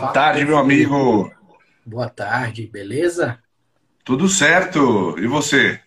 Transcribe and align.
Boa 0.00 0.08
tarde, 0.08 0.44
meu 0.44 0.58
amigo. 0.58 1.32
Boa 1.86 2.08
tarde, 2.08 2.66
beleza? 2.66 3.38
Tudo 4.04 4.28
certo. 4.28 5.16
E 5.20 5.28
você? 5.28 5.80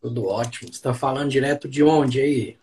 Tudo 0.00 0.26
ótimo. 0.26 0.68
Você 0.68 0.76
está 0.76 0.94
falando 0.94 1.28
direto 1.28 1.68
de 1.68 1.82
onde 1.82 2.20
aí? 2.20 2.56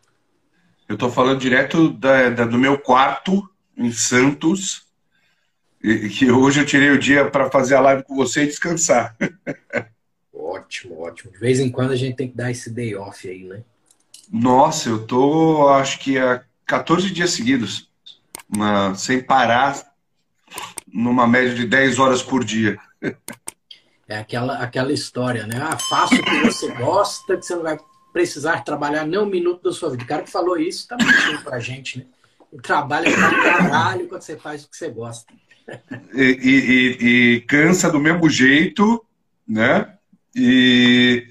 Eu 0.87 0.93
estou 0.93 1.11
falando 1.11 1.41
direto 1.41 1.89
da, 1.89 2.29
da, 2.29 2.45
do 2.45 2.57
meu 2.57 2.79
quarto 2.79 3.45
em 3.75 3.91
Santos. 3.91 4.87
E 5.83 6.07
que 6.07 6.31
hoje 6.31 6.61
eu 6.61 6.65
tirei 6.65 6.91
o 6.91 6.99
dia 6.99 7.29
para 7.29 7.51
fazer 7.51 7.75
a 7.75 7.81
live 7.81 8.03
com 8.03 8.15
você 8.15 8.43
e 8.43 8.47
descansar. 8.47 9.17
Ótimo, 10.33 11.01
ótimo. 11.01 11.33
De 11.33 11.39
vez 11.39 11.59
em 11.59 11.69
quando 11.69 11.91
a 11.91 11.97
gente 11.97 12.15
tem 12.15 12.29
que 12.29 12.37
dar 12.37 12.51
esse 12.51 12.69
day 12.69 12.95
off 12.95 13.27
aí, 13.27 13.43
né? 13.43 13.63
Nossa, 14.31 14.87
eu 14.87 15.05
tô 15.05 15.67
acho 15.67 15.99
que 15.99 16.17
há 16.17 16.41
14 16.65 17.11
dias 17.11 17.31
seguidos, 17.31 17.89
sem 18.95 19.21
parar, 19.21 19.94
numa 20.87 21.27
média 21.27 21.53
de 21.53 21.65
10 21.65 21.99
horas 21.99 22.23
por 22.23 22.43
dia. 22.43 22.77
É 24.07 24.17
aquela, 24.17 24.59
aquela 24.59 24.93
história, 24.93 25.47
né? 25.47 25.57
Ah, 25.61 25.77
faça 25.77 26.15
o 26.15 26.23
que 26.23 26.39
você 26.41 26.71
gosta, 26.73 27.37
que 27.37 27.45
você 27.45 27.55
não 27.55 27.63
vai 27.63 27.77
precisar 28.13 28.63
trabalhar 28.63 29.05
nem 29.05 29.19
um 29.19 29.25
minuto 29.25 29.63
da 29.63 29.73
sua 29.73 29.89
vida. 29.89 30.03
O 30.03 30.07
cara 30.07 30.23
que 30.23 30.31
falou 30.31 30.57
isso 30.57 30.87
tá 30.87 30.95
mentindo 30.95 31.43
pra 31.43 31.59
gente, 31.59 31.99
né? 31.99 32.05
E 32.53 32.61
trabalha 32.61 33.11
pra 33.11 33.41
caralho 33.41 34.07
quando 34.07 34.21
você 34.21 34.37
faz 34.37 34.63
o 34.63 34.69
que 34.69 34.77
você 34.77 34.89
gosta. 34.89 35.33
E, 36.13 36.21
e, 36.21 37.05
e 37.05 37.41
cansa 37.41 37.91
do 37.91 37.99
mesmo 37.99 38.29
jeito, 38.29 39.03
né? 39.47 39.95
E 40.35 41.27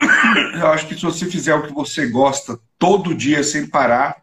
eu 0.60 0.66
acho 0.68 0.86
que 0.88 0.94
se 0.94 1.02
você 1.02 1.26
fizer 1.26 1.54
o 1.54 1.66
que 1.66 1.72
você 1.72 2.06
gosta 2.06 2.58
todo 2.78 3.14
dia 3.14 3.42
sem 3.42 3.66
parar, 3.66 4.22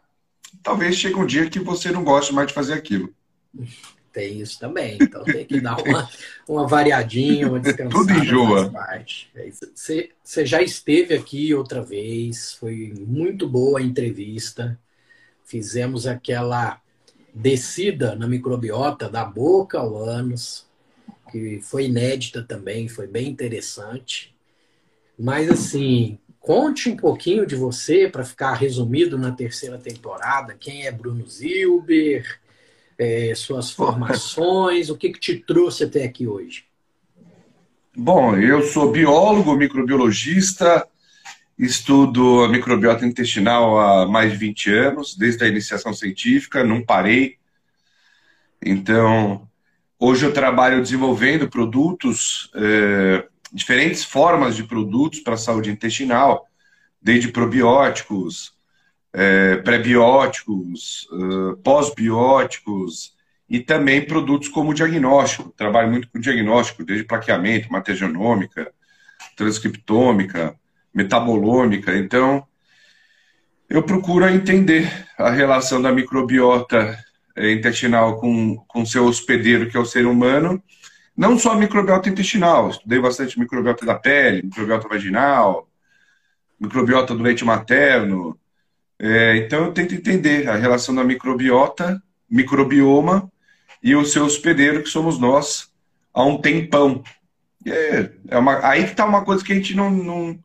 talvez 0.62 0.96
chegue 0.96 1.16
um 1.16 1.26
dia 1.26 1.48
que 1.48 1.58
você 1.58 1.90
não 1.90 2.04
goste 2.04 2.32
mais 2.32 2.48
de 2.48 2.54
fazer 2.54 2.74
aquilo. 2.74 3.12
Tem 4.12 4.40
isso 4.40 4.58
também. 4.58 4.98
Então 5.00 5.24
tem 5.24 5.44
que 5.44 5.60
dar 5.60 5.80
uma, 5.82 6.08
uma 6.46 6.66
variadinha, 6.66 7.48
uma 7.48 7.58
descansada. 7.58 8.06
Tudo 8.06 8.12
enjoa. 8.12 8.70
Você, 9.74 10.10
você 10.22 10.44
já 10.44 10.60
esteve 10.60 11.14
aqui 11.14 11.54
outra 11.54 11.82
vez, 11.82 12.52
foi 12.52 12.92
muito 12.98 13.48
boa 13.48 13.80
a 13.80 13.82
entrevista. 13.82 14.78
Fizemos 15.44 16.06
aquela 16.06 16.80
descida 17.34 18.14
na 18.14 18.28
microbiota 18.28 19.08
da 19.08 19.24
boca 19.24 19.78
ao 19.78 19.96
ânus, 19.96 20.66
que 21.30 21.60
foi 21.62 21.86
inédita 21.86 22.42
também, 22.42 22.88
foi 22.88 23.06
bem 23.06 23.28
interessante. 23.28 24.34
Mas 25.18 25.50
assim, 25.50 26.18
conte 26.38 26.90
um 26.90 26.96
pouquinho 26.96 27.46
de 27.46 27.56
você 27.56 28.08
para 28.08 28.24
ficar 28.24 28.52
resumido 28.54 29.16
na 29.16 29.32
terceira 29.32 29.78
temporada. 29.78 30.54
Quem 30.54 30.86
é 30.86 30.92
Bruno 30.92 31.26
Zilber? 31.26 32.41
É, 32.98 33.34
suas 33.34 33.70
formações, 33.70 34.90
o 34.90 34.96
que, 34.96 35.10
que 35.10 35.20
te 35.20 35.36
trouxe 35.36 35.84
até 35.84 36.04
aqui 36.04 36.26
hoje? 36.26 36.64
Bom, 37.94 38.36
eu 38.36 38.62
sou 38.62 38.90
biólogo, 38.90 39.54
microbiologista, 39.54 40.86
estudo 41.58 42.42
a 42.44 42.48
microbiota 42.48 43.04
intestinal 43.04 43.78
há 43.78 44.06
mais 44.06 44.32
de 44.32 44.38
20 44.38 44.70
anos, 44.72 45.16
desde 45.16 45.44
a 45.44 45.48
iniciação 45.48 45.92
científica, 45.92 46.64
não 46.64 46.82
parei. 46.82 47.36
Então, 48.64 49.46
hoje 49.98 50.24
eu 50.24 50.32
trabalho 50.32 50.80
desenvolvendo 50.80 51.48
produtos, 51.48 52.50
é, 52.54 53.26
diferentes 53.52 54.02
formas 54.02 54.56
de 54.56 54.64
produtos 54.64 55.20
para 55.20 55.34
a 55.34 55.38
saúde 55.38 55.70
intestinal, 55.70 56.46
desde 57.00 57.28
probióticos, 57.28 58.51
é, 59.12 59.56
pré-bióticos, 59.56 61.06
uh, 61.12 61.56
pós-bióticos 61.58 63.14
e 63.48 63.60
também 63.60 64.06
produtos 64.06 64.48
como 64.48 64.72
diagnóstico. 64.72 65.52
Trabalho 65.56 65.90
muito 65.90 66.08
com 66.08 66.18
diagnóstico, 66.18 66.84
desde 66.84 67.04
plaqueamento, 67.04 67.70
matéria 67.70 68.00
genômica, 68.00 68.72
transcriptômica, 69.36 70.58
metabolômica. 70.94 71.96
Então, 71.96 72.46
eu 73.68 73.82
procuro 73.82 74.28
entender 74.28 74.90
a 75.18 75.30
relação 75.30 75.80
da 75.80 75.92
microbiota 75.92 76.98
é, 77.36 77.52
intestinal 77.52 78.18
com, 78.18 78.56
com 78.68 78.86
seu 78.86 79.06
hospedeiro, 79.06 79.68
que 79.68 79.76
é 79.76 79.80
o 79.80 79.86
ser 79.86 80.06
humano, 80.06 80.62
não 81.16 81.38
só 81.38 81.52
a 81.52 81.56
microbiota 81.56 82.08
intestinal, 82.08 82.70
estudei 82.70 82.98
bastante 82.98 83.38
microbiota 83.38 83.84
da 83.84 83.94
pele, 83.94 84.42
microbiota 84.42 84.88
vaginal, 84.88 85.68
microbiota 86.58 87.14
do 87.14 87.22
leite 87.22 87.44
materno, 87.44 88.38
é, 89.02 89.36
então 89.38 89.64
eu 89.64 89.72
tento 89.72 89.96
entender 89.96 90.48
a 90.48 90.54
relação 90.54 90.94
da 90.94 91.02
microbiota, 91.02 92.00
microbioma 92.30 93.28
e 93.82 93.96
o 93.96 94.04
seu 94.04 94.24
hospedeiro, 94.24 94.80
que 94.80 94.88
somos 94.88 95.18
nós, 95.18 95.72
há 96.14 96.24
um 96.24 96.40
tempão. 96.40 97.02
É, 97.66 98.10
é 98.28 98.38
uma, 98.38 98.64
aí 98.64 98.84
que 98.84 98.92
está 98.92 99.04
uma 99.04 99.24
coisa 99.24 99.44
que 99.44 99.52
a 99.52 99.56
gente 99.56 99.74
não, 99.74 99.90
não, 99.90 100.38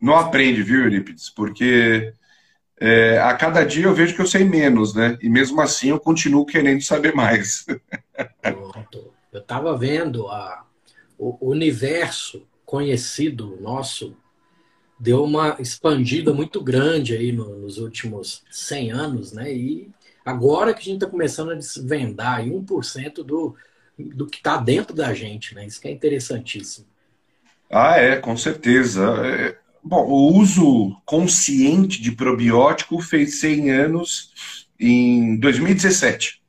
não 0.00 0.16
aprende, 0.16 0.62
viu, 0.62 0.82
Eurípides? 0.84 1.28
Porque 1.28 2.14
é, 2.78 3.18
a 3.18 3.34
cada 3.34 3.64
dia 3.64 3.86
eu 3.86 3.94
vejo 3.94 4.14
que 4.14 4.22
eu 4.22 4.28
sei 4.28 4.44
menos, 4.44 4.94
né? 4.94 5.18
E 5.20 5.28
mesmo 5.28 5.60
assim 5.60 5.88
eu 5.88 5.98
continuo 5.98 6.46
querendo 6.46 6.82
saber 6.82 7.12
mais. 7.12 7.66
Pronto. 8.40 9.12
Eu 9.32 9.40
estava 9.40 9.76
vendo 9.76 10.28
a, 10.28 10.64
o 11.18 11.36
universo 11.50 12.46
conhecido 12.64 13.58
nosso 13.60 14.16
deu 15.02 15.24
uma 15.24 15.56
expandida 15.58 16.32
muito 16.32 16.62
grande 16.62 17.16
aí 17.16 17.32
no, 17.32 17.58
nos 17.58 17.76
últimos 17.76 18.44
100 18.52 18.92
anos, 18.92 19.32
né? 19.32 19.52
E 19.52 19.90
agora 20.24 20.72
que 20.72 20.80
a 20.80 20.84
gente 20.84 20.94
está 20.94 21.08
começando 21.08 21.50
a 21.50 21.56
desvendar 21.56 22.36
aí 22.36 22.50
1% 22.50 23.24
do, 23.24 23.56
do 23.98 24.28
que 24.28 24.36
está 24.36 24.56
dentro 24.56 24.94
da 24.94 25.12
gente, 25.12 25.56
né? 25.56 25.66
Isso 25.66 25.80
que 25.80 25.88
é 25.88 25.90
interessantíssimo. 25.90 26.86
Ah, 27.68 27.96
é, 27.96 28.16
com 28.16 28.36
certeza. 28.36 29.02
É, 29.26 29.58
bom, 29.82 30.06
o 30.06 30.38
uso 30.38 30.96
consciente 31.04 32.00
de 32.00 32.12
probiótico 32.12 33.00
fez 33.00 33.40
100 33.40 33.70
anos 33.72 34.68
em 34.78 35.36
2017, 35.36 36.40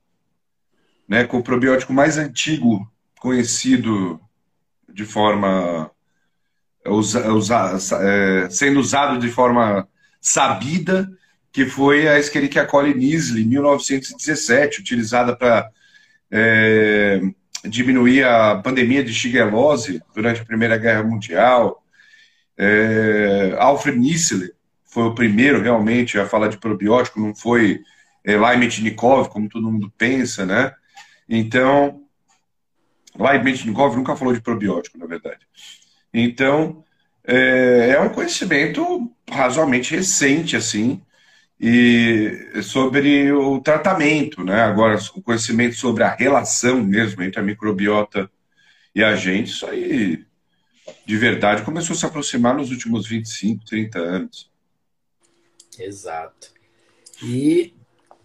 né? 1.08 1.24
Com 1.24 1.40
o 1.40 1.44
probiótico 1.44 1.92
mais 1.92 2.20
antigo 2.20 2.88
conhecido 3.20 4.22
de 4.88 5.06
forma 5.06 5.90
usa, 6.88 7.31
usa, 7.31 7.77
é, 8.01 8.50
sendo 8.50 8.80
usado 8.80 9.19
de 9.19 9.30
forma 9.30 9.88
sabida, 10.19 11.09
que 11.51 11.65
foi 11.65 12.07
a 12.07 12.18
Escherichia 12.18 12.65
coli 12.65 12.94
Niesli, 12.94 13.45
1917, 13.45 14.81
utilizada 14.81 15.35
para 15.35 15.69
é, 16.31 17.21
diminuir 17.65 18.25
a 18.25 18.56
pandemia 18.56 19.03
de 19.03 19.13
shigelose 19.13 20.01
durante 20.15 20.41
a 20.41 20.45
Primeira 20.45 20.77
Guerra 20.77 21.03
Mundial. 21.03 21.83
É, 22.57 23.56
Alfred 23.59 23.97
Nisler 23.97 24.53
foi 24.85 25.03
o 25.03 25.15
primeiro 25.15 25.62
realmente 25.62 26.19
a 26.19 26.25
falar 26.25 26.47
de 26.47 26.57
probiótico, 26.57 27.19
não 27.19 27.33
foi 27.35 27.81
é, 28.24 28.38
Metnikov, 28.56 29.30
como 29.30 29.50
todo 29.50 29.71
mundo 29.71 29.91
pensa, 29.97 30.45
né? 30.45 30.74
Então, 31.27 32.01
Metnikov 33.44 33.95
nunca 33.95 34.15
falou 34.15 34.33
de 34.33 34.41
probiótico, 34.41 34.97
na 34.97 35.06
verdade. 35.06 35.45
Então, 36.13 36.83
é, 37.25 37.94
é 37.95 38.00
um 38.00 38.10
conhecimento 38.10 39.12
razoavelmente 39.30 39.95
recente, 39.95 40.56
assim, 40.56 41.01
e 41.60 42.62
sobre 42.62 43.31
o 43.31 43.60
tratamento, 43.62 44.44
né? 44.44 44.62
Agora, 44.62 45.00
o 45.15 45.21
conhecimento 45.21 45.75
sobre 45.75 46.04
a 46.04 46.13
relação 46.13 46.83
mesmo 46.83 47.24
entre 47.24 47.39
a 47.39 47.44
microbiota 47.44 48.30
e 48.94 49.04
a 49.04 49.15
gente, 49.15 49.51
isso 49.51 49.65
aí, 49.65 50.25
de 51.06 51.18
verdade, 51.18 51.63
começou 51.63 51.95
a 51.95 51.98
se 51.98 52.06
aproximar 52.06 52.54
nos 52.54 52.69
últimos 52.69 53.07
25, 53.07 53.66
30 53.66 54.00
anos. 54.00 54.51
Exato. 55.80 56.51
E 57.24 57.74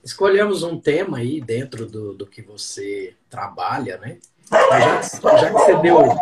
escolhemos 0.02 0.62
um 0.62 0.78
tema 0.78 1.18
aí 1.18 1.40
dentro 1.40 1.86
do, 1.86 2.14
do 2.14 2.26
que 2.26 2.42
você 2.42 3.14
trabalha, 3.30 3.98
né? 3.98 4.18
Já, 4.50 5.02
já 5.36 5.46
que 5.46 5.52
você 5.52 5.76
deu 5.80 6.16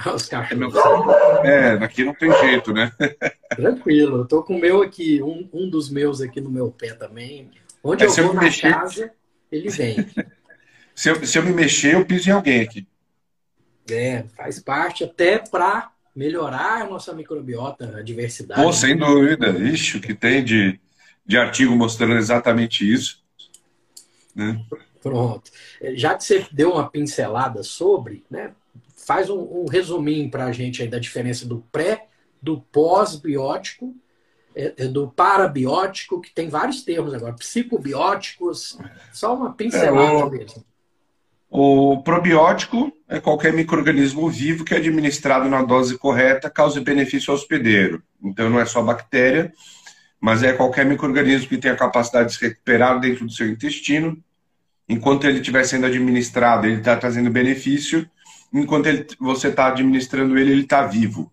Os 0.14 0.26
cachorros. 0.28 0.74
É, 1.44 1.72
aqui 1.72 2.04
não 2.04 2.14
tem 2.14 2.32
jeito, 2.40 2.72
né? 2.72 2.92
Tranquilo, 3.54 4.18
eu 4.18 4.26
tô 4.26 4.42
com 4.42 4.56
o 4.56 4.60
meu 4.60 4.82
aqui, 4.82 5.22
um, 5.22 5.48
um 5.52 5.68
dos 5.68 5.90
meus 5.90 6.20
aqui 6.20 6.40
no 6.40 6.50
meu 6.50 6.70
pé 6.70 6.94
também. 6.94 7.50
Onde 7.82 8.04
é, 8.04 8.06
eu 8.06 8.12
vou 8.12 8.24
eu 8.26 8.34
na 8.34 8.42
mexer... 8.42 8.72
casa, 8.72 9.12
ele 9.50 9.68
vem. 9.68 10.06
se, 10.94 11.10
eu, 11.10 11.26
se 11.26 11.38
eu 11.38 11.42
me 11.42 11.52
mexer, 11.52 11.94
eu 11.94 12.04
piso 12.04 12.28
em 12.28 12.32
alguém 12.32 12.60
aqui. 12.60 12.86
É, 13.90 14.24
faz 14.36 14.60
parte 14.60 15.04
até 15.04 15.38
para 15.38 15.90
melhorar 16.14 16.82
a 16.82 16.86
nossa 16.86 17.12
microbiota, 17.12 17.98
a 17.98 18.02
diversidade. 18.02 18.62
Pô, 18.62 18.72
sem 18.72 18.96
dúvida. 18.96 19.50
Ixi, 19.50 19.98
o 19.98 20.00
que 20.00 20.14
tem 20.14 20.44
de, 20.44 20.78
de 21.24 21.36
artigo 21.36 21.74
mostrando 21.74 22.14
exatamente 22.14 22.90
isso. 22.90 23.22
Né? 24.34 24.64
Pronto. 25.02 25.50
Já 25.94 26.14
que 26.14 26.24
você 26.24 26.46
deu 26.52 26.72
uma 26.72 26.88
pincelada 26.88 27.62
sobre, 27.62 28.24
né, 28.30 28.52
faz 29.10 29.28
um, 29.28 29.40
um 29.40 29.66
resuminho 29.68 30.30
para 30.30 30.44
a 30.44 30.52
gente 30.52 30.82
aí 30.82 30.88
da 30.88 31.00
diferença 31.00 31.44
do 31.44 31.64
pré, 31.72 32.06
do 32.40 32.60
pós-biótico, 32.60 33.92
é, 34.54 34.72
é, 34.76 34.86
do 34.86 35.08
parabiótico, 35.08 36.20
que 36.20 36.32
tem 36.32 36.48
vários 36.48 36.84
termos 36.84 37.12
agora, 37.12 37.32
psicobióticos, 37.32 38.78
só 39.12 39.34
uma 39.34 39.52
pincelada 39.52 40.12
é, 40.12 40.24
o, 40.24 40.30
mesmo. 40.30 40.64
O 41.50 42.02
probiótico 42.04 42.92
é 43.08 43.18
qualquer 43.18 43.52
microorganismo 43.52 44.30
vivo 44.30 44.64
que 44.64 44.74
é 44.74 44.76
administrado 44.76 45.48
na 45.48 45.64
dose 45.64 45.98
correta 45.98 46.48
cause 46.48 46.78
benefício 46.78 47.32
ao 47.32 47.36
hospedeiro. 47.36 48.00
Então 48.22 48.48
não 48.48 48.60
é 48.60 48.64
só 48.64 48.80
bactéria, 48.80 49.52
mas 50.20 50.44
é 50.44 50.52
qualquer 50.52 50.86
microorganismo 50.86 51.48
que 51.48 51.58
tenha 51.58 51.74
a 51.74 51.76
capacidade 51.76 52.28
de 52.28 52.36
se 52.36 52.46
recuperar 52.46 53.00
dentro 53.00 53.26
do 53.26 53.32
seu 53.32 53.48
intestino. 53.48 54.16
Enquanto 54.88 55.26
ele 55.26 55.40
estiver 55.40 55.64
sendo 55.64 55.86
administrado, 55.86 56.68
ele 56.68 56.78
está 56.78 56.96
trazendo 56.96 57.28
benefício 57.28 58.08
enquanto 58.52 58.86
ele, 58.86 59.06
você 59.18 59.48
está 59.48 59.68
administrando 59.68 60.38
ele, 60.38 60.52
ele 60.52 60.62
está 60.62 60.86
vivo. 60.86 61.32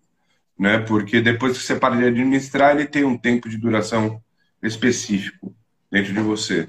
Né? 0.58 0.78
Porque 0.78 1.20
depois 1.20 1.56
que 1.56 1.64
você 1.64 1.76
para 1.76 1.96
de 1.96 2.04
administrar, 2.04 2.74
ele 2.74 2.86
tem 2.86 3.04
um 3.04 3.16
tempo 3.16 3.48
de 3.48 3.56
duração 3.56 4.22
específico 4.62 5.54
dentro 5.90 6.12
de 6.12 6.20
você. 6.20 6.68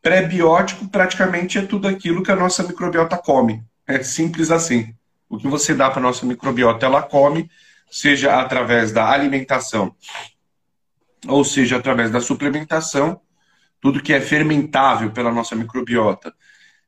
Pré-biótico 0.00 0.88
praticamente 0.88 1.58
é 1.58 1.62
tudo 1.62 1.88
aquilo 1.88 2.22
que 2.22 2.30
a 2.30 2.36
nossa 2.36 2.62
microbiota 2.62 3.18
come. 3.18 3.62
É 3.86 4.02
simples 4.02 4.50
assim. 4.50 4.94
O 5.28 5.36
que 5.36 5.48
você 5.48 5.74
dá 5.74 5.90
para 5.90 5.98
a 5.98 6.02
nossa 6.02 6.24
microbiota, 6.24 6.86
ela 6.86 7.02
come, 7.02 7.50
seja 7.90 8.40
através 8.40 8.92
da 8.92 9.10
alimentação, 9.10 9.94
ou 11.26 11.44
seja 11.44 11.76
através 11.76 12.10
da 12.10 12.20
suplementação, 12.20 13.20
tudo 13.80 14.02
que 14.02 14.12
é 14.12 14.20
fermentável 14.20 15.10
pela 15.10 15.32
nossa 15.32 15.54
microbiota. 15.54 16.32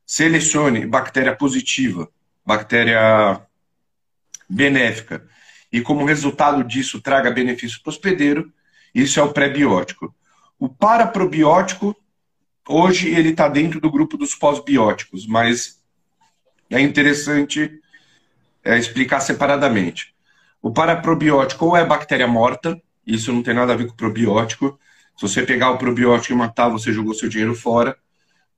Selecione 0.05 0.85
bactéria 0.85 1.35
positiva, 1.35 2.09
bactéria 2.45 3.41
benéfica, 4.49 5.25
e 5.71 5.81
como 5.81 6.05
resultado 6.05 6.63
disso 6.63 7.01
traga 7.01 7.31
benefício 7.31 7.81
para 7.81 7.89
o 7.89 7.93
hospedeiro, 7.93 8.51
isso 8.93 9.19
é 9.19 9.23
o 9.23 9.31
pré-biótico. 9.31 10.13
O 10.59 10.67
paraprobiótico, 10.67 11.95
hoje 12.67 13.09
ele 13.09 13.29
está 13.29 13.47
dentro 13.47 13.79
do 13.79 13.89
grupo 13.89 14.17
dos 14.17 14.35
pós-bióticos, 14.35 15.25
mas 15.25 15.81
é 16.69 16.79
interessante 16.81 17.79
é, 18.63 18.77
explicar 18.77 19.21
separadamente. 19.21 20.13
O 20.61 20.71
paraprobiótico 20.71 21.65
ou 21.65 21.77
é 21.77 21.85
bactéria 21.85 22.27
morta, 22.27 22.79
isso 23.05 23.33
não 23.33 23.41
tem 23.41 23.53
nada 23.53 23.73
a 23.73 23.75
ver 23.75 23.87
com 23.87 23.95
probiótico. 23.95 24.79
Se 25.17 25.27
você 25.27 25.43
pegar 25.43 25.71
o 25.71 25.77
probiótico 25.77 26.33
e 26.33 26.35
matar, 26.35 26.69
você 26.69 26.91
jogou 26.91 27.13
seu 27.13 27.29
dinheiro 27.29 27.55
fora. 27.55 27.97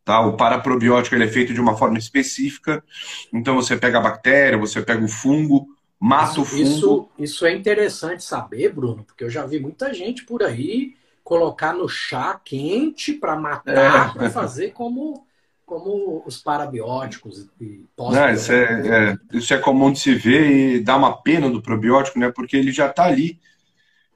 Tá? 0.03 0.19
O 0.19 0.35
paraprobiótico 0.35 1.15
ele 1.15 1.23
é 1.25 1.29
feito 1.29 1.53
de 1.53 1.61
uma 1.61 1.77
forma 1.77 1.97
específica. 1.97 2.83
Então 3.31 3.55
você 3.55 3.77
pega 3.77 3.99
a 3.99 4.01
bactéria, 4.01 4.57
você 4.57 4.81
pega 4.81 5.03
o 5.03 5.07
fungo, 5.07 5.67
mata 5.99 6.31
isso, 6.31 6.41
o 6.41 6.45
fungo. 6.45 6.63
Isso, 6.63 7.09
isso 7.17 7.45
é 7.45 7.53
interessante 7.53 8.23
saber, 8.23 8.73
Bruno, 8.73 9.03
porque 9.03 9.23
eu 9.23 9.29
já 9.29 9.45
vi 9.45 9.59
muita 9.59 9.93
gente 9.93 10.25
por 10.25 10.43
aí 10.43 10.95
colocar 11.23 11.73
no 11.73 11.87
chá 11.87 12.39
quente 12.43 13.13
para 13.13 13.35
matar, 13.37 14.09
é. 14.09 14.13
para 14.13 14.29
fazer 14.29 14.71
como, 14.71 15.25
como 15.65 16.21
os 16.25 16.37
parabióticos 16.37 17.49
e 17.59 17.85
Não, 17.97 18.29
isso 18.29 18.51
é, 18.51 18.87
é, 18.87 19.17
isso 19.31 19.53
é 19.53 19.57
comum 19.57 19.91
de 19.91 19.99
se 19.99 20.13
ver 20.13 20.51
e 20.51 20.79
dá 20.81 20.97
uma 20.97 21.15
pena 21.21 21.49
do 21.49 21.61
probiótico, 21.61 22.19
né? 22.19 22.29
Porque 22.29 22.57
ele 22.57 22.73
já 22.73 22.87
está 22.87 23.05
ali 23.05 23.39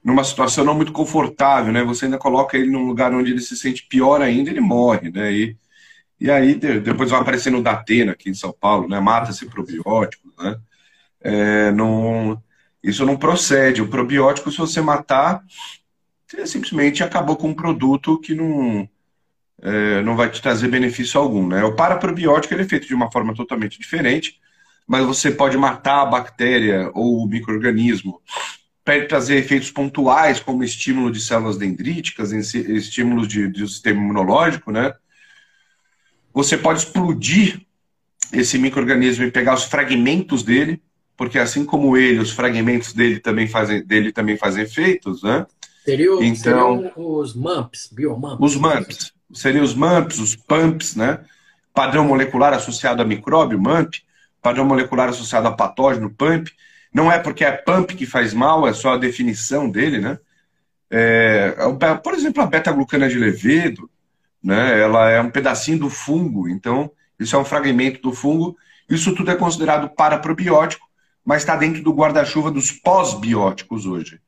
numa 0.04 0.22
situação 0.22 0.64
não 0.64 0.74
muito 0.74 0.92
confortável, 0.92 1.72
né? 1.72 1.82
Você 1.84 2.04
ainda 2.04 2.18
coloca 2.18 2.58
ele 2.58 2.70
num 2.70 2.86
lugar 2.86 3.12
onde 3.14 3.30
ele 3.30 3.40
se 3.40 3.56
sente 3.56 3.86
pior 3.88 4.20
ainda, 4.20 4.50
ele 4.50 4.60
morre, 4.60 5.10
né? 5.10 5.32
E 5.32 5.56
e 6.20 6.30
aí 6.30 6.54
depois 6.54 7.10
vai 7.10 7.20
aparecer 7.20 7.50
no 7.50 7.62
Datena 7.62 8.12
aqui 8.12 8.28
em 8.30 8.34
São 8.34 8.52
Paulo, 8.52 8.88
né? 8.88 8.98
Mata-se 8.98 9.46
probiótico, 9.46 10.32
né? 10.38 10.58
É, 11.20 11.70
não, 11.72 12.42
isso 12.82 13.04
não 13.04 13.16
procede. 13.16 13.82
O 13.82 13.88
probiótico, 13.88 14.50
se 14.50 14.58
você 14.58 14.80
matar, 14.80 15.42
você 16.26 16.46
simplesmente 16.46 17.02
acabou 17.02 17.36
com 17.36 17.48
um 17.48 17.54
produto 17.54 18.18
que 18.20 18.34
não, 18.34 18.88
é, 19.62 20.02
não 20.02 20.16
vai 20.16 20.30
te 20.30 20.42
trazer 20.42 20.68
benefício 20.68 21.20
algum. 21.20 21.46
Né? 21.46 21.64
O 21.64 21.74
paraprobiótico 21.74 22.54
ele 22.54 22.62
é 22.62 22.68
feito 22.68 22.86
de 22.86 22.94
uma 22.94 23.10
forma 23.10 23.34
totalmente 23.34 23.78
diferente, 23.78 24.40
mas 24.86 25.04
você 25.04 25.30
pode 25.30 25.56
matar 25.56 26.02
a 26.02 26.06
bactéria 26.06 26.90
ou 26.94 27.24
o 27.24 27.28
microorganismo 27.28 28.20
para 28.84 29.06
trazer 29.06 29.36
efeitos 29.36 29.70
pontuais, 29.70 30.40
como 30.40 30.64
estímulo 30.64 31.12
de 31.12 31.20
células 31.20 31.58
dendríticas, 31.58 32.32
estímulos 32.32 33.28
de, 33.28 33.46
de 33.48 33.68
sistema 33.68 34.00
imunológico, 34.00 34.72
né? 34.72 34.94
Você 36.38 36.56
pode 36.56 36.78
explodir 36.78 37.60
esse 38.32 38.58
microorganismo 38.58 39.24
e 39.24 39.30
pegar 39.32 39.54
os 39.54 39.64
fragmentos 39.64 40.44
dele, 40.44 40.80
porque 41.16 41.36
assim 41.36 41.64
como 41.64 41.96
ele, 41.96 42.20
os 42.20 42.30
fragmentos 42.30 42.92
dele 42.92 43.18
também 43.18 43.48
fazem, 43.48 43.84
dele 43.84 44.12
também 44.12 44.36
fazem 44.36 44.62
efeitos, 44.62 45.20
né? 45.24 45.44
Seria, 45.84 46.06
então, 46.24 46.76
seriam 46.76 46.92
os 46.94 47.34
MUMPs, 47.34 47.90
biomumps. 47.92 48.38
Os 48.38 48.54
MUMPs. 48.54 49.12
Seriam 49.34 49.64
os 49.64 49.74
MUMPs, 49.74 50.20
os 50.20 50.36
PUMPs, 50.36 50.94
né? 50.94 51.18
Padrão 51.74 52.04
molecular 52.04 52.54
associado 52.54 53.02
a 53.02 53.04
micróbio, 53.04 53.60
MUMP. 53.60 54.00
Padrão 54.40 54.64
molecular 54.64 55.08
associado 55.08 55.48
a 55.48 55.52
patógeno, 55.52 56.08
PUMP. 56.08 56.52
Não 56.94 57.10
é 57.10 57.18
porque 57.18 57.44
é 57.44 57.50
PUMP 57.50 57.96
que 57.96 58.06
faz 58.06 58.32
mal, 58.32 58.68
é 58.68 58.72
só 58.72 58.92
a 58.92 58.96
definição 58.98 59.68
dele, 59.68 59.98
né? 59.98 60.20
É, 60.88 61.56
por 62.00 62.14
exemplo, 62.14 62.44
a 62.44 62.46
beta-glucana 62.46 63.08
de 63.08 63.18
levedo, 63.18 63.90
né? 64.42 64.80
Ela 64.80 65.10
é 65.10 65.20
um 65.20 65.30
pedacinho 65.30 65.78
do 65.78 65.90
fungo, 65.90 66.48
então 66.48 66.90
isso 67.18 67.34
é 67.34 67.38
um 67.38 67.44
fragmento 67.44 68.00
do 68.00 68.12
fungo. 68.12 68.56
Isso 68.88 69.14
tudo 69.14 69.30
é 69.30 69.36
considerado 69.36 69.88
paraprobiótico, 69.90 70.86
mas 71.24 71.42
está 71.42 71.56
dentro 71.56 71.82
do 71.82 71.92
guarda-chuva 71.92 72.50
dos 72.50 72.72
pós-bióticos 72.72 73.86
hoje. 73.86 74.20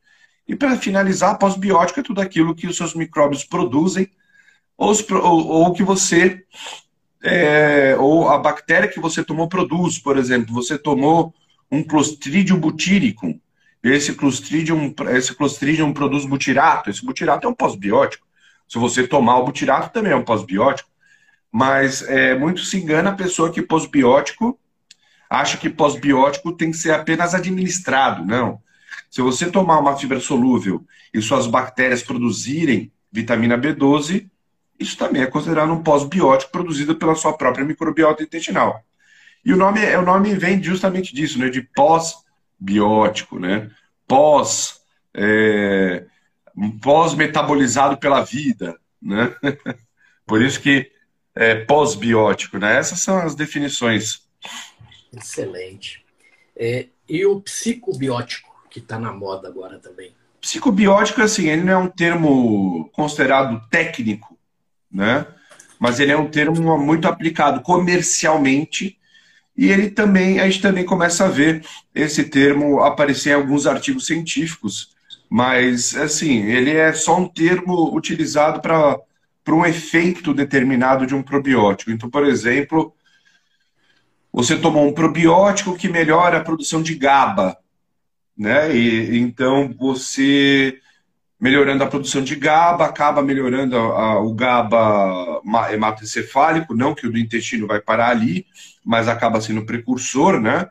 E 0.47 0.55
para 0.55 0.77
finalizar, 0.77 1.39
pós-biótico 1.39 2.01
é 2.01 2.03
tudo 2.03 2.21
aquilo 2.21 2.55
que 2.55 2.67
os 2.67 2.77
seus 2.77 2.95
micróbios 2.95 3.45
produzem 3.45 4.11
ou, 4.77 4.93
ou, 5.11 5.47
ou 5.47 5.73
que 5.73 5.83
você 5.83 6.45
é, 7.23 7.97
ou 7.99 8.29
a 8.29 8.39
bactéria 8.39 8.89
que 8.89 9.01
você 9.01 9.23
tomou 9.23 9.49
produz, 9.49 9.99
por 9.99 10.17
exemplo, 10.17 10.55
você 10.55 10.79
tomou 10.79 11.35
um 11.71 11.83
Clostridium 11.83 12.59
butyricum, 12.59 13.39
esse 13.83 14.15
Clostridium, 14.15 14.95
esse 15.15 15.35
Clostridium 15.35 15.93
produz 15.93 16.25
butirato, 16.25 16.91
esse 16.91 17.05
butirato 17.05 17.47
é 17.47 17.51
um 17.51 17.55
pós-biótico. 17.55 18.27
Se 18.71 18.79
você 18.79 19.05
tomar 19.05 19.37
o 19.39 19.45
butirato, 19.45 19.93
também 19.93 20.13
é 20.13 20.17
um 20.17 20.23
pós-biótico. 20.23 20.89
Mas 21.51 22.03
é, 22.03 22.39
muito 22.39 22.61
se 22.61 22.77
engana 22.79 23.11
a 23.11 23.15
pessoa 23.17 23.51
que 23.51 23.61
pós-biótico 23.61 24.57
acha 25.29 25.59
que 25.59 25.69
pós-biótico 25.69 26.53
tem 26.53 26.71
que 26.71 26.77
ser 26.77 26.93
apenas 26.93 27.35
administrado. 27.35 28.25
Não. 28.25 28.63
Se 29.11 29.21
você 29.21 29.51
tomar 29.51 29.81
uma 29.81 29.97
fibra 29.97 30.21
solúvel 30.21 30.85
e 31.13 31.21
suas 31.21 31.49
bactérias 31.49 32.05
produzirem 32.05 32.93
vitamina 33.11 33.59
B12, 33.59 34.31
isso 34.79 34.97
também 34.97 35.23
é 35.23 35.27
considerado 35.27 35.73
um 35.73 35.83
pós-biótico 35.83 36.53
produzido 36.53 36.95
pela 36.95 37.17
sua 37.17 37.37
própria 37.37 37.65
microbiota 37.65 38.23
intestinal. 38.23 38.85
E 39.45 39.53
o 39.53 39.57
nome, 39.57 39.85
o 39.97 40.03
nome 40.03 40.33
vem 40.35 40.63
justamente 40.63 41.13
disso, 41.13 41.41
né? 41.41 41.49
De 41.49 41.63
pós-biótico, 41.75 43.37
né? 43.41 43.69
Pós, 44.07 44.81
é, 45.13 46.05
pós-metabolizado 46.83 47.97
pela 47.99 48.23
vida, 48.23 48.79
né? 49.01 49.35
Por 50.27 50.43
isso 50.43 50.61
que 50.61 50.91
é 51.35 51.55
pós-biótico, 51.55 52.59
né? 52.59 52.77
Essas 52.77 53.01
são 53.01 53.19
as 53.19 53.35
definições. 53.35 54.23
Excelente. 55.13 56.05
É, 56.57 56.87
e 57.09 57.25
o 57.25 57.41
psicobiótico, 57.41 58.49
que 58.71 58.79
está 58.79 58.99
na 58.99 59.13
moda 59.13 59.49
agora 59.49 59.79
também? 59.79 60.15
Psicobiótico, 60.41 61.21
assim, 61.23 61.49
ele 61.49 61.63
não 61.63 61.73
é 61.73 61.77
um 61.77 61.89
termo 61.89 62.89
considerado 62.93 63.61
técnico, 63.69 64.39
né? 64.91 65.27
Mas 65.79 65.99
ele 65.99 66.13
é 66.13 66.17
um 66.17 66.31
termo 66.31 66.79
muito 66.79 67.09
aplicado 67.09 67.61
comercialmente 67.63 68.99
e 69.57 69.71
ele 69.71 69.91
também, 69.91 70.41
a 70.41 70.49
gente 70.49 70.63
também 70.63 70.85
começa 70.85 71.27
a 71.27 71.29
ver 71.29 71.65
esse 71.95 72.25
termo 72.25 72.81
aparecer 72.81 73.31
em 73.31 73.35
alguns 73.35 73.67
artigos 73.67 74.07
científicos, 74.07 74.95
mas 75.31 75.95
assim, 75.95 76.43
ele 76.47 76.73
é 76.73 76.93
só 76.93 77.17
um 77.17 77.29
termo 77.29 77.95
utilizado 77.95 78.61
para 78.61 78.99
um 79.49 79.65
efeito 79.65 80.35
determinado 80.35 81.07
de 81.07 81.15
um 81.15 81.23
probiótico. 81.23 81.93
Então, 81.93 82.11
por 82.11 82.27
exemplo, 82.27 82.93
você 84.33 84.57
tomou 84.57 84.89
um 84.89 84.93
probiótico 84.93 85.77
que 85.77 85.89
melhora 85.89 86.39
a 86.39 86.45
produção 86.45 86.83
de 86.83 86.97
GABA, 86.97 87.57
né? 88.37 88.75
E, 88.75 89.19
então 89.19 89.73
você 89.79 90.81
melhorando 91.39 91.83
a 91.83 91.87
produção 91.87 92.23
de 92.23 92.37
GABA, 92.37 92.85
acaba 92.85 93.23
melhorando 93.23 93.77
a, 93.77 93.81
a, 93.81 94.21
o 94.21 94.35
GABA 94.35 95.41
hematoencefálico, 95.73 96.75
não 96.75 96.95
que 96.95 97.07
o 97.07 97.13
do 97.13 97.19
intestino 97.19 97.67
vai 97.67 97.81
parar 97.81 98.11
ali, 98.11 98.47
mas 98.85 99.09
acaba 99.09 99.41
sendo 99.41 99.65
precursor, 99.65 100.39
né? 100.41 100.69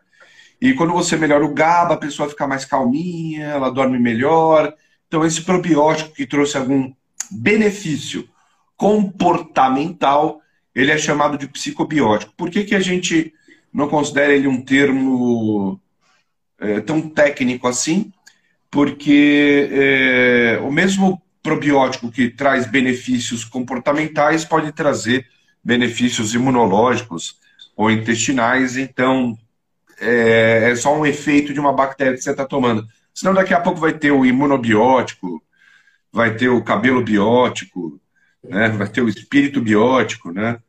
E 0.61 0.73
quando 0.73 0.93
você 0.93 1.15
melhora 1.15 1.45
o 1.45 1.53
GABA, 1.53 1.93
a 1.93 1.97
pessoa 1.97 2.29
fica 2.29 2.47
mais 2.47 2.65
calminha, 2.65 3.45
ela 3.45 3.69
dorme 3.69 3.97
melhor. 3.97 4.73
Então, 5.07 5.25
esse 5.25 5.41
probiótico 5.41 6.13
que 6.13 6.25
trouxe 6.25 6.57
algum 6.57 6.93
benefício 7.31 8.27
comportamental, 8.75 10.41
ele 10.75 10.91
é 10.91 10.97
chamado 10.97 11.37
de 11.37 11.47
psicobiótico. 11.47 12.33
Por 12.35 12.49
que, 12.49 12.63
que 12.63 12.75
a 12.75 12.79
gente 12.79 13.33
não 13.71 13.87
considera 13.87 14.33
ele 14.33 14.47
um 14.47 14.61
termo 14.61 15.79
é, 16.59 16.81
tão 16.81 17.01
técnico 17.09 17.67
assim? 17.67 18.11
porque 18.71 19.69
é, 19.71 20.59
o 20.61 20.71
mesmo 20.71 21.21
probiótico 21.41 22.11
que 22.11 22.29
traz 22.29 22.67
benefícios 22.67 23.43
comportamentais 23.43 24.45
pode 24.45 24.71
trazer 24.71 25.27
benefícios 25.63 26.33
imunológicos 26.33 27.37
ou 27.75 27.89
intestinais, 27.89 28.77
então 28.77 29.37
é, 29.99 30.71
é 30.71 30.75
só 30.75 30.97
um 30.97 31.05
efeito 31.05 31.53
de 31.53 31.59
uma 31.59 31.73
bactéria 31.73 32.13
que 32.13 32.23
você 32.23 32.31
está 32.31 32.45
tomando. 32.45 32.87
Senão 33.13 33.33
daqui 33.33 33.53
a 33.53 33.59
pouco 33.59 33.79
vai 33.79 33.93
ter 33.93 34.11
o 34.11 34.25
imunobiótico, 34.25 35.43
vai 36.11 36.35
ter 36.35 36.49
o 36.49 36.63
cabelo 36.63 37.03
biótico, 37.03 37.99
né? 38.43 38.69
vai 38.69 38.87
ter 38.87 39.01
o 39.01 39.09
espírito 39.09 39.61
biótico, 39.61 40.31
né? 40.31 40.59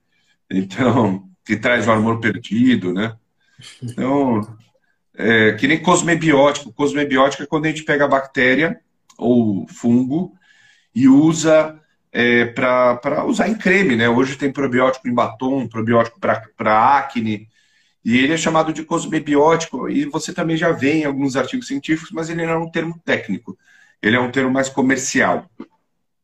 Então, 0.51 1.29
que 1.45 1.57
traz 1.57 1.87
o 1.87 1.91
hormônio 1.91 2.21
perdido, 2.21 2.93
né? 2.93 3.17
Então, 3.83 4.41
é, 5.15 5.53
que 5.53 5.67
nem 5.69 5.83
cosmebiótico. 5.83 6.73
Cosmebiótico 6.73 7.43
é 7.43 7.47
quando 7.47 7.67
a 7.67 7.69
gente 7.69 7.85
pega 7.85 8.05
a 8.05 8.09
bactéria 8.09 8.81
ou 9.19 9.67
fungo 9.69 10.33
e 10.95 11.09
usa 11.09 11.79
é, 12.13 12.47
para 12.47 13.25
usar 13.25 13.49
em 13.49 13.55
creme, 13.55 13.97
né? 13.97 14.09
Hoje 14.09 14.37
tem 14.37 14.53
probiótico 14.53 15.09
em 15.09 15.15
batom, 15.15 15.69
probiótico 15.69 16.19
para 16.19 16.99
acne, 16.99 17.49
e 18.05 18.19
ele 18.19 18.33
é 18.33 18.37
chamado 18.37 18.73
de 18.73 18.85
cosmebiótico, 18.85 19.89
e 19.89 20.05
você 20.07 20.33
também 20.33 20.57
já 20.57 20.73
vê 20.73 20.95
em 20.95 21.05
alguns 21.05 21.37
artigos 21.37 21.67
científicos, 21.67 22.11
mas 22.13 22.31
ele 22.31 22.47
não 22.47 22.53
é 22.53 22.59
um 22.59 22.71
termo 22.71 22.99
técnico, 23.05 23.59
ele 24.03 24.17
é 24.17 24.21
um 24.21 24.31
termo 24.31 24.51
mais 24.51 24.69
comercial. 24.69 25.47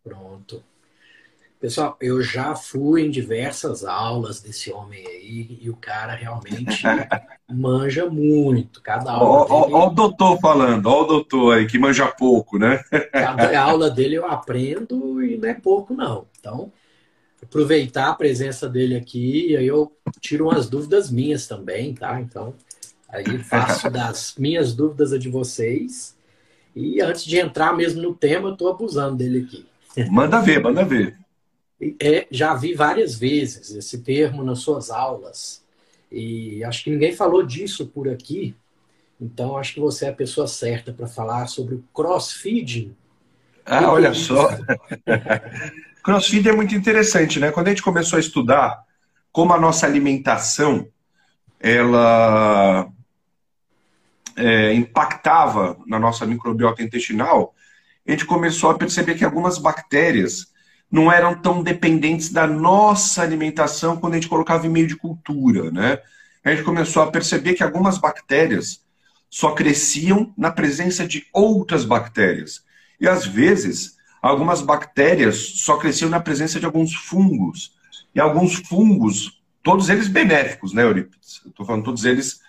Pronto. 0.02 0.62
Pessoal, 1.58 1.96
eu 2.00 2.22
já 2.22 2.54
fui 2.54 3.06
em 3.06 3.10
diversas 3.10 3.82
aulas 3.84 4.40
desse 4.40 4.70
homem 4.70 5.04
aí 5.06 5.58
e 5.60 5.70
o 5.70 5.76
cara 5.76 6.14
realmente 6.14 6.82
manja 7.50 8.08
muito. 8.08 8.80
Cada 8.82 9.12
aula. 9.12 9.24
Ó, 9.24 9.62
dele... 9.62 9.74
ó, 9.74 9.78
ó, 9.78 9.86
o 9.88 9.90
doutor 9.90 10.38
falando, 10.38 10.86
ó 10.86 11.02
o 11.02 11.06
doutor 11.06 11.56
aí 11.56 11.66
que 11.66 11.78
manja 11.78 12.06
pouco, 12.08 12.58
né? 12.58 12.84
Cada 13.10 13.58
aula 13.58 13.90
dele 13.90 14.16
eu 14.16 14.26
aprendo 14.26 15.22
e 15.22 15.38
não 15.38 15.48
é 15.48 15.54
pouco, 15.54 15.94
não. 15.94 16.26
Então, 16.38 16.70
aproveitar 17.42 18.08
a 18.08 18.14
presença 18.14 18.68
dele 18.68 18.96
aqui 18.96 19.50
e 19.50 19.56
aí 19.56 19.66
eu 19.66 19.92
tiro 20.20 20.46
umas 20.46 20.68
dúvidas 20.68 21.10
minhas 21.10 21.46
também, 21.46 21.94
tá? 21.94 22.20
Então, 22.20 22.54
aí 23.08 23.38
faço 23.38 23.88
das 23.90 24.34
minhas 24.38 24.74
dúvidas 24.74 25.12
a 25.12 25.18
de 25.18 25.28
vocês. 25.28 26.16
E 26.74 27.00
antes 27.00 27.24
de 27.24 27.38
entrar 27.38 27.74
mesmo 27.74 28.02
no 28.02 28.14
tema, 28.14 28.48
eu 28.48 28.52
estou 28.52 28.68
abusando 28.68 29.16
dele 29.16 29.46
aqui. 29.46 29.66
Manda 30.10 30.40
ver, 30.40 30.62
manda 30.62 30.84
ver. 30.84 31.16
É, 32.00 32.26
já 32.30 32.54
vi 32.54 32.74
várias 32.74 33.14
vezes 33.14 33.70
esse 33.74 33.98
termo 33.98 34.42
nas 34.44 34.58
suas 34.60 34.90
aulas. 34.90 35.64
E 36.10 36.62
acho 36.64 36.84
que 36.84 36.90
ninguém 36.90 37.14
falou 37.14 37.42
disso 37.42 37.86
por 37.86 38.08
aqui. 38.08 38.54
Então 39.20 39.56
acho 39.56 39.74
que 39.74 39.80
você 39.80 40.06
é 40.06 40.08
a 40.10 40.14
pessoa 40.14 40.46
certa 40.46 40.92
para 40.92 41.06
falar 41.06 41.46
sobre 41.46 41.76
o 41.76 41.84
crossfeeding. 41.94 42.94
Ah, 43.64 43.90
olha 43.90 44.14
só. 44.14 44.48
crossfeed 46.06 46.48
é 46.48 46.52
muito 46.52 46.72
interessante, 46.72 47.40
né? 47.40 47.50
Quando 47.50 47.66
a 47.66 47.70
gente 47.70 47.82
começou 47.82 48.16
a 48.16 48.20
estudar 48.20 48.78
como 49.32 49.52
a 49.52 49.58
nossa 49.58 49.86
alimentação 49.86 50.86
ela 51.58 52.88
é, 54.36 54.72
impactava 54.72 55.76
na 55.84 55.98
nossa 55.98 56.24
microbiota 56.24 56.80
intestinal, 56.80 57.52
a 58.06 58.12
gente 58.12 58.24
começou 58.24 58.70
a 58.70 58.78
perceber 58.78 59.16
que 59.16 59.24
algumas 59.24 59.58
bactérias 59.58 60.52
não 60.88 61.10
eram 61.10 61.34
tão 61.34 61.60
dependentes 61.60 62.30
da 62.30 62.46
nossa 62.46 63.20
alimentação 63.22 63.96
quando 63.96 64.12
a 64.12 64.16
gente 64.16 64.28
colocava 64.28 64.64
em 64.64 64.70
meio 64.70 64.86
de 64.86 64.94
cultura, 64.94 65.72
né? 65.72 65.98
A 66.44 66.50
gente 66.50 66.62
começou 66.62 67.02
a 67.02 67.10
perceber 67.10 67.54
que 67.54 67.64
algumas 67.64 67.98
bactérias 67.98 68.80
só 69.28 69.50
cresciam 69.50 70.32
na 70.38 70.52
presença 70.52 71.04
de 71.04 71.26
outras 71.32 71.84
bactérias. 71.84 72.62
E 73.00 73.08
às 73.08 73.26
vezes, 73.26 73.95
algumas 74.20 74.60
bactérias 74.60 75.36
só 75.60 75.76
cresciam 75.76 76.10
na 76.10 76.20
presença 76.20 76.58
de 76.58 76.66
alguns 76.66 76.94
fungos. 76.94 77.74
E 78.14 78.20
alguns 78.20 78.54
fungos, 78.54 79.42
todos 79.62 79.88
eles 79.88 80.08
benéficos, 80.08 80.72
né, 80.72 80.82
Eurípides? 80.82 81.42
Estou 81.46 81.66
falando 81.66 81.84
todos 81.84 82.04
eles 82.04 82.40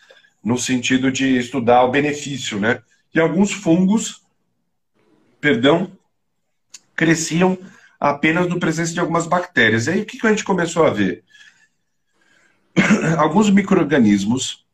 no 0.43 0.57
sentido 0.57 1.11
de 1.11 1.37
estudar 1.37 1.83
o 1.83 1.91
benefício, 1.91 2.59
né? 2.59 2.81
E 3.13 3.19
alguns 3.19 3.51
fungos, 3.51 4.21
perdão, 5.41 5.91
cresciam 6.95 7.57
apenas 7.99 8.47
no 8.47 8.59
presença 8.59 8.93
de 8.93 8.99
algumas 8.99 9.27
bactérias. 9.27 9.87
E 9.87 9.91
aí 9.91 10.01
o 10.01 10.05
que 10.05 10.25
a 10.25 10.29
gente 10.29 10.43
começou 10.43 10.85
a 10.85 10.89
ver? 10.89 11.23
Alguns 13.17 13.49
micro-organismos 13.49 14.67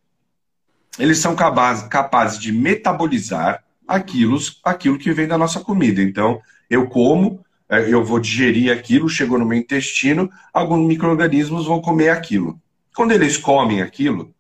eles 1.00 1.18
são 1.18 1.36
capazes 1.36 2.40
de 2.40 2.52
metabolizar 2.52 3.64
aquilo, 3.88 4.38
aquilo 4.64 5.00
que 5.00 5.12
vem 5.12 5.28
da 5.28 5.38
nossa 5.38 5.60
comida. 5.60 6.02
Então, 6.02 6.42
eu 6.74 6.88
como, 6.88 7.40
é, 7.70 7.94
eu 7.94 8.04
vou 8.04 8.20
digerir 8.20 8.72
aquilo, 8.72 9.08
chegou 9.08 9.38
no 9.38 9.46
meu 9.46 9.58
intestino, 9.58 10.30
alguns 10.52 10.88
micro-organismos 10.88 11.68
vão 11.68 11.80
comer 11.80 12.10
aquilo. 12.10 12.60
Quando 12.96 13.12
eles 13.12 13.38
comem 13.38 13.82
aquilo, 13.82 14.34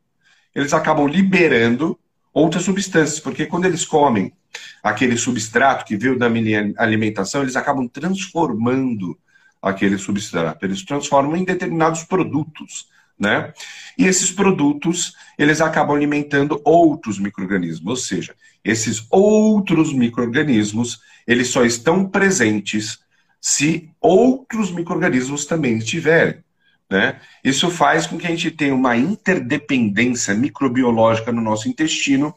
eles 0.54 0.74
acabam 0.74 1.08
liberando 1.08 1.98
outras 2.34 2.64
substâncias, 2.64 3.20
porque 3.20 3.46
quando 3.46 3.66
eles 3.66 3.86
comem 3.86 4.34
aquele 4.82 5.18
substrato 5.18 5.86
que 5.86 5.96
veio 5.96 6.18
da 6.18 6.30
minha 6.30 6.74
alimentação, 6.78 7.44
eles 7.44 7.56
acabam 7.56 7.88
transformando 7.88 9.18
aquele 9.62 9.98
substrato. 9.98 10.66
Eles 10.66 10.84
transformam 10.84 11.36
em 11.36 11.46
determinados 11.46 12.04
produtos 12.04 12.88
né? 13.20 13.54
E 13.98 14.06
esses 14.06 14.32
produtos, 14.32 15.16
eles 15.38 15.62
acabam 15.62 15.96
alimentando 15.96 16.62
outros 16.64 17.20
micro-organismos, 17.20 17.88
ou 17.88 17.96
seja, 17.96 18.36
esses 18.64 19.06
outros 19.10 19.94
micro-organismos, 19.94 21.02
eles 21.28 21.50
só 21.50 21.66
estão 21.66 22.08
presentes 22.08 23.00
se 23.40 23.90
outros 24.00 24.72
micro-organismos 24.72 25.46
também 25.46 25.78
estiverem. 25.78 26.44
Né? 26.90 27.20
Isso 27.44 27.70
faz 27.70 28.06
com 28.06 28.18
que 28.18 28.28
a 28.28 28.30
gente 28.30 28.52
tenha 28.52 28.74
uma 28.74 28.96
interdependência 28.96 30.34
microbiológica 30.34 31.32
no 31.32 31.42
nosso 31.42 31.68
intestino 31.68 32.34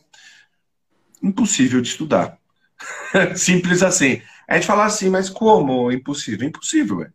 impossível 1.23 1.81
de 1.81 1.89
estudar. 1.89 2.39
Simples 3.37 3.83
assim. 3.83 4.23
A 4.49 4.55
gente 4.55 4.67
fala 4.67 4.85
assim, 4.85 5.11
mas 5.11 5.29
como 5.29 5.91
impossível? 5.91 6.49
Impossível, 6.49 7.03
é. 7.03 7.11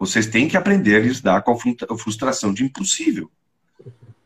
Vocês 0.00 0.26
têm 0.26 0.48
que 0.48 0.56
aprender 0.56 0.96
a 0.96 1.00
lidar 1.00 1.42
com 1.42 1.52
a 1.52 1.98
frustração 1.98 2.54
de 2.54 2.64
impossível. 2.64 3.30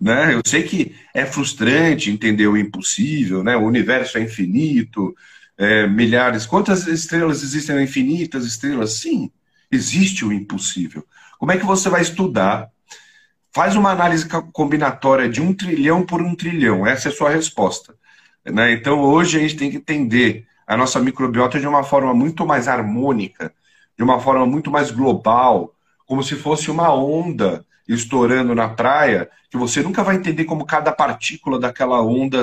Né? 0.00 0.34
Eu 0.34 0.40
sei 0.46 0.62
que 0.62 0.94
é 1.12 1.26
frustrante 1.26 2.12
entender 2.12 2.46
o 2.46 2.56
impossível, 2.56 3.42
né? 3.42 3.56
o 3.56 3.64
universo 3.64 4.16
é 4.16 4.20
infinito, 4.22 5.16
é, 5.58 5.88
milhares. 5.88 6.46
Quantas 6.46 6.86
estrelas 6.86 7.42
existem? 7.42 7.82
Infinitas 7.82 8.44
estrelas? 8.46 9.00
Sim, 9.00 9.32
existe 9.68 10.24
o 10.24 10.32
impossível. 10.32 11.04
Como 11.40 11.50
é 11.50 11.58
que 11.58 11.66
você 11.66 11.88
vai 11.88 12.02
estudar? 12.02 12.68
Faz 13.52 13.74
uma 13.74 13.90
análise 13.90 14.28
combinatória 14.52 15.28
de 15.28 15.42
um 15.42 15.52
trilhão 15.52 16.06
por 16.06 16.22
um 16.22 16.36
trilhão. 16.36 16.86
Essa 16.86 17.08
é 17.08 17.12
a 17.12 17.14
sua 17.14 17.30
resposta. 17.30 17.96
Né? 18.44 18.74
Então, 18.74 19.00
hoje 19.00 19.38
a 19.38 19.40
gente 19.40 19.56
tem 19.56 19.72
que 19.72 19.78
entender 19.78 20.46
a 20.66 20.76
nossa 20.76 21.00
microbiota 21.00 21.58
de 21.58 21.66
uma 21.66 21.82
forma 21.82 22.14
muito 22.14 22.46
mais 22.46 22.68
harmônica, 22.68 23.52
de 23.96 24.02
uma 24.02 24.20
forma 24.20 24.46
muito 24.46 24.70
mais 24.70 24.90
global, 24.90 25.74
como 26.06 26.22
se 26.22 26.34
fosse 26.36 26.70
uma 26.70 26.92
onda 26.92 27.64
estourando 27.86 28.54
na 28.54 28.68
praia, 28.68 29.30
que 29.50 29.56
você 29.56 29.82
nunca 29.82 30.02
vai 30.02 30.16
entender 30.16 30.44
como 30.44 30.64
cada 30.64 30.90
partícula 30.92 31.58
daquela 31.58 32.02
onda 32.02 32.42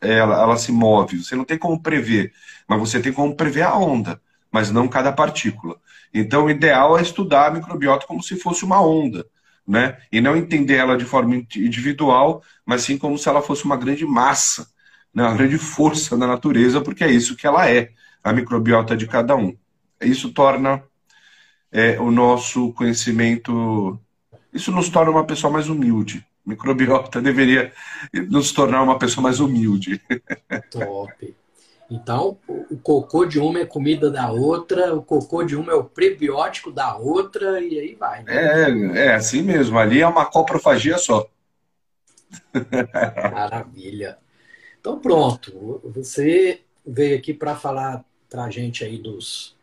ela, 0.00 0.40
ela 0.40 0.56
se 0.56 0.72
move. 0.72 1.22
Você 1.22 1.34
não 1.34 1.44
tem 1.44 1.58
como 1.58 1.82
prever, 1.82 2.32
mas 2.68 2.78
você 2.78 3.00
tem 3.00 3.12
como 3.12 3.34
prever 3.34 3.62
a 3.62 3.74
onda, 3.76 4.20
mas 4.50 4.70
não 4.70 4.88
cada 4.88 5.12
partícula. 5.12 5.76
Então, 6.12 6.46
o 6.46 6.50
ideal 6.50 6.98
é 6.98 7.02
estudar 7.02 7.48
a 7.48 7.50
microbiota 7.50 8.06
como 8.06 8.22
se 8.22 8.36
fosse 8.36 8.64
uma 8.64 8.80
onda, 8.80 9.26
né? 9.66 9.98
E 10.10 10.20
não 10.20 10.36
entender 10.36 10.76
ela 10.76 10.96
de 10.96 11.04
forma 11.04 11.34
individual, 11.34 12.42
mas 12.64 12.82
sim 12.82 12.96
como 12.96 13.18
se 13.18 13.28
ela 13.28 13.42
fosse 13.42 13.64
uma 13.64 13.76
grande 13.76 14.06
massa, 14.06 14.68
né? 15.14 15.24
uma 15.24 15.34
grande 15.34 15.58
força 15.58 16.16
da 16.16 16.26
natureza, 16.26 16.80
porque 16.80 17.04
é 17.04 17.10
isso 17.10 17.36
que 17.36 17.46
ela 17.46 17.68
é, 17.68 17.90
a 18.22 18.32
microbiota 18.32 18.96
de 18.96 19.06
cada 19.06 19.34
um. 19.36 19.56
Isso 20.00 20.32
torna 20.32 20.82
é, 21.72 21.98
o 22.00 22.10
nosso 22.10 22.72
conhecimento. 22.72 23.98
Isso 24.52 24.72
nos 24.72 24.88
torna 24.88 25.10
uma 25.10 25.24
pessoa 25.24 25.52
mais 25.52 25.68
humilde. 25.68 26.26
Microbiota 26.44 27.20
deveria 27.20 27.72
nos 28.28 28.52
tornar 28.52 28.82
uma 28.82 28.98
pessoa 28.98 29.22
mais 29.22 29.40
humilde. 29.40 30.00
Top. 30.70 31.34
Então, 31.90 32.38
o 32.48 32.76
cocô 32.78 33.24
de 33.24 33.38
uma 33.38 33.60
é 33.60 33.66
comida 33.66 34.10
da 34.10 34.30
outra, 34.30 34.94
o 34.94 35.02
cocô 35.02 35.44
de 35.44 35.54
uma 35.54 35.72
é 35.72 35.74
o 35.74 35.84
prebiótico 35.84 36.72
da 36.72 36.96
outra, 36.96 37.60
e 37.60 37.78
aí 37.78 37.94
vai. 37.94 38.24
Né? 38.24 38.32
É, 38.34 39.06
é 39.06 39.14
assim 39.14 39.42
mesmo. 39.42 39.78
Ali 39.78 40.00
é 40.00 40.06
uma 40.06 40.24
coprofagia 40.24 40.98
só. 40.98 41.28
Maravilha. 43.32 44.18
Então, 44.80 44.98
pronto. 44.98 45.80
Você 45.94 46.62
veio 46.84 47.16
aqui 47.16 47.32
para 47.32 47.54
falar 47.54 48.04
para 48.28 48.44
a 48.44 48.50
gente 48.50 48.84
aí 48.84 48.98
dos, 48.98 49.55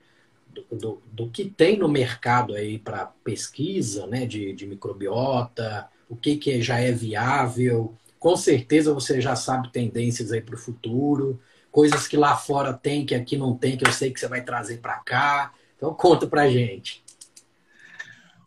do, 0.72 1.02
do, 1.12 1.30
que 1.30 1.46
tem 1.46 1.78
no 1.78 1.88
mercado 1.88 2.54
aí 2.54 2.78
para 2.78 3.12
pesquisa 3.24 4.08
né, 4.08 4.26
de, 4.26 4.54
de 4.54 4.66
microbiota, 4.66 5.88
o 6.10 6.16
que, 6.16 6.38
que 6.38 6.62
já 6.62 6.80
é 6.80 6.92
viável. 6.92 7.96
Com 8.20 8.36
certeza 8.36 8.94
você 8.94 9.20
já 9.20 9.36
sabe 9.36 9.72
tendências 9.72 10.32
aí 10.32 10.42
para 10.42 10.56
o 10.56 10.60
futuro, 10.60 11.40
coisas 11.72 12.08
que 12.08 12.16
lá 12.16 12.36
fora 12.36 12.74
tem, 12.74 13.06
que 13.06 13.16
aqui 13.16 13.38
não 13.38 13.56
tem, 13.56 13.78
que 13.78 13.86
eu 13.86 13.92
sei 13.92 14.12
que 14.12 14.20
você 14.20 14.28
vai 14.28 14.42
trazer 14.42 14.78
para 14.78 14.96
cá. 15.00 15.52
Então 15.76 15.94
conta 15.94 16.28
para 16.28 16.50
gente. 16.50 17.04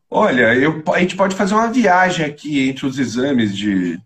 Olha, 0.09 0.55
eu, 0.55 0.83
a 0.95 1.01
gente 1.01 1.16
pode 1.16 1.35
fazer 1.35 1.55
uma 1.55 1.71
viagem 1.71 2.25
aqui 2.25 2.69
entre 2.69 2.87
os 2.87 2.99
exames 2.99 3.55
de, 3.55 4.01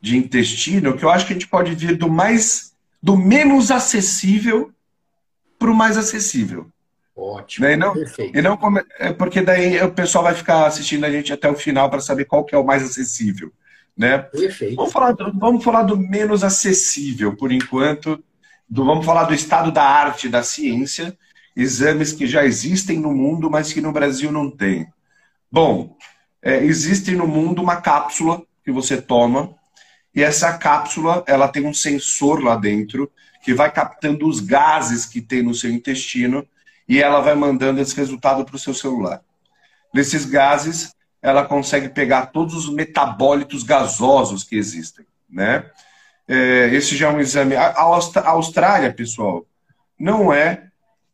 de 0.00 0.16
intestino, 0.16 0.96
que 0.96 1.04
eu 1.04 1.10
acho 1.10 1.26
que 1.26 1.32
a 1.32 1.36
gente 1.36 1.48
pode 1.48 1.74
vir 1.74 1.96
do 1.96 2.10
mais 2.10 2.74
do 3.00 3.16
menos 3.16 3.70
acessível 3.70 4.72
para 5.58 5.70
o 5.70 5.74
mais 5.74 5.96
acessível. 5.96 6.70
Ótimo. 7.16 7.66
E 7.66 7.76
não, 7.76 7.92
perfeito. 7.92 8.36
E 8.36 8.42
não 8.42 8.58
é 8.98 9.12
porque 9.12 9.40
daí 9.40 9.80
o 9.82 9.92
pessoal 9.92 10.24
vai 10.24 10.34
ficar 10.34 10.66
assistindo 10.66 11.04
a 11.04 11.10
gente 11.10 11.32
até 11.32 11.48
o 11.48 11.54
final 11.54 11.88
para 11.88 12.00
saber 12.00 12.24
qual 12.24 12.44
que 12.44 12.54
é 12.54 12.58
o 12.58 12.64
mais 12.64 12.82
acessível. 12.82 13.52
Né? 13.96 14.18
Perfeito. 14.18 14.74
Vamos 14.74 14.92
falar, 14.92 15.12
do, 15.12 15.32
vamos 15.38 15.62
falar 15.62 15.82
do 15.84 15.96
menos 15.96 16.42
acessível, 16.42 17.36
por 17.36 17.52
enquanto. 17.52 18.22
Do, 18.68 18.84
vamos 18.84 19.06
falar 19.06 19.24
do 19.24 19.34
estado 19.34 19.70
da 19.70 19.84
arte, 19.84 20.28
da 20.28 20.42
ciência, 20.42 21.16
exames 21.54 22.12
que 22.12 22.26
já 22.26 22.44
existem 22.44 22.98
no 22.98 23.14
mundo, 23.14 23.48
mas 23.48 23.72
que 23.72 23.80
no 23.80 23.92
Brasil 23.92 24.32
não 24.32 24.50
tem. 24.50 24.88
Bom, 25.50 25.96
é, 26.42 26.64
existe 26.64 27.12
no 27.12 27.28
mundo 27.28 27.62
uma 27.62 27.76
cápsula 27.76 28.42
que 28.64 28.72
você 28.72 29.00
toma, 29.00 29.54
e 30.12 30.22
essa 30.22 30.56
cápsula 30.58 31.22
ela 31.28 31.46
tem 31.46 31.64
um 31.64 31.74
sensor 31.74 32.42
lá 32.42 32.56
dentro 32.56 33.10
que 33.42 33.54
vai 33.54 33.70
captando 33.70 34.26
os 34.26 34.40
gases 34.40 35.06
que 35.06 35.20
tem 35.20 35.42
no 35.42 35.54
seu 35.54 35.70
intestino 35.70 36.44
e 36.88 37.02
ela 37.02 37.20
vai 37.20 37.34
mandando 37.34 37.80
esse 37.80 37.96
resultado 37.96 38.44
para 38.44 38.56
o 38.56 38.58
seu 38.58 38.74
celular. 38.74 39.22
Nesses 39.92 40.24
gases, 40.24 40.94
ela 41.22 41.44
consegue 41.44 41.88
pegar 41.88 42.26
todos 42.26 42.54
os 42.54 42.72
metabólitos 42.72 43.62
gasosos 43.62 44.44
que 44.44 44.56
existem, 44.56 45.06
né? 45.28 45.70
É, 46.26 46.68
esse 46.72 46.96
já 46.96 47.08
é 47.08 47.12
um 47.12 47.20
exame. 47.20 47.56
A, 47.56 47.80
Austrália, 47.80 48.92
pessoal, 48.92 49.46
não 49.98 50.32
é, 50.32 50.68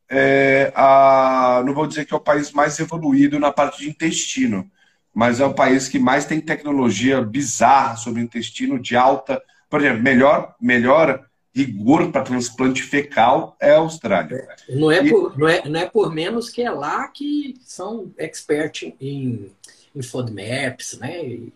é 0.08 0.72
a, 0.74 1.62
não 1.64 1.74
vou 1.74 1.86
dizer 1.86 2.04
que 2.04 2.14
é 2.14 2.16
o 2.16 2.20
país 2.20 2.52
mais 2.52 2.78
evoluído 2.78 3.38
na 3.38 3.52
parte 3.52 3.80
de 3.80 3.88
intestino, 3.88 4.68
mas 5.14 5.40
é 5.40 5.44
o 5.44 5.54
país 5.54 5.88
que 5.88 5.98
mais 5.98 6.24
tem 6.24 6.40
tecnologia 6.40 7.20
bizarra 7.20 7.96
sobre 7.96 8.22
intestino 8.22 8.78
de 8.78 8.96
alta, 8.96 9.42
por 9.68 9.80
exemplo, 9.80 10.02
melhor, 10.02 10.54
melhor 10.60 11.24
rigor 11.54 12.10
para 12.10 12.22
transplante 12.22 12.82
fecal 12.82 13.56
é 13.60 13.72
a 13.72 13.78
Austrália. 13.78 14.48
Não 14.68 14.90
é, 14.90 15.08
por, 15.08 15.38
não, 15.38 15.48
é, 15.48 15.68
não 15.68 15.80
é 15.80 15.86
por 15.86 16.12
menos 16.12 16.48
que 16.48 16.62
é 16.62 16.70
lá 16.70 17.08
que 17.08 17.56
são 17.64 18.12
expert 18.16 18.94
em, 19.00 19.50
em 19.94 20.02
FODMAPs, 20.02 20.98
né? 20.98 21.24
E, 21.24 21.52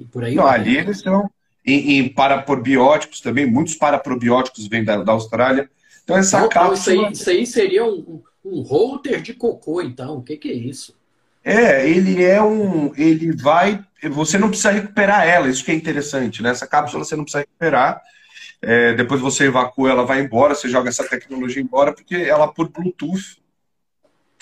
e 0.00 0.04
por 0.04 0.24
aí. 0.24 0.34
Não, 0.34 0.44
vai. 0.44 0.60
ali 0.60 0.76
eles 0.76 1.00
são 1.00 1.30
em, 1.64 1.98
em 1.98 2.08
paraprobióticos 2.08 3.20
também, 3.20 3.46
muitos 3.46 3.74
paraprobióticos 3.74 4.66
vêm 4.66 4.84
da, 4.84 5.02
da 5.02 5.12
Austrália. 5.12 5.70
Então 6.02 6.16
essa 6.16 6.40
não, 6.40 6.48
cápsula... 6.48 6.74
isso, 6.74 6.90
aí, 6.90 7.12
isso 7.12 7.30
aí 7.30 7.46
seria 7.46 7.84
um, 7.84 8.22
um 8.44 8.62
holter 8.62 9.20
de 9.20 9.34
cocô, 9.34 9.82
então. 9.82 10.16
O 10.16 10.22
que, 10.22 10.36
que 10.36 10.48
é 10.48 10.54
isso? 10.54 10.96
É, 11.44 11.88
ele 11.88 12.24
é 12.24 12.42
um. 12.42 12.92
Ele 12.96 13.32
vai. 13.32 13.84
Você 14.10 14.38
não 14.38 14.48
precisa 14.48 14.70
recuperar 14.70 15.26
ela, 15.26 15.48
isso 15.48 15.64
que 15.64 15.70
é 15.70 15.74
interessante, 15.74 16.42
né? 16.42 16.50
Essa 16.50 16.66
cápsula 16.66 17.04
você 17.04 17.16
não 17.16 17.24
precisa 17.24 17.40
recuperar 17.40 18.02
é, 18.60 18.92
depois 18.92 19.20
você 19.20 19.44
evacua, 19.44 19.90
ela 19.90 20.04
vai 20.04 20.20
embora, 20.20 20.54
você 20.54 20.68
joga 20.68 20.88
essa 20.88 21.08
tecnologia 21.08 21.62
embora, 21.62 21.92
porque 21.92 22.16
ela, 22.16 22.48
por 22.48 22.68
Bluetooth, 22.68 23.40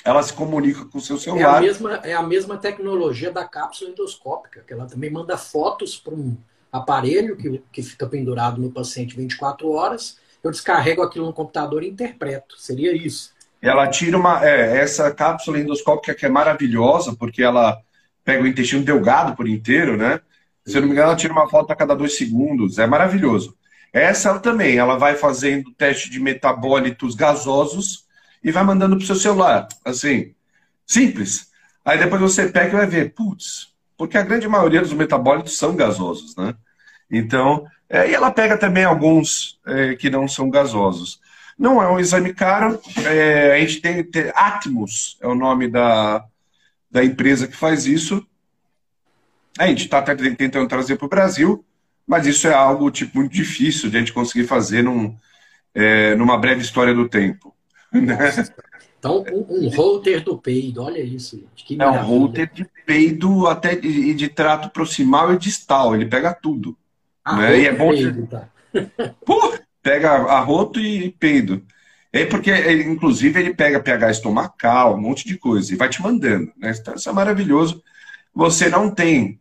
ela 0.05 0.23
se 0.23 0.33
comunica 0.33 0.85
com 0.85 0.99
o 0.99 1.01
seu 1.01 1.19
celular. 1.19 1.55
É 1.55 1.59
a 1.59 1.61
mesma, 1.61 1.95
é 1.97 2.15
a 2.15 2.23
mesma 2.23 2.57
tecnologia 2.57 3.31
da 3.31 3.45
cápsula 3.45 3.91
endoscópica, 3.91 4.63
que 4.67 4.73
ela 4.73 4.87
também 4.87 5.11
manda 5.11 5.37
fotos 5.37 5.97
para 5.97 6.15
um 6.15 6.37
aparelho 6.71 7.37
que, 7.37 7.63
que 7.73 7.83
fica 7.83 8.07
pendurado 8.07 8.61
no 8.61 8.71
paciente 8.71 9.17
24 9.17 9.69
horas. 9.71 10.19
Eu 10.43 10.51
descarrego 10.51 11.03
aquilo 11.03 11.27
no 11.27 11.33
computador 11.33 11.83
e 11.83 11.89
interpreto. 11.89 12.57
Seria 12.57 12.95
isso. 12.95 13.35
Ela 13.61 13.89
tira 13.89 14.17
uma. 14.17 14.47
É, 14.47 14.79
essa 14.79 15.11
cápsula 15.11 15.59
endoscópica 15.59 16.15
que 16.15 16.25
é 16.25 16.29
maravilhosa, 16.29 17.17
porque 17.17 17.43
ela 17.43 17.81
pega 18.25 18.45
o 18.45 18.47
intestino 18.47 18.85
delgado 18.85 19.35
por 19.35 19.49
inteiro, 19.49 19.97
né? 19.97 20.21
Se 20.65 20.77
eu 20.77 20.81
não 20.81 20.89
me 20.89 20.93
engano, 20.93 21.09
ela 21.09 21.17
tira 21.17 21.33
uma 21.33 21.49
foto 21.49 21.73
a 21.73 21.77
cada 21.77 21.95
dois 21.95 22.17
segundos. 22.17 22.79
É 22.79 22.87
maravilhoso. 22.87 23.57
Essa 23.93 24.39
também, 24.39 24.77
ela 24.77 24.99
vai 24.99 25.17
fazendo 25.17 25.73
teste 25.73 26.11
de 26.11 26.21
metabólitos 26.21 27.15
gasosos 27.15 28.07
e 28.43 28.53
vai 28.53 28.63
mandando 28.63 28.97
para 28.97 29.03
o 29.03 29.07
seu 29.07 29.17
celular. 29.17 29.69
Assim, 29.85 30.35
simples. 30.87 31.51
Aí 31.85 31.99
depois 31.99 32.21
você 32.21 32.49
pega 32.49 32.69
e 32.69 32.77
vai 32.77 32.87
ver, 32.87 33.15
putz, 33.15 33.73
porque 33.97 34.19
a 34.19 34.23
grande 34.23 34.49
maioria 34.49 34.83
dos 34.83 34.93
metabólitos 34.93 35.57
são 35.57 35.75
gasosos, 35.75 36.37
né? 36.37 36.55
Então, 37.11 37.67
é, 37.89 38.11
e 38.11 38.15
ela 38.15 38.31
pega 38.31 38.59
também 38.59 38.85
alguns 38.85 39.59
é, 39.67 39.95
que 39.95 40.11
não 40.11 40.27
são 40.27 40.51
gasosos. 40.51 41.21
Não 41.59 41.83
é 41.83 41.89
um 41.89 41.99
exame 41.99 42.35
caro, 42.35 42.79
é, 43.07 43.55
a 43.55 43.61
gente 43.61 43.81
tem, 43.81 44.05
tem 44.05 44.31
Atmos, 44.35 45.17
é 45.21 45.27
o 45.27 45.35
nome 45.35 45.69
da, 45.69 46.25
da 46.91 47.05
empresa 47.05 47.49
que 47.49 47.57
faz 47.57 47.87
isso. 47.87 48.27
A 49.59 49.67
gente 49.67 49.85
está 49.85 50.03
tentando 50.03 50.69
trazer 50.69 50.97
para 50.97 51.07
o 51.07 51.09
Brasil. 51.09 51.65
Mas 52.07 52.27
isso 52.27 52.47
é 52.47 52.55
algo 52.55 52.91
tipo, 52.91 53.19
muito 53.19 53.33
difícil 53.33 53.91
de 53.91 53.97
a 53.97 54.01
gente 54.01 54.13
conseguir 54.13 54.47
fazer 54.47 54.83
num, 54.83 55.17
é, 55.75 56.15
numa 56.15 56.39
breve 56.39 56.63
história 56.63 56.95
do 56.95 57.09
tempo. 57.09 57.55
Né? 57.93 58.17
Então, 58.99 59.25
um, 59.33 59.67
um 59.67 59.69
holter 59.69 60.23
do 60.23 60.37
peido, 60.39 60.83
olha 60.83 61.01
isso, 61.01 61.37
gente. 61.37 61.81
É 61.81 61.87
um 61.89 62.03
holter 62.03 62.51
de 62.53 62.67
peido 62.85 63.47
até 63.47 63.75
de, 63.75 64.15
de 64.15 64.29
trato 64.29 64.71
proximal 64.71 65.33
e 65.33 65.39
distal, 65.39 65.95
ele 65.95 66.07
pega 66.07 66.35
tudo. 66.35 66.77
Ah, 67.25 67.37
né? 67.37 67.61
E 67.61 67.67
é 67.67 67.73
bom. 67.73 67.91
Peido, 67.91 68.27
tá. 68.27 68.49
Pô, 69.25 69.55
pega 69.83 70.13
arroto 70.13 70.81
e 70.81 71.11
peido. 71.13 71.63
É 72.13 72.25
porque, 72.25 72.51
ele, 72.51 72.85
inclusive, 72.85 73.39
ele 73.39 73.55
pega 73.55 73.79
pH 73.79 74.11
estomacal, 74.11 74.95
um 74.95 75.01
monte 75.01 75.27
de 75.27 75.37
coisa, 75.37 75.73
e 75.73 75.77
vai 75.77 75.89
te 75.89 76.01
mandando. 76.01 76.51
Né? 76.57 76.73
Então, 76.75 76.95
isso 76.95 77.09
é 77.09 77.13
maravilhoso. 77.13 77.83
Você 78.35 78.69
não 78.71 78.91
tem 78.91 79.39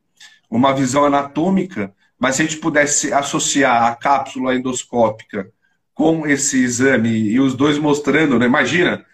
uma 0.49 0.73
visão 0.73 1.05
anatômica, 1.05 1.94
mas 2.19 2.35
se 2.35 2.41
a 2.41 2.45
gente 2.45 2.57
pudesse 2.57 3.13
associar 3.13 3.83
a 3.83 3.95
cápsula 3.95 4.55
endoscópica 4.55 5.51
com 5.93 6.27
esse 6.27 6.63
exame 6.63 7.09
e 7.09 7.39
os 7.39 7.55
dois 7.55 7.77
mostrando, 7.77 8.37
né? 8.37 8.45
imagina, 8.45 9.05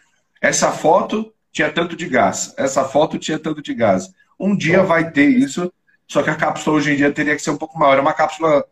essa 0.42 0.72
foto 0.72 1.34
tinha 1.52 1.72
tanto 1.72 1.96
de 1.96 2.08
gás, 2.08 2.54
essa 2.58 2.84
foto 2.84 3.20
tinha 3.20 3.38
tanto 3.38 3.62
de 3.62 3.74
gás. 3.74 4.10
Um 4.40 4.56
dia 4.56 4.82
vai 4.82 5.12
ter 5.12 5.30
isso, 5.30 5.72
só 6.08 6.24
que 6.24 6.30
a 6.30 6.36
cápsula 6.36 6.78
hoje 6.78 6.92
em 6.92 6.96
dia 6.96 7.12
teria 7.12 7.36
que 7.36 7.42
ser 7.42 7.52
um 7.52 7.58
pouco 7.58 7.78
maior. 7.78 7.98
É 7.98 8.02
uma 8.02 8.14
cápsula, 8.14 8.66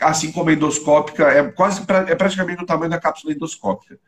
assim 0.00 0.32
como 0.32 0.50
endoscópica, 0.50 1.24
é 1.28 1.42
quase 1.50 1.82
é 2.08 2.14
praticamente 2.14 2.60
do 2.60 2.66
tamanho 2.66 2.90
da 2.90 3.00
cápsula 3.00 3.32
endoscópica. 3.32 3.98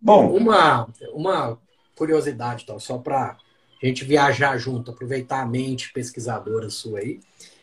Bom, 0.00 0.36
uma, 0.36 0.88
uma 1.12 1.58
curiosidade, 1.94 2.64
então, 2.64 2.78
só 2.78 2.98
para 2.98 3.36
a 3.82 3.86
gente 3.86 4.04
viajar 4.04 4.56
junto, 4.58 4.90
aproveitar 4.90 5.40
a 5.40 5.46
mente 5.46 5.92
pesquisadora 5.92 6.68
sua 6.70 6.98
aí. 6.98 7.20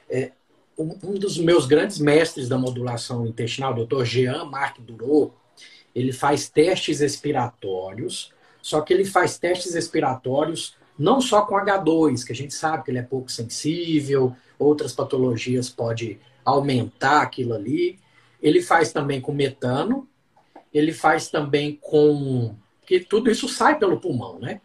É, 0.09 0.31
um, 0.77 0.97
um, 1.03 1.13
dos 1.13 1.37
meus 1.37 1.65
grandes 1.65 1.99
mestres 1.99 2.49
da 2.49 2.57
modulação 2.57 3.25
intestinal, 3.25 3.73
o 3.73 3.85
Dr. 3.85 4.03
Jean 4.03 4.45
Marc 4.45 4.79
Durot, 4.79 5.33
ele 5.93 6.11
faz 6.11 6.49
testes 6.49 7.01
expiratórios, 7.01 8.31
só 8.61 8.81
que 8.81 8.93
ele 8.93 9.05
faz 9.05 9.37
testes 9.37 9.75
expiratórios 9.75 10.75
não 10.97 11.19
só 11.19 11.41
com 11.41 11.55
H2, 11.55 12.25
que 12.25 12.31
a 12.31 12.35
gente 12.35 12.53
sabe 12.53 12.83
que 12.83 12.91
ele 12.91 12.99
é 12.99 13.03
pouco 13.03 13.31
sensível, 13.31 14.35
outras 14.59 14.93
patologias 14.93 15.69
pode 15.69 16.19
aumentar 16.45 17.21
aquilo 17.21 17.53
ali. 17.53 17.99
Ele 18.41 18.61
faz 18.61 18.91
também 18.91 19.19
com 19.19 19.33
metano, 19.33 20.07
ele 20.73 20.91
faz 20.91 21.29
também 21.29 21.77
com. 21.81 22.55
que 22.85 22.99
tudo 22.99 23.31
isso 23.31 23.47
sai 23.47 23.79
pelo 23.79 23.99
pulmão, 23.99 24.39
né? 24.39 24.61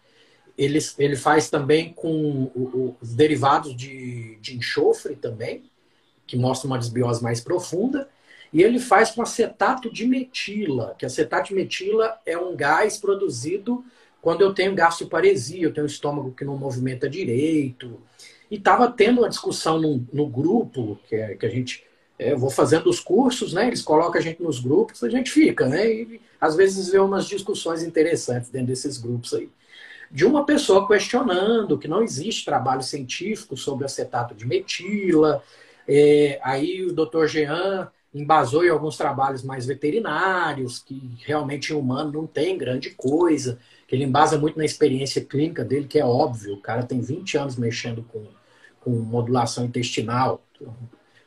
Ele, 0.56 0.78
ele 0.98 1.16
faz 1.16 1.48
também 1.48 1.92
com 1.92 2.96
os 3.00 3.14
derivados 3.14 3.76
de, 3.76 4.36
de 4.40 4.56
enxofre 4.56 5.14
também, 5.14 5.70
que 6.28 6.36
mostra 6.36 6.68
uma 6.68 6.78
desbiose 6.78 7.20
mais 7.20 7.40
profunda. 7.40 8.08
E 8.52 8.62
ele 8.62 8.78
faz 8.78 9.10
com 9.10 9.20
acetato 9.20 9.92
de 9.92 10.06
metila, 10.06 10.94
que 10.96 11.04
acetato 11.04 11.48
de 11.48 11.54
metila 11.54 12.16
é 12.24 12.38
um 12.38 12.54
gás 12.54 12.96
produzido 12.96 13.84
quando 14.20 14.42
eu 14.42 14.52
tenho 14.54 14.74
gastroparesia, 14.74 15.64
eu 15.64 15.72
tenho 15.72 15.84
um 15.84 15.88
estômago 15.88 16.32
que 16.32 16.44
não 16.44 16.56
movimenta 16.56 17.08
direito. 17.08 18.00
E 18.50 18.56
estava 18.56 18.90
tendo 18.90 19.18
uma 19.18 19.28
discussão 19.28 19.80
no, 19.80 20.06
no 20.12 20.26
grupo, 20.26 20.98
que, 21.08 21.16
é, 21.16 21.34
que 21.34 21.46
a 21.46 21.48
gente 21.48 21.84
é, 22.18 22.32
eu 22.32 22.38
vou 22.38 22.50
fazendo 22.50 22.90
os 22.90 22.98
cursos, 22.98 23.52
né? 23.52 23.68
Eles 23.68 23.82
colocam 23.82 24.20
a 24.20 24.22
gente 24.22 24.42
nos 24.42 24.58
grupos, 24.58 25.04
a 25.04 25.08
gente 25.08 25.30
fica, 25.30 25.66
né? 25.66 25.88
E 25.88 26.20
às 26.40 26.56
vezes 26.56 26.88
vê 26.88 26.98
umas 26.98 27.26
discussões 27.26 27.82
interessantes 27.82 28.50
dentro 28.50 28.68
desses 28.68 28.98
grupos 28.98 29.34
aí. 29.34 29.48
De 30.10 30.24
uma 30.24 30.44
pessoa 30.44 30.88
questionando 30.88 31.78
que 31.78 31.86
não 31.86 32.02
existe 32.02 32.44
trabalho 32.44 32.82
científico 32.82 33.56
sobre 33.56 33.84
acetato 33.84 34.34
de 34.34 34.46
metila. 34.46 35.42
É, 35.88 36.38
aí 36.42 36.84
o 36.84 36.92
doutor 36.92 37.26
Jean 37.26 37.90
embasou 38.12 38.64
em 38.64 38.68
alguns 38.68 38.96
trabalhos 38.96 39.42
mais 39.42 39.66
veterinários, 39.66 40.78
que 40.80 41.16
realmente 41.24 41.72
em 41.72 41.76
humano 41.76 42.12
não 42.12 42.26
tem 42.26 42.58
grande 42.58 42.90
coisa, 42.90 43.58
que 43.86 43.94
ele 43.94 44.04
embasa 44.04 44.38
muito 44.38 44.58
na 44.58 44.64
experiência 44.64 45.24
clínica 45.24 45.64
dele, 45.64 45.86
que 45.86 45.98
é 45.98 46.04
óbvio, 46.04 46.54
o 46.54 46.60
cara 46.60 46.82
tem 46.82 47.00
20 47.00 47.38
anos 47.38 47.56
mexendo 47.56 48.02
com, 48.02 48.26
com 48.80 48.90
modulação 48.90 49.64
intestinal, 49.64 50.42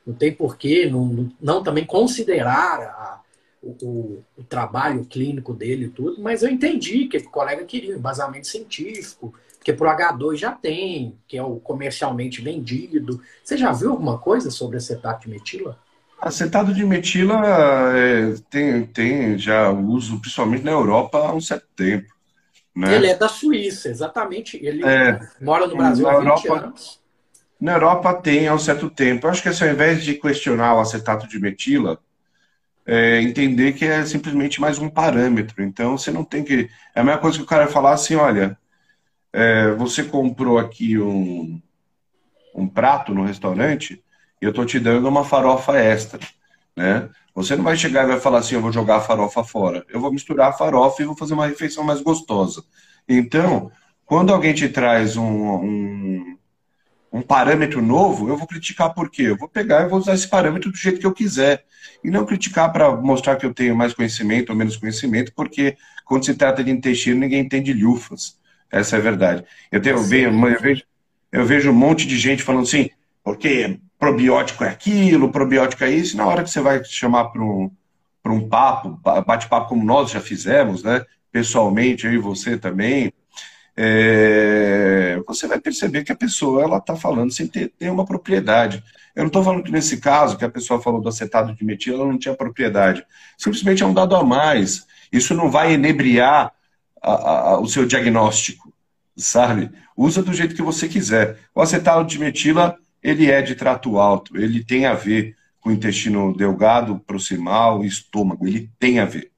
não 0.06 0.14
tem 0.14 0.32
porquê 0.32 0.90
não, 0.90 1.32
não 1.40 1.64
também 1.64 1.86
considerar 1.86 2.82
a, 2.82 3.22
o, 3.62 4.24
o, 4.38 4.44
trabalho 4.44 5.06
clínico 5.06 5.54
dele 5.54 5.86
e 5.86 5.90
tudo, 5.90 6.22
mas 6.22 6.42
eu 6.42 6.50
entendi 6.50 7.08
que 7.08 7.18
o 7.18 7.30
colega 7.30 7.64
queria 7.64 7.94
um 7.94 8.00
embasamento 8.00 8.48
científico, 8.48 9.34
porque 9.62 9.74
pro 9.74 9.88
H2 9.88 10.38
já 10.38 10.52
tem, 10.52 11.16
que 11.28 11.38
é 11.38 11.44
o 11.44 11.58
comercialmente 11.58 12.42
vendido. 12.42 13.22
Você 13.44 13.56
já 13.56 13.72
viu 13.72 13.92
alguma 13.92 14.18
coisa 14.18 14.50
sobre 14.50 14.78
acetato 14.78 15.22
de 15.22 15.30
metila? 15.30 15.78
Acetato 16.20 16.74
de 16.74 16.84
metila 16.84 17.44
é, 17.96 18.34
tem, 18.50 18.84
tem 18.88 19.38
já 19.38 19.70
uso, 19.70 20.20
principalmente 20.20 20.64
na 20.64 20.72
Europa, 20.72 21.20
há 21.20 21.32
um 21.32 21.40
certo 21.40 21.68
tempo. 21.76 22.12
Né? 22.76 22.96
Ele 22.96 23.06
é 23.06 23.16
da 23.16 23.28
Suíça, 23.28 23.88
exatamente. 23.88 24.58
Ele 24.66 24.84
é, 24.84 25.20
mora 25.40 25.68
no 25.68 25.78
Brasil 25.78 26.10
há 26.10 26.14
20 26.14 26.22
Europa, 26.22 26.66
anos. 26.66 27.00
Na 27.60 27.74
Europa 27.74 28.14
tem 28.16 28.48
há 28.48 28.56
um 28.56 28.60
certo 28.60 28.90
tempo. 28.90 29.28
Eu 29.28 29.30
acho 29.30 29.44
que 29.44 29.50
assim, 29.50 29.66
ao 29.66 29.74
invés 29.74 30.04
de 30.04 30.16
questionar 30.16 30.74
o 30.74 30.80
acetato 30.80 31.28
de 31.28 31.40
metila, 31.40 32.00
é, 32.84 33.22
entender 33.22 33.74
que 33.74 33.86
é 33.86 34.04
simplesmente 34.08 34.60
mais 34.60 34.80
um 34.80 34.90
parâmetro. 34.90 35.62
Então 35.62 36.00
você 36.00 36.10
não 36.10 36.24
tem 36.24 36.44
que. 36.44 36.68
É 36.96 37.02
a 37.02 37.04
mesma 37.04 37.22
coisa 37.22 37.38
que 37.38 37.44
o 37.44 37.48
cara 37.48 37.68
falar 37.68 37.94
assim: 37.94 38.16
olha, 38.16 38.58
é, 39.34 39.72
você 39.72 40.04
comprou 40.04 40.58
aqui 40.58 41.00
um, 41.00 41.62
um 42.54 42.68
prato 42.68 43.14
no 43.14 43.26
restaurante 43.26 44.04
e 44.42 44.46
eu 44.46 44.50
estou 44.50 44.66
te 44.66 44.80
dando 44.80 45.08
uma 45.08 45.24
farofa 45.24 45.78
extra. 45.78 46.20
Né? 46.76 47.10
Você 47.34 47.56
não 47.56 47.64
vai 47.64 47.78
chegar 47.78 48.04
e 48.04 48.08
vai 48.08 48.20
falar 48.20 48.40
assim: 48.40 48.56
eu 48.56 48.62
vou 48.62 48.72
jogar 48.72 48.98
a 48.98 49.02
farofa 49.02 49.44
fora. 49.44 49.86
Eu 49.90 50.00
vou 50.00 50.12
misturar 50.12 50.50
a 50.50 50.54
farofa 50.54 51.02
e 51.02 51.06
vou 51.06 51.16
fazer 51.16 51.34
uma 51.34 51.48
refeição 51.48 51.84
mais 51.84 52.02
gostosa. 52.02 52.64
Então, 53.08 53.72
quando 54.06 54.34
alguém 54.34 54.54
te 54.54 54.68
traz 54.70 55.16
um, 55.18 55.24
um 55.24 56.38
um 57.12 57.22
parâmetro 57.22 57.82
novo, 57.82 58.30
eu 58.30 58.38
vou 58.38 58.48
criticar 58.48 58.94
por 58.94 59.10
quê? 59.10 59.24
Eu 59.24 59.38
vou 59.38 59.50
pegar 59.50 59.82
e 59.82 59.90
vou 59.90 60.00
usar 60.00 60.14
esse 60.14 60.28
parâmetro 60.28 60.72
do 60.72 60.78
jeito 60.78 61.00
que 61.00 61.06
eu 61.06 61.14
quiser. 61.14 61.66
E 62.04 62.10
não 62.10 62.26
criticar 62.26 62.72
para 62.72 62.96
mostrar 62.96 63.36
que 63.36 63.46
eu 63.46 63.54
tenho 63.54 63.76
mais 63.76 63.94
conhecimento 63.94 64.52
ou 64.52 64.56
menos 64.56 64.78
conhecimento, 64.78 65.34
porque 65.36 65.76
quando 66.06 66.26
se 66.26 66.34
trata 66.34 66.64
de 66.64 66.72
intestino, 66.72 67.20
ninguém 67.20 67.42
entende 67.42 67.74
lufas. 67.74 68.40
Essa 68.72 68.96
é 68.96 69.00
a 69.00 69.02
verdade. 69.02 69.44
Eu, 69.72 69.82
tenho, 69.82 69.98
eu, 69.98 70.60
vejo, 70.60 70.84
eu 71.32 71.46
vejo 71.46 71.72
um 71.72 71.76
monte 71.76 72.08
de 72.08 72.18
gente 72.18 72.44
falando 72.44 72.64
assim, 72.64 72.90
porque 73.24 73.80
probiótico 74.00 74.64
é 74.64 74.70
aquilo, 74.70 75.32
probiótico 75.32 75.84
é 75.84 75.92
isso. 75.92 76.16
E 76.16 76.18
na 76.18 76.26
hora 76.26 76.44
que 76.44 76.50
você 76.50 76.62
vai 76.62 76.84
chamar 76.84 77.26
para 77.26 77.44
um, 77.44 77.70
um 78.26 78.48
papo, 78.48 79.00
bate-papo 79.26 79.70
como 79.70 79.84
nós 79.84 80.12
já 80.12 80.22
fizemos, 80.22 80.84
né? 80.84 81.04
Pessoalmente, 81.32 82.06
eu 82.06 82.14
e 82.14 82.18
você 82.18 82.58
também, 82.58 83.14
é, 83.76 85.22
você 85.26 85.48
vai 85.48 85.60
perceber 85.60 86.04
que 86.04 86.12
a 86.12 86.16
pessoa 86.16 86.64
ela 86.64 86.78
está 86.78 86.96
falando 86.96 87.32
sem 87.32 87.48
ter, 87.48 87.70
ter, 87.70 87.90
uma 87.90 88.06
propriedade. 88.06 88.84
Eu 89.16 89.24
não 89.24 89.28
estou 89.28 89.44
falando 89.44 89.64
que 89.64 89.72
nesse 89.72 89.98
caso, 89.98 90.38
que 90.38 90.46
a 90.46 90.50
pessoa 90.50 90.82
falou 90.82 91.02
do 91.02 91.10
acetato 91.10 91.54
de 91.54 91.64
metil, 91.64 91.96
ela 91.96 92.06
não 92.06 92.18
tinha 92.18 92.36
propriedade. 92.36 93.06
Simplesmente 93.38 93.84
é 93.84 93.86
um 93.86 93.94
dado 93.94 94.16
a 94.16 94.24
mais. 94.24 94.86
Isso 95.12 95.34
não 95.34 95.50
vai 95.50 95.74
enebriar 95.74 96.54
a, 97.02 97.12
a, 97.12 97.60
o 97.60 97.68
seu 97.68 97.86
diagnóstico, 97.86 98.72
sabe? 99.18 99.72
Usa 99.96 100.22
do 100.22 100.34
jeito 100.34 100.56
que 100.56 100.62
você 100.62 100.88
quiser. 100.88 101.38
O 101.54 101.62
acetato 101.62 102.06
de 102.06 102.20
metila, 102.20 102.78
ele 103.02 103.30
é 103.30 103.42
de 103.42 103.56
trato 103.56 103.98
alto, 103.98 104.38
ele 104.38 104.64
tem 104.64 104.86
a 104.86 104.94
ver 104.94 105.36
com 105.60 105.70
o 105.70 105.74
intestino 105.74 106.36
delgado, 106.36 107.00
proximal, 107.00 107.84
estômago, 107.84 108.48
ele 108.48 108.70
tem 108.80 109.00
a 109.00 109.06
ver, 109.06 109.32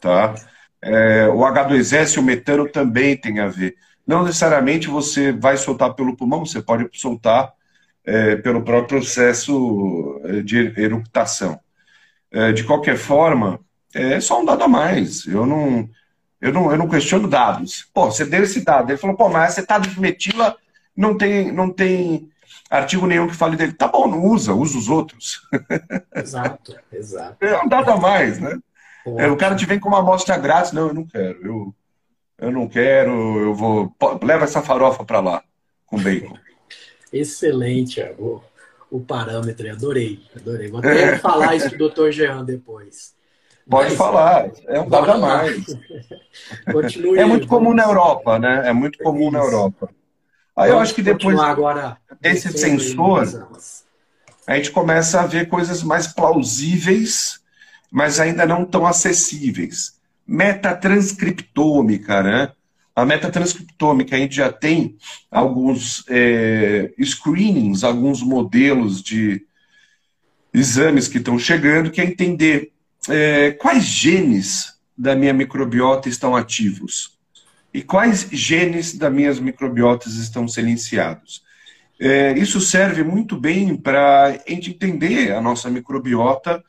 tá? 0.00 0.34
É, 0.80 1.26
o 1.28 1.38
H2S 1.38 2.16
e 2.16 2.20
o 2.20 2.22
metano 2.22 2.68
também 2.68 3.16
tem 3.16 3.40
a 3.40 3.48
ver. 3.48 3.76
Não 4.06 4.24
necessariamente 4.24 4.88
você 4.88 5.32
vai 5.32 5.56
soltar 5.56 5.94
pelo 5.94 6.16
pulmão, 6.16 6.46
você 6.46 6.62
pode 6.62 6.88
soltar 6.92 7.52
é, 8.04 8.36
pelo 8.36 8.62
próprio 8.62 9.00
processo 9.00 10.20
é, 10.24 10.40
de 10.40 10.72
eructação. 10.80 11.58
É, 12.30 12.52
de 12.52 12.62
qualquer 12.64 12.96
forma, 12.96 13.60
é 13.92 14.20
só 14.20 14.40
um 14.40 14.44
dado 14.44 14.62
a 14.62 14.68
mais. 14.68 15.26
Eu 15.26 15.44
não, 15.44 15.88
eu 16.40 16.52
não, 16.52 16.70
eu 16.70 16.78
não 16.78 16.88
questiono 16.88 17.28
dados. 17.28 17.88
Pô, 17.92 18.06
você 18.06 18.24
deu 18.24 18.42
esse 18.42 18.64
dado. 18.64 18.90
Ele 18.90 18.98
falou, 18.98 19.16
pô, 19.16 19.28
mas 19.28 19.52
acetato 19.52 19.88
de 19.88 20.00
metila 20.00 20.56
não 20.96 21.16
tem, 21.16 21.50
não 21.50 21.70
tem 21.70 22.30
artigo 22.70 23.06
nenhum 23.06 23.26
que 23.26 23.34
fale 23.34 23.56
dele. 23.56 23.72
Tá 23.72 23.88
bom, 23.88 24.06
não 24.06 24.24
usa, 24.24 24.54
usa 24.54 24.78
os 24.78 24.88
outros. 24.88 25.42
Exato, 26.14 26.76
exato. 26.92 27.44
É 27.44 27.62
um 27.62 27.68
dado 27.68 27.90
a 27.90 27.96
mais, 27.96 28.38
né? 28.38 28.58
É, 29.16 29.26
o 29.28 29.36
cara 29.36 29.54
te 29.54 29.64
vem 29.64 29.80
com 29.80 29.88
uma 29.88 30.00
amostra 30.00 30.36
grátis. 30.36 30.72
Não, 30.72 30.88
eu 30.88 30.94
não 30.94 31.06
quero. 31.06 31.46
Eu, 31.46 31.74
eu 32.38 32.52
não 32.52 32.68
quero, 32.68 33.38
eu 33.38 33.54
vou. 33.54 33.94
Leva 34.22 34.44
essa 34.44 34.60
farofa 34.60 35.04
para 35.04 35.20
lá, 35.20 35.42
com 35.86 35.98
bacon. 35.98 36.36
Excelente, 37.10 38.02
o, 38.18 38.42
o 38.90 39.00
parâmetro. 39.00 39.70
Adorei, 39.70 40.20
adorei. 40.36 40.68
Vou 40.68 40.80
até 40.80 41.14
é. 41.14 41.18
falar 41.18 41.56
isso 41.56 41.76
do 41.76 41.88
Dr. 41.88 42.10
Jean 42.10 42.44
depois. 42.44 43.14
Pode 43.68 43.90
Mas, 43.90 43.98
falar, 43.98 44.50
é 44.66 44.80
um 44.80 44.88
dado 44.88 45.10
a 45.12 45.18
mais. 45.18 45.66
Continue. 46.72 47.18
É 47.18 47.24
muito 47.24 47.46
comum 47.46 47.74
na 47.74 47.84
Europa, 47.84 48.38
né? 48.38 48.62
É 48.66 48.72
muito 48.72 48.98
comum 48.98 49.30
na 49.30 49.40
Europa. 49.40 49.90
Aí 50.56 50.68
Vamos 50.68 50.72
eu 50.72 50.78
acho 50.80 50.94
que 50.94 51.02
depois 51.02 51.38
agora 51.38 51.98
desse 52.20 52.50
sensor, 52.56 53.46
a 54.46 54.56
gente 54.56 54.70
começa 54.70 55.20
a 55.20 55.26
ver 55.26 55.48
coisas 55.48 55.82
mais 55.82 56.06
plausíveis 56.06 57.38
mas 57.90 58.20
ainda 58.20 58.46
não 58.46 58.64
tão 58.64 58.86
acessíveis. 58.86 59.98
Metatranscriptômica, 60.26 62.22
né? 62.22 62.52
A 62.94 63.04
metatranscriptômica, 63.04 64.16
a 64.16 64.18
gente 64.18 64.36
já 64.36 64.52
tem 64.52 64.96
alguns 65.30 66.04
é, 66.08 66.92
screenings, 67.02 67.84
alguns 67.84 68.22
modelos 68.22 69.02
de 69.02 69.46
exames 70.52 71.06
que 71.06 71.18
estão 71.18 71.38
chegando, 71.38 71.90
que 71.90 72.00
é 72.00 72.04
entender 72.04 72.72
é, 73.08 73.52
quais 73.52 73.84
genes 73.84 74.74
da 74.96 75.14
minha 75.14 75.32
microbiota 75.32 76.08
estão 76.08 76.34
ativos 76.34 77.18
e 77.72 77.82
quais 77.82 78.28
genes 78.32 78.96
das 78.96 79.12
minhas 79.12 79.38
microbiotas 79.38 80.14
estão 80.14 80.48
silenciados. 80.48 81.42
É, 82.00 82.32
isso 82.38 82.60
serve 82.60 83.02
muito 83.02 83.36
bem 83.36 83.76
para 83.76 84.26
a 84.26 84.50
gente 84.50 84.70
entender 84.70 85.32
a 85.32 85.40
nossa 85.40 85.68
microbiota 85.68 86.62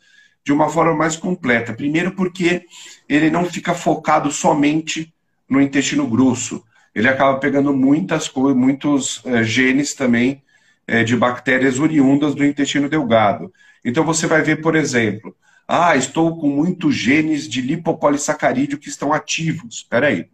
de 0.44 0.52
uma 0.52 0.70
forma 0.70 0.96
mais 0.96 1.16
completa. 1.16 1.74
Primeiro, 1.74 2.12
porque 2.12 2.66
ele 3.08 3.30
não 3.30 3.46
fica 3.46 3.74
focado 3.74 4.32
somente 4.32 5.14
no 5.48 5.62
intestino 5.62 6.08
grosso. 6.08 6.64
Ele 6.94 7.08
acaba 7.08 7.40
pegando 7.40 7.74
muitas 7.74 8.28
coisas, 8.28 8.60
muitos 8.60 9.22
é, 9.26 9.44
genes 9.44 9.94
também 9.94 10.42
é, 10.88 11.04
de 11.04 11.16
bactérias 11.16 11.80
oriundas 11.80 12.34
do 12.34 12.44
intestino 12.44 12.90
delgado. 12.90 13.54
Então 13.86 14.04
você 14.04 14.26
vai 14.26 14.42
ver, 14.42 14.62
por 14.62 14.76
exemplo, 14.76 15.36
ah, 15.72 15.96
estou 15.96 16.36
com 16.36 16.50
muitos 16.50 16.96
genes 16.96 17.48
de 17.48 17.62
lipopolissacarídeo 17.62 18.80
que 18.80 18.90
estão 18.90 19.14
ativos. 19.14 19.76
Espera 19.76 20.08
aí. 20.08 20.28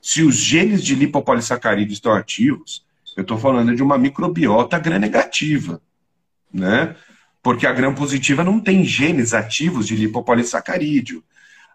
Se 0.00 0.22
os 0.22 0.34
genes 0.34 0.82
de 0.82 0.94
lipopolissacarídeo 0.94 1.92
estão 1.92 2.14
ativos, 2.14 2.82
eu 3.14 3.20
estou 3.20 3.36
falando 3.36 3.76
de 3.76 3.82
uma 3.82 3.98
microbiota 3.98 4.78
gram-negativa, 4.78 5.82
né? 6.50 6.96
Porque 7.42 7.66
a 7.66 7.72
gram-positiva 7.72 8.42
não 8.42 8.58
tem 8.58 8.82
genes 8.82 9.34
ativos 9.34 9.86
de 9.86 9.94
lipopolissacarídeo. 9.94 11.22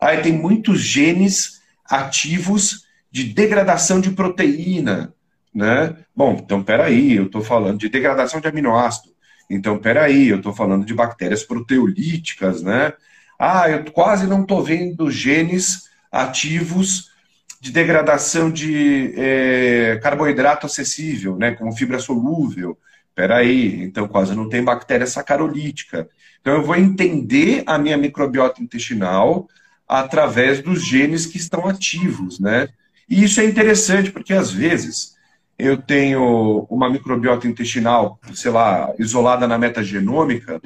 Aí 0.02 0.20
tem 0.24 0.34
muitos 0.34 0.80
genes 0.80 1.62
ativos 1.86 2.88
de 3.12 3.26
degradação 3.26 4.02
de 4.02 4.10
proteína, 4.10 5.13
né? 5.54 5.98
Bom, 6.15 6.41
então 6.44 6.63
peraí, 6.63 7.13
eu 7.13 7.28
estou 7.28 7.44
falando 7.44 7.78
de 7.78 7.89
degradação 7.89 8.41
de 8.41 8.48
aminoácido. 8.48 9.13
Então 9.54 9.78
peraí, 9.78 10.30
eu 10.30 10.38
estou 10.38 10.54
falando 10.54 10.86
de 10.86 10.94
bactérias 10.94 11.44
proteolíticas, 11.44 12.62
né? 12.62 12.94
Ah, 13.38 13.70
eu 13.70 13.92
quase 13.92 14.26
não 14.28 14.44
estou 14.44 14.64
vendo 14.64 15.12
genes 15.12 15.90
ativos 16.12 17.12
de 17.60 17.72
degradação 17.72 18.50
de 18.50 19.14
é, 19.16 20.00
carboidrato 20.02 20.66
acessível, 20.66 21.38
né, 21.38 21.52
como 21.52 21.72
fibra 21.76 22.00
solúvel. 22.00 22.78
Peraí, 23.14 23.84
então 23.84 24.08
quase 24.08 24.34
não 24.34 24.48
tem 24.48 24.64
bactéria 24.64 25.06
sacarolítica. 25.06 26.10
Então 26.40 26.54
eu 26.54 26.64
vou 26.64 26.76
entender 26.76 27.64
a 27.68 27.78
minha 27.78 27.98
microbiota 27.98 28.64
intestinal 28.64 29.48
através 29.88 30.62
dos 30.62 30.84
genes 30.84 31.26
que 31.26 31.38
estão 31.38 31.68
ativos, 31.68 32.40
né? 32.40 32.70
E 33.10 33.24
isso 33.24 33.42
é 33.42 33.46
interessante 33.46 34.12
porque 34.12 34.34
às 34.34 34.50
vezes 34.50 35.16
eu 35.58 35.82
tenho 35.82 36.66
uma 36.70 36.90
microbiota 36.90 37.48
intestinal, 37.48 38.20
sei 38.34 38.52
lá, 38.52 38.94
isolada 38.98 39.48
na 39.48 39.58
metagenômica, 39.58 40.62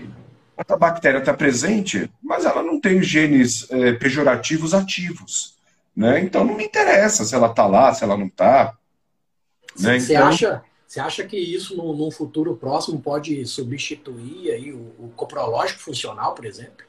a 0.57 0.77
bactéria 0.77 1.19
está 1.19 1.33
presente, 1.33 2.09
mas 2.23 2.45
ela 2.45 2.63
não 2.63 2.79
tem 2.79 3.03
genes 3.03 3.69
é, 3.71 3.93
pejorativos 3.93 4.73
ativos. 4.73 5.55
Né? 5.95 6.21
Então 6.21 6.43
não 6.43 6.55
me 6.55 6.65
interessa 6.65 7.23
se 7.23 7.35
ela 7.35 7.47
está 7.47 7.65
lá, 7.65 7.93
se 7.93 8.03
ela 8.03 8.17
não 8.17 8.27
está. 8.27 8.73
Né? 9.79 9.99
Você 9.99 10.13
então... 10.13 10.27
acha, 10.27 10.63
você 10.87 10.99
acha 10.99 11.23
que 11.25 11.37
isso 11.37 11.75
num, 11.75 11.93
num, 11.93 12.11
futuro 12.11 12.55
próximo 12.55 13.01
pode 13.01 13.45
substituir 13.45 14.51
aí 14.51 14.71
o, 14.71 14.93
o 14.97 15.11
coprológico 15.15 15.81
funcional, 15.81 16.33
por 16.33 16.45
exemplo? 16.45 16.85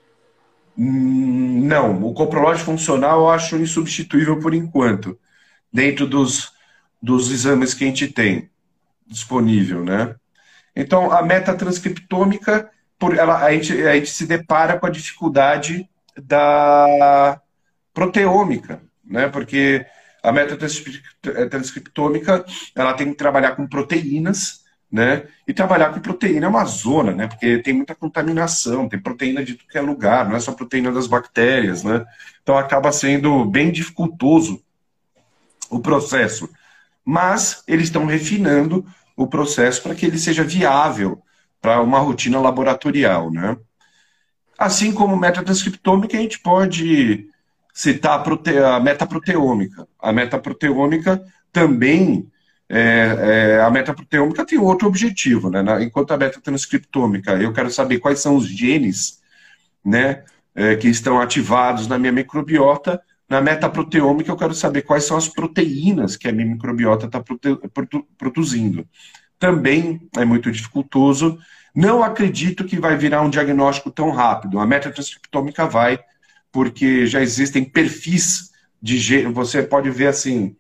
Hum, 0.78 1.62
não, 1.64 2.04
o 2.04 2.12
coprológico 2.14 2.66
funcional 2.66 3.20
eu 3.20 3.30
acho 3.30 3.56
insubstituível 3.56 4.38
por 4.38 4.54
enquanto, 4.54 5.18
dentro 5.72 6.06
dos, 6.06 6.52
dos 7.00 7.30
exames 7.30 7.74
que 7.74 7.84
a 7.84 7.86
gente 7.86 8.08
tem 8.08 8.50
disponível, 9.06 9.84
né? 9.84 10.14
Então, 10.74 11.10
a 11.10 11.22
metatranscriptômica, 11.22 12.70
por 12.98 13.16
ela, 13.16 13.44
a, 13.44 13.52
gente, 13.52 13.72
a 13.82 13.94
gente 13.94 14.10
se 14.10 14.26
depara 14.26 14.78
com 14.78 14.86
a 14.86 14.90
dificuldade 14.90 15.88
da 16.16 17.40
proteômica, 17.94 18.82
né? 19.04 19.28
Porque 19.28 19.86
a 20.22 20.32
metatranscriptômica 20.32 22.44
ela 22.74 22.94
tem 22.94 23.10
que 23.10 23.16
trabalhar 23.16 23.54
com 23.54 23.66
proteínas, 23.66 24.64
né? 24.90 25.24
E 25.46 25.54
trabalhar 25.54 25.92
com 25.92 26.00
proteína 26.00 26.46
é 26.46 26.48
uma 26.48 26.64
zona, 26.64 27.12
né? 27.12 27.26
Porque 27.26 27.58
tem 27.58 27.72
muita 27.72 27.94
contaminação, 27.94 28.88
tem 28.88 29.00
proteína 29.00 29.44
de 29.44 29.54
tudo 29.54 29.68
que 29.68 29.78
é 29.78 29.80
lugar, 29.80 30.28
não 30.28 30.36
é 30.36 30.40
só 30.40 30.52
proteína 30.52 30.92
das 30.92 31.06
bactérias, 31.06 31.84
né? 31.84 32.04
Então 32.42 32.58
acaba 32.58 32.92
sendo 32.92 33.44
bem 33.44 33.70
dificultoso 33.70 34.62
o 35.70 35.80
processo. 35.80 36.48
Mas 37.06 37.62
eles 37.68 37.84
estão 37.84 38.04
refinando 38.04 38.84
o 39.16 39.28
processo 39.28 39.82
para 39.82 39.94
que 39.94 40.04
ele 40.04 40.18
seja 40.18 40.42
viável 40.42 41.22
para 41.60 41.80
uma 41.80 42.00
rotina 42.00 42.40
laboratorial, 42.40 43.30
né? 43.30 43.56
Assim 44.58 44.92
como 44.92 45.16
metatranscriptômica, 45.16 46.16
a 46.16 46.20
gente 46.20 46.40
pode 46.40 47.28
citar 47.72 48.18
a, 48.18 48.22
prote... 48.22 48.58
a 48.58 48.80
metaproteômica. 48.80 49.86
A 50.00 50.12
metaproteômica 50.12 51.22
também, 51.52 52.26
é, 52.68 53.58
é, 53.58 53.60
a 53.60 53.70
metaproteômica 53.70 54.44
tem 54.44 54.58
outro 54.58 54.88
objetivo, 54.88 55.48
né? 55.48 55.62
Enquanto 55.82 56.12
a 56.12 56.16
metatranscriptômica, 56.16 57.34
eu 57.34 57.52
quero 57.52 57.70
saber 57.70 58.00
quais 58.00 58.18
são 58.18 58.36
os 58.36 58.48
genes, 58.48 59.20
né, 59.84 60.24
é, 60.54 60.74
que 60.74 60.88
estão 60.88 61.20
ativados 61.20 61.86
na 61.86 61.96
minha 61.96 62.10
microbiota. 62.12 63.00
Na 63.28 63.40
metaproteômica, 63.40 64.30
eu 64.30 64.36
quero 64.36 64.54
saber 64.54 64.82
quais 64.82 65.04
são 65.04 65.16
as 65.16 65.28
proteínas 65.28 66.16
que 66.16 66.28
a 66.28 66.32
minha 66.32 66.46
microbiota 66.46 67.06
está 67.06 67.22
produzindo. 68.16 68.86
Também 69.38 70.08
é 70.16 70.24
muito 70.24 70.50
dificultoso. 70.50 71.38
Não 71.74 72.02
acredito 72.02 72.64
que 72.64 72.78
vai 72.78 72.96
virar 72.96 73.22
um 73.22 73.30
diagnóstico 73.30 73.90
tão 73.90 74.10
rápido. 74.10 74.60
A 74.60 74.66
metatranscriptômica 74.66 75.66
vai, 75.66 75.98
porque 76.52 77.06
já 77.06 77.20
existem 77.20 77.64
perfis 77.64 78.50
de 78.80 78.96
gene. 78.96 79.32
Você 79.32 79.62
pode 79.62 79.90
ver 79.90 80.06
assim, 80.06 80.56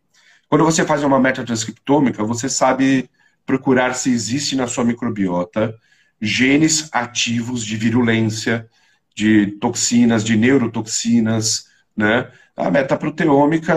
quando 0.48 0.64
você 0.64 0.84
faz 0.84 1.04
uma 1.04 1.20
metatranscriptômica, 1.20 2.24
você 2.24 2.48
sabe 2.48 3.08
procurar 3.46 3.94
se 3.94 4.10
existe 4.10 4.56
na 4.56 4.66
sua 4.66 4.84
microbiota 4.84 5.72
genes 6.20 6.88
ativos 6.92 7.64
de 7.64 7.76
virulência, 7.76 8.68
de 9.14 9.52
toxinas, 9.60 10.24
de 10.24 10.36
neurotoxinas, 10.36 11.65
né? 11.96 12.30
A 12.56 12.70
metaproteômica 12.70 13.74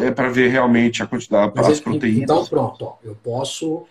é 0.00 0.10
para 0.10 0.28
ver 0.28 0.48
realmente 0.48 1.02
a 1.02 1.06
quantidade 1.06 1.54
das 1.54 1.80
proteínas. 1.80 2.22
Então, 2.22 2.44
pronto, 2.46 2.84
ó, 2.84 2.96
eu 3.02 3.14
posso 3.14 3.86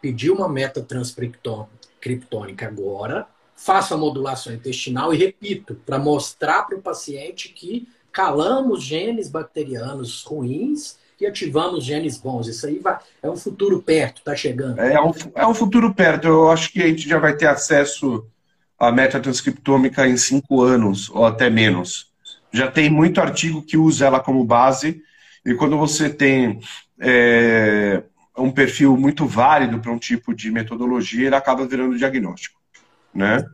pedir 0.00 0.30
uma 0.30 0.48
metatranscriptônica 0.48 2.66
agora, 2.66 3.26
faço 3.54 3.94
a 3.94 3.96
modulação 3.96 4.52
intestinal 4.52 5.12
e 5.12 5.18
repito, 5.18 5.74
para 5.84 5.98
mostrar 5.98 6.62
para 6.64 6.78
o 6.78 6.82
paciente 6.82 7.50
que 7.50 7.88
calamos 8.10 8.82
genes 8.82 9.28
bacterianos 9.28 10.24
ruins 10.24 10.98
e 11.20 11.26
ativamos 11.26 11.84
genes 11.84 12.16
bons. 12.16 12.48
Isso 12.48 12.66
aí 12.66 12.78
vai, 12.78 12.98
é 13.22 13.28
um 13.28 13.36
futuro 13.36 13.82
perto, 13.82 14.18
está 14.18 14.34
chegando. 14.34 14.80
É 14.80 15.00
um, 15.00 15.12
é 15.34 15.46
um 15.46 15.54
futuro 15.54 15.94
perto. 15.94 16.26
Eu 16.26 16.50
acho 16.50 16.72
que 16.72 16.82
a 16.82 16.86
gente 16.86 17.08
já 17.08 17.18
vai 17.18 17.36
ter 17.36 17.46
acesso 17.46 18.26
à 18.78 18.90
metatranscriptômica 18.90 20.08
em 20.08 20.16
cinco 20.16 20.62
anos, 20.62 21.10
ou 21.10 21.26
até 21.26 21.50
menos. 21.50 22.09
Já 22.52 22.70
tem 22.70 22.90
muito 22.90 23.20
artigo 23.20 23.62
que 23.62 23.76
usa 23.76 24.06
ela 24.06 24.20
como 24.20 24.44
base, 24.44 25.02
e 25.44 25.54
quando 25.54 25.78
você 25.78 26.10
tem 26.10 26.60
é, 26.98 28.02
um 28.36 28.50
perfil 28.50 28.96
muito 28.96 29.26
válido 29.26 29.78
para 29.78 29.92
um 29.92 29.98
tipo 29.98 30.34
de 30.34 30.50
metodologia, 30.50 31.26
ele 31.26 31.36
acaba 31.36 31.66
virando 31.66 31.96
diagnóstico 31.96 32.60
né? 33.14 33.44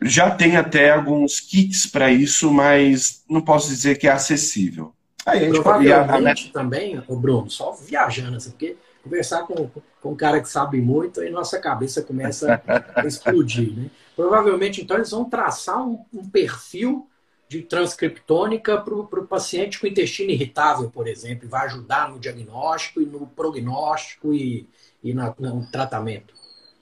Já 0.00 0.30
tem 0.30 0.56
até 0.56 0.90
alguns 0.90 1.40
kits 1.40 1.86
para 1.86 2.10
isso, 2.10 2.52
mas 2.52 3.24
não 3.28 3.40
posso 3.40 3.68
dizer 3.68 3.98
que 3.98 4.06
é 4.06 4.12
acessível. 4.12 4.92
Aí 5.24 5.40
a 5.40 5.44
gente 5.46 5.62
Provavelmente 5.62 6.50
a... 6.50 6.52
também, 6.52 7.02
o 7.08 7.16
Bruno, 7.16 7.50
só 7.50 7.72
viajando 7.72 8.36
assim, 8.36 8.50
porque 8.50 8.76
conversar 9.02 9.42
com, 9.42 9.70
com 10.00 10.12
um 10.12 10.16
cara 10.16 10.40
que 10.40 10.48
sabe 10.48 10.80
muito, 10.80 11.20
aí 11.20 11.30
nossa 11.30 11.58
cabeça 11.58 12.02
começa 12.02 12.60
a 12.94 13.06
explodir, 13.06 13.72
né? 13.74 13.90
Provavelmente, 14.14 14.80
então, 14.80 14.96
eles 14.96 15.10
vão 15.10 15.28
traçar 15.28 15.86
um, 15.86 16.04
um 16.12 16.28
perfil 16.28 17.06
de 17.48 17.62
transcriptônica 17.62 18.80
para 18.80 18.94
o 18.94 19.26
paciente 19.26 19.78
com 19.78 19.86
intestino 19.86 20.30
irritável, 20.30 20.90
por 20.90 21.06
exemplo, 21.06 21.46
e 21.46 21.48
vai 21.48 21.66
ajudar 21.66 22.10
no 22.10 22.18
diagnóstico 22.18 23.00
e 23.00 23.06
no 23.06 23.26
prognóstico 23.26 24.34
e, 24.34 24.68
e 25.02 25.14
na, 25.14 25.34
no 25.38 25.64
tratamento 25.70 26.34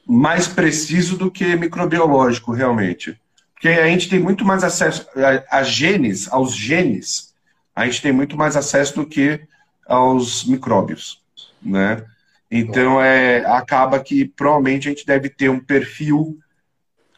mais 0.06 0.46
preciso 0.46 1.16
do 1.16 1.30
que 1.30 1.56
microbiológico, 1.56 2.52
realmente. 2.52 3.18
Porque 3.54 3.68
a 3.68 3.86
gente 3.86 4.08
tem 4.08 4.20
muito 4.20 4.44
mais 4.44 4.62
acesso 4.62 5.06
a, 5.16 5.58
a 5.58 5.62
genes, 5.62 6.30
aos 6.30 6.54
genes, 6.54 7.34
a 7.74 7.86
gente 7.86 8.02
tem 8.02 8.12
muito 8.12 8.36
mais 8.36 8.56
acesso 8.56 8.94
do 8.96 9.06
que 9.06 9.40
aos 9.86 10.44
micróbios, 10.44 11.22
né? 11.62 12.04
Então, 12.50 13.00
é, 13.00 13.44
acaba 13.46 13.98
que 13.98 14.26
provavelmente 14.26 14.86
a 14.86 14.90
gente 14.90 15.06
deve 15.06 15.28
ter 15.28 15.48
um 15.48 15.58
perfil 15.58 16.38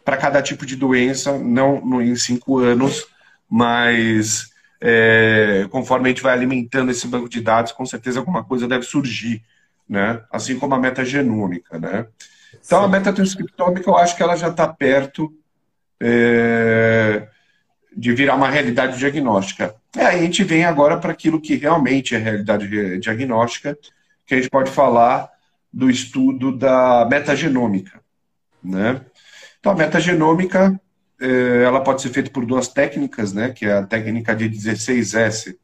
para 0.04 0.16
cada 0.16 0.40
tipo 0.40 0.64
de 0.64 0.76
doença, 0.76 1.36
não 1.36 2.00
em 2.00 2.14
cinco 2.16 2.58
anos, 2.58 3.06
mas 3.48 4.50
é, 4.80 5.66
conforme 5.70 6.06
a 6.06 6.08
gente 6.10 6.22
vai 6.22 6.32
alimentando 6.32 6.90
esse 6.90 7.06
banco 7.06 7.28
de 7.28 7.40
dados, 7.40 7.72
com 7.72 7.86
certeza 7.86 8.18
alguma 8.18 8.44
coisa 8.44 8.68
deve 8.68 8.84
surgir, 8.84 9.42
né? 9.88 10.22
Assim 10.30 10.58
como 10.58 10.74
a 10.74 10.78
metagenômica, 10.78 11.78
né? 11.78 12.06
Então, 12.64 12.80
Sim. 12.80 12.84
a 12.84 12.88
metatranscriptômica, 12.88 13.88
eu 13.88 13.96
acho 13.96 14.16
que 14.16 14.22
ela 14.22 14.36
já 14.36 14.48
está 14.48 14.68
perto 14.68 15.32
é, 16.00 17.28
de 17.96 18.12
virar 18.12 18.34
uma 18.34 18.50
realidade 18.50 18.98
diagnóstica. 18.98 19.74
E 19.96 20.00
aí 20.00 20.18
a 20.18 20.22
gente 20.22 20.44
vem 20.44 20.64
agora 20.64 20.98
para 20.98 21.12
aquilo 21.12 21.40
que 21.40 21.56
realmente 21.56 22.14
é 22.14 22.18
realidade 22.18 22.98
diagnóstica, 22.98 23.78
que 24.26 24.34
a 24.34 24.36
gente 24.36 24.50
pode 24.50 24.70
falar 24.70 25.30
do 25.72 25.90
estudo 25.90 26.56
da 26.56 27.06
metagenômica, 27.10 28.00
né? 28.62 29.00
Então, 29.58 29.72
a 29.72 29.76
metagenômica 29.76 30.78
ela 31.18 31.80
pode 31.80 32.02
ser 32.02 32.10
feita 32.10 32.30
por 32.30 32.44
duas 32.44 32.68
técnicas, 32.68 33.32
né? 33.32 33.50
Que 33.50 33.66
é 33.66 33.72
a 33.72 33.86
técnica 33.86 34.34
de 34.34 34.48
16S, 34.48 35.56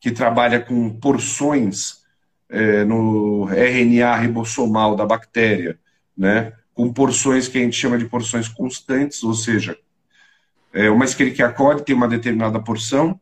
que 0.00 0.10
trabalha 0.10 0.60
com 0.60 0.90
porções 0.98 2.02
é, 2.48 2.84
no 2.84 3.48
RNA 3.48 4.16
ribossomal 4.16 4.96
da 4.96 5.06
bactéria, 5.06 5.78
né? 6.16 6.52
Com 6.74 6.92
porções 6.92 7.48
que 7.48 7.58
a 7.58 7.62
gente 7.62 7.76
chama 7.76 7.98
de 7.98 8.06
porções 8.06 8.48
constantes, 8.48 9.22
ou 9.22 9.34
seja, 9.34 9.76
é, 10.72 10.90
uma 10.90 11.04
coli 11.54 11.82
tem 11.82 11.94
uma 11.94 12.08
determinada 12.08 12.58
porção, 12.60 13.20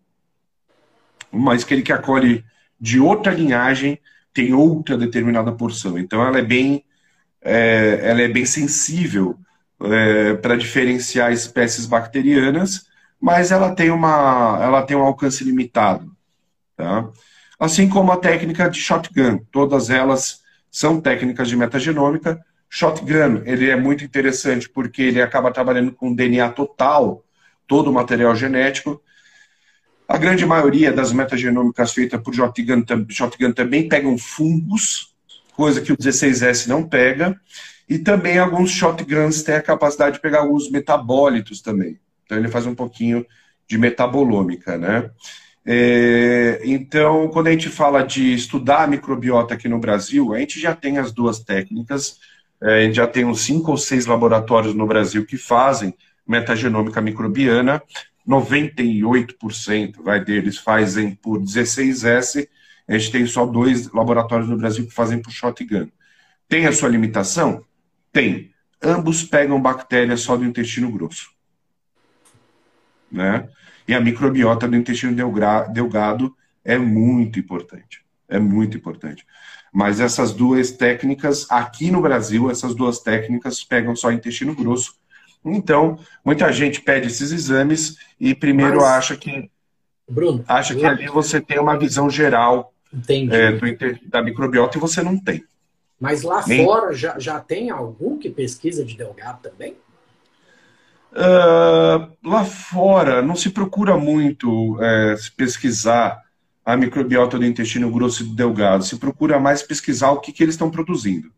uma 1.32 1.54
Escherichia 1.54 1.98
coli 1.98 2.44
de 2.80 2.98
outra 2.98 3.32
linhagem 3.32 3.98
tem 4.32 4.54
outra 4.54 4.96
determinada 4.96 5.52
porção. 5.52 5.98
Então, 5.98 6.24
ela 6.24 6.38
é 6.38 6.42
bem, 6.42 6.84
é, 7.42 8.00
ela 8.02 8.22
é 8.22 8.28
bem 8.28 8.46
sensível 8.46 9.38
é, 9.82 10.34
para 10.34 10.56
diferenciar 10.56 11.32
espécies 11.32 11.86
bacterianas, 11.86 12.86
mas 13.20 13.50
ela 13.50 13.74
tem, 13.74 13.90
uma, 13.90 14.58
ela 14.62 14.82
tem 14.82 14.96
um 14.96 15.02
alcance 15.02 15.44
limitado. 15.44 16.10
Tá? 16.76 17.08
Assim 17.58 17.88
como 17.88 18.10
a 18.12 18.16
técnica 18.16 18.70
de 18.70 18.80
shotgun, 18.80 19.38
todas 19.50 19.90
elas 19.90 20.40
são 20.70 21.00
técnicas 21.00 21.48
de 21.48 21.56
metagenômica. 21.56 22.40
Shotgun, 22.68 23.42
ele 23.44 23.68
é 23.68 23.76
muito 23.76 24.04
interessante 24.04 24.68
porque 24.68 25.02
ele 25.02 25.20
acaba 25.20 25.52
trabalhando 25.52 25.92
com 25.92 26.14
DNA 26.14 26.48
total, 26.50 27.24
todo 27.66 27.90
o 27.90 27.92
material 27.92 28.34
genético. 28.34 29.02
A 30.08 30.16
grande 30.16 30.46
maioria 30.46 30.92
das 30.92 31.12
metagenômicas 31.12 31.92
feitas 31.92 32.20
por 32.20 32.34
shotgun, 32.34 32.84
shotgun 33.08 33.52
também 33.52 33.88
pegam 33.88 34.16
fungos, 34.16 35.14
coisa 35.54 35.80
que 35.80 35.92
o 35.92 35.96
16S 35.96 36.66
não 36.66 36.88
pega. 36.88 37.38
E 37.90 37.98
também 37.98 38.38
alguns 38.38 38.70
shotguns 38.70 39.42
têm 39.42 39.56
a 39.56 39.62
capacidade 39.62 40.14
de 40.14 40.22
pegar 40.22 40.38
alguns 40.38 40.70
metabólitos 40.70 41.60
também. 41.60 41.98
Então 42.24 42.38
ele 42.38 42.46
faz 42.46 42.64
um 42.64 42.74
pouquinho 42.74 43.26
de 43.66 43.76
metabolômica, 43.76 44.78
né? 44.78 45.10
É, 45.66 46.60
então, 46.62 47.28
quando 47.28 47.48
a 47.48 47.50
gente 47.50 47.68
fala 47.68 48.02
de 48.02 48.32
estudar 48.32 48.84
a 48.84 48.86
microbiota 48.86 49.54
aqui 49.54 49.68
no 49.68 49.80
Brasil, 49.80 50.32
a 50.32 50.38
gente 50.38 50.60
já 50.60 50.72
tem 50.72 50.98
as 50.98 51.10
duas 51.10 51.40
técnicas, 51.40 52.20
é, 52.62 52.78
a 52.78 52.82
gente 52.82 52.94
já 52.94 53.08
tem 53.08 53.24
uns 53.24 53.40
cinco 53.40 53.72
ou 53.72 53.76
seis 53.76 54.06
laboratórios 54.06 54.72
no 54.72 54.86
Brasil 54.86 55.26
que 55.26 55.36
fazem 55.36 55.92
metagenômica 56.26 57.00
microbiana, 57.00 57.82
98% 58.26 60.00
vai 60.00 60.24
deles 60.24 60.58
fazem 60.58 61.16
por 61.16 61.40
16S, 61.40 62.46
a 62.88 62.96
gente 62.96 63.10
tem 63.10 63.26
só 63.26 63.44
dois 63.44 63.92
laboratórios 63.92 64.48
no 64.48 64.56
Brasil 64.56 64.86
que 64.86 64.94
fazem 64.94 65.20
por 65.20 65.32
shotgun. 65.32 65.88
Tem 66.48 66.66
a 66.66 66.72
sua 66.72 66.88
limitação? 66.88 67.64
Tem. 68.12 68.50
Ambos 68.82 69.22
pegam 69.22 69.60
bactérias 69.60 70.20
só 70.20 70.36
do 70.36 70.44
intestino 70.44 70.90
grosso. 70.90 71.30
Né? 73.10 73.48
E 73.86 73.94
a 73.94 74.00
microbiota 74.00 74.68
do 74.68 74.76
intestino 74.76 75.14
delgado 75.72 76.34
é 76.64 76.78
muito 76.78 77.38
importante. 77.38 78.04
É 78.28 78.38
muito 78.38 78.76
importante. 78.76 79.26
Mas 79.72 80.00
essas 80.00 80.32
duas 80.32 80.70
técnicas, 80.72 81.46
aqui 81.50 81.90
no 81.90 82.00
Brasil, 82.00 82.50
essas 82.50 82.74
duas 82.74 83.00
técnicas 83.00 83.62
pegam 83.62 83.94
só 83.94 84.10
intestino 84.10 84.54
grosso. 84.54 84.94
Então, 85.44 85.98
muita 86.24 86.52
gente 86.52 86.80
pede 86.80 87.06
esses 87.06 87.32
exames 87.32 87.96
e 88.18 88.34
primeiro 88.34 88.76
Mas, 88.76 88.84
acha 88.84 89.16
que 89.16 89.50
Bruno, 90.08 90.44
acha 90.46 90.74
que 90.74 90.84
ali 90.84 91.06
você 91.06 91.40
tem 91.40 91.58
uma 91.58 91.78
visão 91.78 92.10
geral 92.10 92.74
é, 93.30 93.52
do, 93.52 94.08
da 94.08 94.22
microbiota 94.22 94.76
e 94.76 94.80
você 94.80 95.02
não 95.02 95.18
tem. 95.18 95.44
Mas 96.00 96.22
lá 96.22 96.42
fora 96.42 96.94
já, 96.94 97.18
já 97.18 97.38
tem 97.38 97.70
algum 97.70 98.18
que 98.18 98.30
pesquisa 98.30 98.82
de 98.84 98.96
delgado 98.96 99.42
também? 99.42 99.76
Uh, 101.12 102.16
lá 102.24 102.44
fora 102.44 103.20
não 103.20 103.36
se 103.36 103.50
procura 103.50 103.98
muito 103.98 104.78
é, 104.80 105.16
pesquisar 105.36 106.22
a 106.64 106.76
microbiota 106.76 107.38
do 107.38 107.44
intestino 107.44 107.90
grosso 107.90 108.22
e 108.22 108.26
do 108.26 108.34
delgado, 108.34 108.84
se 108.84 108.96
procura 108.96 109.40
mais 109.40 109.62
pesquisar 109.62 110.12
o 110.12 110.20
que, 110.20 110.32
que 110.32 110.42
eles 110.42 110.54
estão 110.54 110.70
produzindo. 110.70 111.30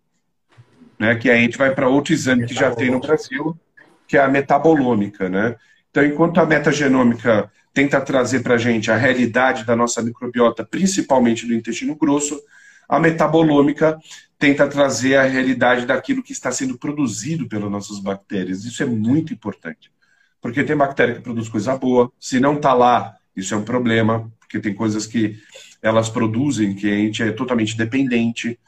Né? 0.99 1.15
Que 1.17 1.31
aí 1.31 1.39
a 1.39 1.43
gente 1.43 1.57
vai 1.57 1.75
para 1.75 1.89
outro 1.89 2.13
exame 2.13 2.47
que 2.47 2.55
já 2.55 2.71
tem 2.75 2.91
no 2.91 3.01
Brasil, 3.01 3.59
que 4.07 4.17
é 4.17 4.21
a 4.21 4.29
metabolômica. 4.29 5.29
Né? 5.29 5.57
Então, 5.91 6.05
enquanto 6.05 6.39
a 6.39 6.47
metagenômica 6.47 7.51
tenta 7.73 8.01
trazer 8.01 8.41
para 8.41 8.55
a 8.55 8.59
gente 8.59 8.91
a 8.91 8.97
realidade 8.97 9.65
da 9.65 9.75
nossa 9.75 10.03
microbiota, 10.03 10.65
principalmente 10.65 11.47
do 11.47 11.55
intestino 11.55 11.97
grosso, 11.97 12.39
a 12.89 13.01
metabolômica 13.01 13.99
tenta 14.43 14.67
trazer 14.67 15.15
a 15.15 15.23
realidade 15.23 15.87
daquilo 15.87 16.21
que 16.21 16.33
está 16.33 16.51
sendo 16.51 16.77
produzido 16.77 17.47
pelas 17.47 17.71
nossas 17.71 18.01
bactérias. 18.01 18.65
Isso 18.65 18.83
é 18.83 18.87
muito 18.87 19.33
importante. 19.33 19.89
Porque 20.41 20.65
tem 20.65 20.77
bactéria 20.77 21.15
que 21.15 21.21
produz 21.21 21.49
coisa 21.49 21.79
boa, 21.79 22.11
se 22.19 22.41
não 22.41 22.57
está 22.57 22.75
lá, 22.75 23.15
isso 23.37 23.55
é 23.55 23.57
um 23.57 23.63
problema, 23.63 24.29
porque 24.41 24.59
tem 24.59 24.75
coisas 24.75 25.07
que 25.07 25.39
elas 25.81 26.09
produzem 26.09 26.75
que 26.75 26.91
a 26.91 26.97
gente 26.97 27.23
é 27.23 27.31
totalmente 27.31 27.77
dependente. 27.77 28.59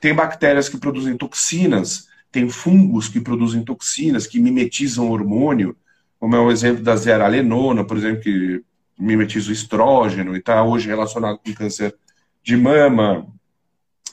Tem 0.00 0.14
bactérias 0.14 0.66
que 0.66 0.78
produzem 0.78 1.14
toxinas, 1.14 2.08
tem 2.32 2.48
fungos 2.48 3.06
que 3.06 3.20
produzem 3.20 3.62
toxinas, 3.62 4.26
que 4.26 4.40
mimetizam 4.40 5.10
hormônio, 5.10 5.76
como 6.18 6.36
é 6.36 6.40
o 6.40 6.50
exemplo 6.50 6.82
da 6.82 6.96
zeralenona, 6.96 7.84
por 7.84 7.98
exemplo, 7.98 8.22
que 8.22 8.64
mimetiza 8.98 9.50
o 9.50 9.52
estrógeno 9.52 10.34
e 10.34 10.38
está 10.38 10.64
hoje 10.64 10.88
relacionado 10.88 11.38
com 11.44 11.52
câncer 11.52 11.94
de 12.42 12.56
mama. 12.56 13.26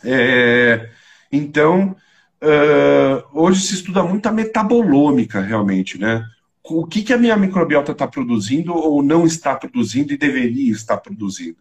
É, 0.03 0.89
então, 1.35 1.95
uh, 2.41 3.23
hoje 3.33 3.61
se 3.61 3.75
estuda 3.75 4.03
muito 4.03 4.25
a 4.27 4.31
metabolômica, 4.31 5.41
realmente, 5.41 5.99
né? 5.99 6.25
O 6.63 6.85
que, 6.85 7.03
que 7.03 7.13
a 7.13 7.17
minha 7.17 7.37
microbiota 7.37 7.91
está 7.91 8.07
produzindo 8.07 8.73
ou 8.73 9.03
não 9.03 9.25
está 9.25 9.55
produzindo 9.55 10.13
e 10.13 10.17
deveria 10.17 10.71
estar 10.71 10.97
produzindo. 10.97 11.57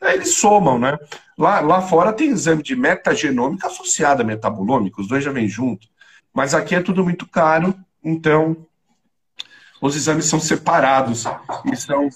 Aí 0.00 0.14
eles 0.14 0.34
somam, 0.34 0.78
né? 0.78 0.98
Lá, 1.36 1.60
lá 1.60 1.82
fora 1.82 2.12
tem 2.12 2.30
exame 2.30 2.62
de 2.62 2.74
metagenômica 2.74 3.66
associada 3.66 4.22
a 4.22 4.26
metabolômica, 4.26 5.00
os 5.00 5.08
dois 5.08 5.22
já 5.22 5.30
vêm 5.30 5.48
junto. 5.48 5.88
Mas 6.32 6.54
aqui 6.54 6.74
é 6.74 6.82
tudo 6.82 7.04
muito 7.04 7.26
caro, 7.26 7.74
então 8.02 8.56
os 9.80 9.96
exames 9.96 10.26
são 10.26 10.40
separados 10.40 11.24
e 11.70 11.76
são, 11.76 12.08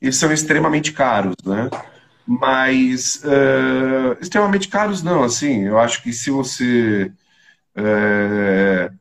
e 0.00 0.12
são 0.12 0.32
extremamente 0.32 0.92
caros, 0.92 1.36
né? 1.44 1.70
Mas 2.28 3.22
uh, 3.24 4.18
extremamente 4.20 4.68
caros 4.68 5.02
não, 5.02 5.24
assim, 5.24 5.64
eu 5.64 5.78
acho 5.78 6.02
que 6.02 6.12
se 6.12 6.30
você 6.30 7.10
uh, 7.74 8.94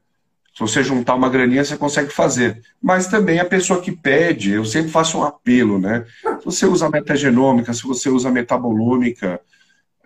se 0.55 0.61
você 0.61 0.81
juntar 0.81 1.13
uma 1.13 1.29
graninha, 1.29 1.63
você 1.63 1.77
consegue 1.77 2.09
fazer. 2.09 2.63
Mas 2.81 3.05
também 3.07 3.37
a 3.37 3.45
pessoa 3.45 3.81
que 3.81 3.91
pede, 3.91 4.53
eu 4.53 4.65
sempre 4.65 4.89
faço 4.89 5.19
um 5.19 5.23
apelo, 5.23 5.77
né? 5.77 6.03
Se 6.39 6.45
você 6.45 6.65
usa 6.65 6.89
metagenômica, 6.89 7.73
se 7.73 7.83
você 7.83 8.09
usa 8.09 8.31
metabolômica, 8.31 9.39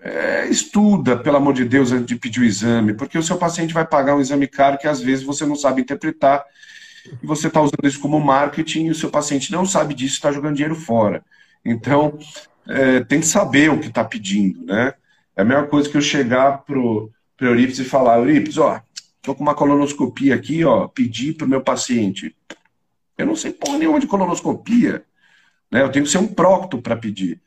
é, 0.01 0.47
estuda, 0.49 1.15
pelo 1.15 1.37
amor 1.37 1.53
de 1.53 1.63
Deus, 1.63 1.91
antes 1.93 2.07
de 2.07 2.15
pedir 2.17 2.41
o 2.41 2.43
exame, 2.43 2.93
porque 2.93 3.17
o 3.17 3.23
seu 3.23 3.37
paciente 3.37 3.73
vai 3.73 3.85
pagar 3.85 4.15
um 4.15 4.19
exame 4.19 4.45
caro 4.45 4.77
que 4.77 4.87
às 4.87 4.99
vezes 4.99 5.23
você 5.23 5.45
não 5.45 5.55
sabe 5.55 5.83
interpretar 5.83 6.43
e 7.23 7.25
você 7.25 7.47
está 7.47 7.61
usando 7.61 7.85
isso 7.85 8.01
como 8.01 8.19
marketing 8.19 8.87
e 8.87 8.91
o 8.91 8.95
seu 8.95 9.09
paciente 9.09 9.51
não 9.51 9.65
sabe 9.65 9.93
disso 9.93 10.15
está 10.15 10.31
jogando 10.33 10.55
dinheiro 10.55 10.75
fora. 10.75 11.23
Então, 11.63 12.17
é, 12.71 13.03
tem 13.03 13.19
que 13.19 13.25
saber 13.25 13.69
o 13.69 13.79
que 13.79 13.87
está 13.87 14.03
pedindo, 14.03 14.65
né? 14.65 14.93
É 15.35 15.41
a 15.41 15.45
mesma 15.45 15.67
coisa 15.67 15.89
que 15.89 15.97
eu 15.97 16.01
chegar 16.01 16.59
pro, 16.59 17.11
pro 17.35 17.47
Euripides 17.47 17.79
e 17.79 17.85
falar, 17.85 18.19
Euripides, 18.19 18.57
ó, 18.57 18.81
tô 19.21 19.35
com 19.35 19.43
uma 19.43 19.55
colonoscopia 19.55 20.35
aqui, 20.35 20.63
ó, 20.63 20.87
pedi 20.87 21.33
pro 21.33 21.47
meu 21.47 21.61
paciente. 21.61 22.35
Eu 23.17 23.25
não 23.25 23.35
sei 23.35 23.51
porra 23.51 23.77
nenhuma 23.77 23.99
de 23.99 24.07
colonoscopia, 24.07 25.03
né? 25.69 25.81
Eu 25.81 25.91
tenho 25.91 26.05
que 26.05 26.11
ser 26.11 26.17
um 26.17 26.27
procto 26.27 26.81
para 26.81 26.95
pedir, 26.95 27.41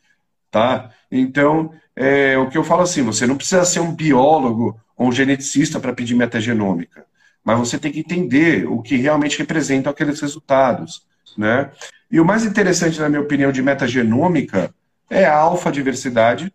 tá? 0.51 0.91
Então, 1.11 1.73
é, 1.97 2.37
o 2.39 2.49
que 2.49 2.59
eu 2.59 2.65
falo 2.65 2.83
assim, 2.83 3.03
você 3.03 3.27
não 3.27 3.37
precisa 3.37 3.65
ser 3.65 3.81
um 3.81 3.95
biólogo 3.95 4.79
ou 4.97 5.09
um 5.09 5.13
geneticista 5.13 5.81
para 5.81 5.93
pedir 5.93 6.15
metagenômica, 6.15 7.07
mas 7.43 7.59
você 7.59 7.79
tem 7.79 7.91
que 7.91 8.01
entender 8.01 8.67
o 8.67 8.83
que 8.83 8.97
realmente 8.97 9.39
representam 9.39 9.91
aqueles 9.91 10.21
resultados, 10.21 11.03
né? 11.37 11.71
E 12.11 12.21
o 12.21 12.25
mais 12.25 12.45
interessante, 12.45 13.01
na 13.01 13.09
minha 13.09 13.23
opinião, 13.23 13.51
de 13.51 13.63
metagenômica 13.63 14.73
é 15.09 15.25
a 15.25 15.37
alfa-diversidade, 15.37 16.53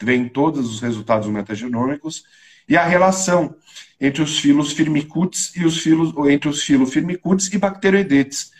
vem 0.00 0.28
todos 0.28 0.70
os 0.70 0.80
resultados 0.80 1.28
metagenômicos, 1.28 2.24
e 2.68 2.76
a 2.76 2.84
relação 2.84 3.54
entre 4.00 4.22
os 4.22 4.38
filos 4.38 4.72
firmicutes 4.72 5.54
e 5.56 5.64
os 5.64 5.78
filos, 5.78 6.12
entre 6.28 6.48
os 6.48 6.62
filos 6.62 6.92
firmicutes 6.92 7.52
e 7.52 7.58
bacteroidetes. 7.58 8.50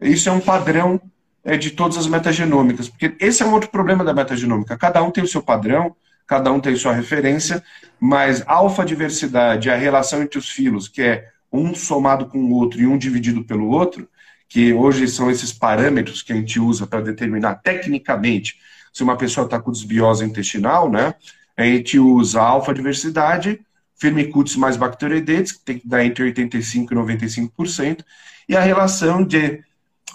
Isso 0.00 0.28
é 0.28 0.32
um 0.32 0.40
padrão 0.40 1.00
é, 1.44 1.56
de 1.56 1.70
todas 1.70 1.96
as 1.96 2.06
metagenômicas, 2.06 2.88
porque 2.88 3.16
esse 3.18 3.42
é 3.42 3.46
um 3.46 3.52
outro 3.52 3.70
problema 3.70 4.04
da 4.04 4.14
metagenômica. 4.14 4.76
Cada 4.76 5.02
um 5.02 5.10
tem 5.10 5.24
o 5.24 5.28
seu 5.28 5.42
padrão, 5.42 5.96
cada 6.26 6.52
um 6.52 6.60
tem 6.60 6.76
sua 6.76 6.92
referência, 6.92 7.62
mas 7.98 8.42
alfa-diversidade, 8.46 9.70
a 9.70 9.76
relação 9.76 10.22
entre 10.22 10.38
os 10.38 10.48
filos, 10.48 10.88
que 10.88 11.02
é 11.02 11.28
um 11.52 11.74
somado 11.74 12.26
com 12.26 12.38
o 12.38 12.52
outro 12.52 12.80
e 12.80 12.86
um 12.86 12.96
dividido 12.96 13.44
pelo 13.44 13.68
outro, 13.68 14.08
que 14.52 14.70
hoje 14.70 15.08
são 15.08 15.30
esses 15.30 15.50
parâmetros 15.50 16.20
que 16.20 16.30
a 16.30 16.36
gente 16.36 16.60
usa 16.60 16.86
para 16.86 17.00
determinar 17.00 17.54
tecnicamente 17.54 18.58
se 18.92 19.02
uma 19.02 19.16
pessoa 19.16 19.46
está 19.46 19.58
com 19.58 19.72
desbiose 19.72 20.26
intestinal, 20.26 20.90
né? 20.90 21.14
A 21.56 21.62
gente 21.62 21.98
usa 21.98 22.42
alfa-diversidade, 22.42 23.58
firmicutes 23.96 24.54
mais 24.56 24.76
bacteroidetes, 24.76 25.52
que 25.52 25.64
tem 25.64 25.78
que 25.78 25.88
dar 25.88 26.04
entre 26.04 26.30
85% 26.30 26.92
e 26.92 26.94
95%, 26.94 28.04
e 28.46 28.54
a 28.54 28.60
relação 28.60 29.24
de 29.24 29.64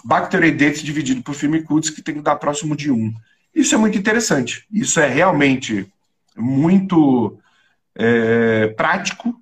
bacteroidetes 0.04 0.82
dividido 0.82 1.20
por 1.20 1.34
firmicutes, 1.34 1.90
que 1.90 2.00
tem 2.00 2.14
que 2.14 2.20
dar 2.20 2.36
próximo 2.36 2.76
de 2.76 2.92
1. 2.92 3.12
Isso 3.52 3.74
é 3.74 3.78
muito 3.78 3.98
interessante. 3.98 4.64
Isso 4.72 5.00
é 5.00 5.08
realmente 5.08 5.92
muito 6.36 7.36
é, 7.96 8.68
prático. 8.68 9.34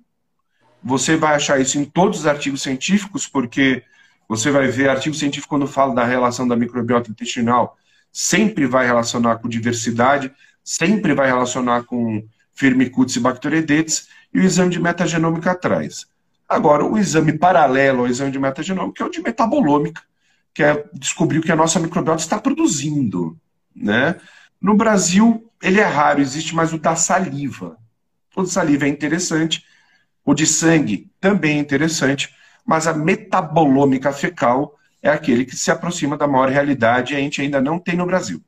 Você 0.83 1.15
vai 1.15 1.35
achar 1.35 1.61
isso 1.61 1.77
em 1.77 1.85
todos 1.85 2.21
os 2.21 2.25
artigos 2.25 2.63
científicos, 2.63 3.27
porque 3.27 3.83
você 4.27 4.51
vai 4.51 4.67
ver 4.67 4.89
artigo 4.89 5.15
científico 5.15 5.49
quando 5.49 5.67
fala 5.67 5.95
da 5.95 6.03
relação 6.03 6.47
da 6.47 6.55
microbiota 6.55 7.09
intestinal, 7.09 7.77
sempre 8.11 8.65
vai 8.65 8.85
relacionar 8.85 9.37
com 9.37 9.47
diversidade, 9.47 10.31
sempre 10.63 11.13
vai 11.13 11.27
relacionar 11.27 11.83
com 11.83 12.27
firmicutes 12.53 13.15
e 13.15 13.19
bacteroidetes, 13.19 14.09
e 14.33 14.39
o 14.39 14.43
exame 14.43 14.71
de 14.71 14.79
metagenômica 14.79 15.51
atrás. 15.51 16.05
Agora, 16.49 16.83
o 16.83 16.97
exame 16.97 17.37
paralelo 17.37 18.01
ao 18.01 18.07
exame 18.07 18.31
de 18.31 18.39
metagenômica 18.39 19.03
é 19.03 19.07
o 19.07 19.09
de 19.09 19.21
metabolômica, 19.21 20.01
que 20.53 20.63
é 20.63 20.85
descobrir 20.93 21.39
o 21.39 21.41
que 21.41 21.51
a 21.51 21.55
nossa 21.55 21.79
microbiota 21.79 22.21
está 22.21 22.39
produzindo. 22.39 23.37
Né? 23.75 24.15
No 24.59 24.75
Brasil, 24.75 25.51
ele 25.61 25.79
é 25.79 25.85
raro, 25.85 26.19
existe 26.19 26.55
mais 26.55 26.73
o 26.73 26.77
da 26.77 26.95
saliva. 26.95 27.77
O 28.35 28.43
de 28.43 28.49
saliva 28.49 28.85
é 28.85 28.89
interessante, 28.89 29.63
o 30.25 30.33
de 30.33 30.45
sangue 30.45 31.09
também 31.19 31.57
é 31.57 31.59
interessante, 31.59 32.33
mas 32.67 32.85
a 32.85 32.93
metabolômica 32.93 34.11
fecal 34.11 34.77
é 35.01 35.09
aquele 35.09 35.45
que 35.45 35.55
se 35.55 35.71
aproxima 35.71 36.17
da 36.17 36.27
maior 36.27 36.49
realidade 36.49 37.13
e 37.13 37.15
a 37.15 37.19
gente 37.19 37.41
ainda 37.41 37.61
não 37.61 37.79
tem 37.79 37.95
no 37.95 38.05
Brasil. 38.05 38.41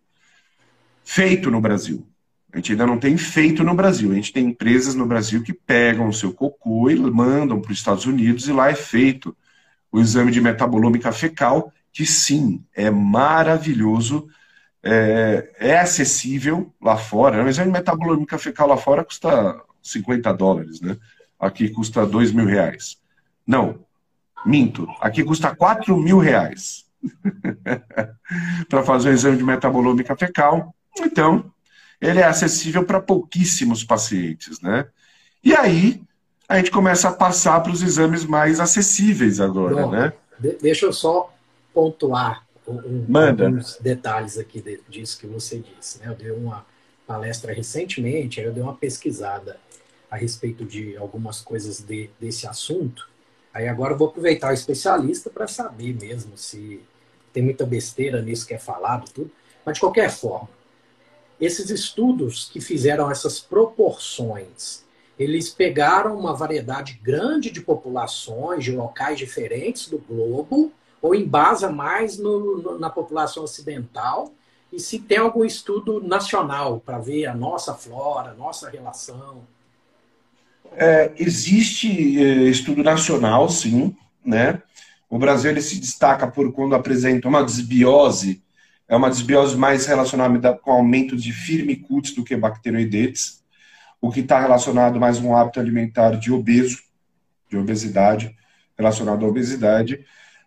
Feito 1.06 1.50
no 1.50 1.62
Brasil. 1.62 2.06
A 2.52 2.58
gente 2.58 2.74
ainda 2.74 2.86
não 2.86 3.00
tem 3.00 3.16
feito 3.16 3.64
no 3.64 3.74
Brasil. 3.74 4.12
A 4.12 4.16
gente 4.16 4.34
tem 4.34 4.48
empresas 4.48 4.94
no 4.94 5.06
Brasil 5.06 5.42
que 5.42 5.54
pegam 5.54 6.10
o 6.10 6.14
seu 6.14 6.34
cocô 6.34 6.90
e 6.90 7.00
mandam 7.00 7.62
para 7.62 7.72
os 7.72 7.78
Estados 7.78 8.06
Unidos 8.06 8.50
e 8.50 8.52
lá 8.52 8.70
é 8.70 8.76
feito 8.76 9.36
o 9.90 10.02
exame 10.02 10.32
de 10.32 10.42
metabolômica 10.42 11.14
fecal, 11.14 11.72
que 11.92 12.06
sim, 12.06 12.64
é 12.76 12.92
maravilhoso, 12.92 14.28
é, 14.84 15.50
é 15.60 15.80
acessível 15.80 16.74
lá 16.82 16.98
fora. 16.98 17.44
O 17.44 17.48
exame 17.48 17.72
de 17.72 17.78
metabolômica 17.78 18.38
fecal 18.38 18.68
lá 18.68 18.76
fora 18.76 19.06
custa 19.06 19.62
50 19.82 20.34
dólares, 20.34 20.82
né? 20.82 20.98
Aqui 21.40 21.70
custa 21.70 22.06
2 22.06 22.34
mil 22.34 22.46
reais. 22.46 22.98
Não, 23.48 23.80
minto. 24.46 24.88
Aqui 25.00 25.24
custa 25.24 25.56
4 25.56 25.98
mil 25.98 26.18
reais 26.18 26.86
para 28.70 28.84
fazer 28.84 29.10
o 29.10 29.14
exame 29.14 29.38
de 29.38 29.44
metabolômica 29.44 30.16
fecal. 30.16 30.74
Então, 31.00 31.52
ele 32.02 32.20
é 32.20 32.26
acessível 32.26 32.86
para 32.86 33.02
pouquíssimos 33.02 33.84
pacientes, 33.84 34.62
né? 34.62 34.88
E 35.44 35.54
aí 35.54 36.02
a 36.48 36.58
gente 36.58 36.72
começa 36.72 37.10
a 37.10 37.14
passar 37.14 37.62
para 37.62 37.72
os 37.72 37.82
exames 37.82 38.26
mais 38.26 38.60
acessíveis 38.60 39.40
agora, 39.40 39.84
Bom, 39.84 39.92
né? 39.92 40.14
Deixa 40.62 40.86
eu 40.86 40.94
só 40.94 41.34
pontuar 41.74 42.46
um, 42.68 43.06
Manda. 43.08 43.46
alguns 43.46 43.78
detalhes 43.80 44.38
aqui 44.38 44.64
disso 44.90 45.20
que 45.20 45.28
você 45.28 45.60
disse. 45.60 46.00
Né? 46.00 46.08
Eu 46.08 46.16
dei 46.16 46.32
uma 46.32 46.66
palestra 47.06 47.54
recentemente, 47.54 48.40
eu 48.40 48.54
dei 48.54 48.64
uma 48.64 48.76
pesquisada 48.76 49.58
a 50.10 50.16
respeito 50.16 50.66
de 50.66 50.98
algumas 50.98 51.42
coisas 51.42 51.80
de, 51.82 52.10
desse 52.20 52.48
assunto. 52.48 53.08
Aí 53.54 53.68
agora 53.68 53.94
eu 53.94 53.98
vou 53.98 54.08
aproveitar 54.08 54.52
o 54.52 54.54
especialista 54.54 55.30
para 55.30 55.48
saber 55.48 55.96
mesmo 55.96 56.38
se 56.38 56.82
tem 57.34 57.44
muita 57.44 57.66
besteira 57.66 58.22
nisso 58.22 58.46
que 58.46 58.54
é 58.54 58.60
falado, 58.60 59.10
tudo. 59.12 59.32
Mas 59.66 59.76
de 59.76 59.82
qualquer 59.82 60.10
forma, 60.12 60.50
esses 61.40 61.70
estudos 61.70 62.50
que 62.52 62.60
fizeram 62.60 63.10
essas 63.10 63.40
proporções, 63.40 64.84
eles 65.18 65.50
pegaram 65.50 66.18
uma 66.18 66.34
variedade 66.34 67.00
grande 67.02 67.50
de 67.50 67.62
populações 67.62 68.64
de 68.64 68.72
locais 68.72 69.18
diferentes 69.18 69.90
do 69.90 69.98
globo, 69.98 70.72
ou 71.02 71.16
embasa 71.16 71.70
mais 71.70 72.18
no, 72.18 72.58
no, 72.58 72.80
na 72.80 72.90
população 72.90 73.44
ocidental, 73.44 74.34
e 74.72 74.80
se 74.80 75.00
tem 75.00 75.18
algum 75.18 75.44
estudo 75.44 76.02
nacional 76.02 76.80
para 76.80 77.00
ver 77.00 77.26
a 77.26 77.34
nossa 77.34 77.74
flora, 77.74 78.32
a 78.32 78.34
nossa 78.34 78.70
relação. 78.70 79.42
É, 80.74 81.12
existe 81.18 82.22
é, 82.22 82.44
estudo 82.46 82.84
nacional, 82.84 83.50
sim, 83.50 83.96
né? 84.26 84.62
O 85.10 85.18
Brasil 85.18 85.52
ele 85.52 85.62
se 85.62 85.80
destaca 85.80 86.28
por 86.28 86.52
quando 86.54 86.76
apresenta 86.76 87.28
uma 87.28 87.44
desbiose 87.44 88.44
é 88.90 88.96
uma 88.96 89.10
desbiose 89.12 89.56
mais 89.56 89.86
relacionada 89.86 90.58
com 90.58 90.72
aumento 90.72 91.16
de 91.16 91.32
firmicutes 91.32 92.16
do 92.16 92.24
que 92.24 92.36
bacteroidetes, 92.36 93.44
o 94.02 94.10
que 94.10 94.22
está 94.22 94.40
relacionado 94.40 95.00
mais 95.00 95.20
com 95.20 95.28
um 95.28 95.38
hábito 95.38 95.60
alimentar 95.60 96.16
de 96.16 96.32
obeso, 96.34 96.80
de 97.48 97.56
obesidade, 97.56 98.36
relacionado 98.76 99.24
à 99.24 99.30
obesidade. 99.30 100.04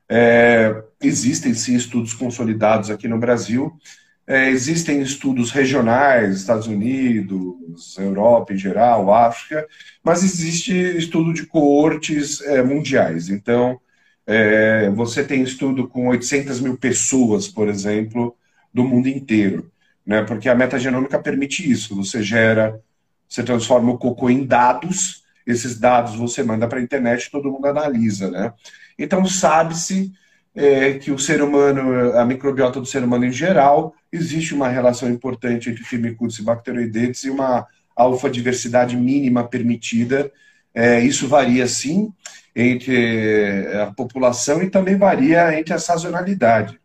É, 0.09 0.83
existem 1.01 1.55
sim 1.55 1.77
estudos 1.77 2.13
consolidados 2.15 2.91
aqui 2.91 3.07
no 3.07 3.19
Brasil, 3.19 3.79
é, 4.27 4.49
existem 4.51 5.01
estudos 5.03 5.51
regionais, 5.51 6.37
Estados 6.37 6.67
Unidos, 6.67 7.99
Europa 7.99 8.53
em 8.53 8.59
geral, 8.59 9.13
África, 9.13 9.67
mas 10.03 10.23
existe 10.23 10.73
estudo 10.97 11.33
de 11.35 11.47
coortes 11.47 12.41
é, 12.43 12.63
mundiais. 12.63 13.29
Então, 13.29 13.81
é, 14.27 14.89
você 14.91 15.25
tem 15.25 15.43
estudo 15.43 15.89
com 15.89 16.09
800 16.09 16.61
mil 16.61 16.77
pessoas, 16.77 17.49
por 17.49 17.69
exemplo, 17.69 18.37
do 18.73 18.85
mundo 18.85 19.09
inteiro, 19.09 19.71
né? 20.07 20.23
Porque 20.23 20.49
a 20.49 20.55
metagenômica 20.55 21.19
permite 21.19 21.69
isso. 21.69 21.97
Você 21.97 22.23
gera, 22.23 22.81
você 23.29 23.43
transforma 23.43 23.93
o 23.93 23.99
cocô 23.99 24.31
em 24.31 24.45
dados, 24.47 25.25
esses 25.47 25.79
dados 25.79 26.15
você 26.15 26.43
manda 26.43 26.69
para 26.69 26.79
a 26.79 26.83
internet 26.83 27.25
e 27.25 27.31
todo 27.31 27.51
mundo 27.51 27.67
analisa, 27.67 28.31
né? 28.31 28.53
Então 28.99 29.27
sabe-se 29.27 30.13
é, 30.55 30.95
que 30.95 31.11
o 31.11 31.19
ser 31.19 31.43
humano, 31.43 32.17
a 32.17 32.25
microbiota 32.25 32.79
do 32.79 32.87
ser 32.87 33.03
humano 33.03 33.25
em 33.25 33.33
geral, 33.33 33.95
existe 34.13 34.55
uma 34.55 34.69
relação 34.69 35.09
importante 35.11 35.71
entre 35.71 35.83
firmicutes 35.83 36.39
e 36.39 36.43
bacteroidetes 36.43 37.25
e 37.25 37.31
uma 37.31 37.67
alfa-diversidade 37.97 38.97
mínima 38.97 39.45
permitida. 39.45 40.31
É, 40.75 41.01
isso 41.01 41.29
varia 41.29 41.67
sim 41.67 42.13
entre 42.55 43.67
a 43.83 43.93
população 43.93 44.63
e 44.63 44.69
também 44.69 44.97
varia 44.97 45.59
entre 45.59 45.73
a 45.73 45.79
sazonalidade. 45.79 46.79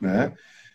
Né? 0.00 0.32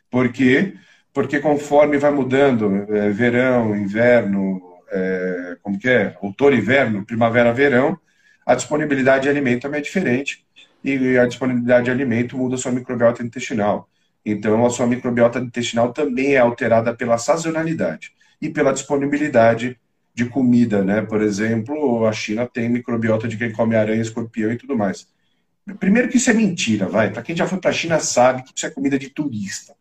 Por 0.09 0.32
quê? 0.32 0.76
Porque 1.13 1.39
conforme 1.39 1.97
vai 1.97 2.11
mudando 2.11 2.86
é, 2.89 3.09
verão, 3.09 3.76
inverno, 3.76 4.61
é, 4.91 5.57
como 5.61 5.78
que 5.78 5.89
é? 5.89 6.15
Outono, 6.21 6.55
inverno, 6.55 7.05
primavera, 7.05 7.53
verão, 7.53 7.99
a 8.45 8.55
disponibilidade 8.55 9.24
de 9.24 9.30
alimento 9.30 9.63
também 9.63 9.80
é 9.80 9.84
diferente 9.84 10.45
e 10.84 11.17
a 11.17 11.25
disponibilidade 11.25 11.86
de 11.86 11.91
alimento 11.91 12.38
muda 12.38 12.55
a 12.55 12.57
sua 12.57 12.71
microbiota 12.71 13.23
intestinal. 13.23 13.89
Então, 14.25 14.65
a 14.65 14.69
sua 14.69 14.88
microbiota 14.88 15.39
intestinal 15.39 15.91
também 15.93 16.36
é 16.36 16.39
alterada 16.39 16.93
pela 16.95 17.17
sazonalidade 17.17 18.11
e 18.41 18.49
pela 18.49 18.73
disponibilidade 18.73 19.79
de 20.13 20.25
comida, 20.25 20.84
né? 20.84 21.01
Por 21.01 21.21
exemplo, 21.21 22.05
a 22.05 22.11
China 22.11 22.45
tem 22.45 22.69
microbiota 22.69 23.27
de 23.27 23.38
quem 23.38 23.51
come 23.51 23.75
aranha, 23.75 24.01
escorpião 24.01 24.51
e 24.51 24.57
tudo 24.57 24.77
mais. 24.77 25.07
Primeiro 25.79 26.09
que 26.09 26.17
isso 26.17 26.29
é 26.29 26.34
mentira, 26.34 26.88
vai. 26.88 27.09
Para 27.11 27.21
quem 27.21 27.36
já 27.36 27.47
foi 27.47 27.59
para 27.59 27.69
a 27.69 27.73
China 27.73 27.99
sabe 27.99 28.43
que 28.43 28.53
isso 28.55 28.65
é 28.65 28.69
comida 28.69 28.99
de 28.99 29.09
turista. 29.09 29.75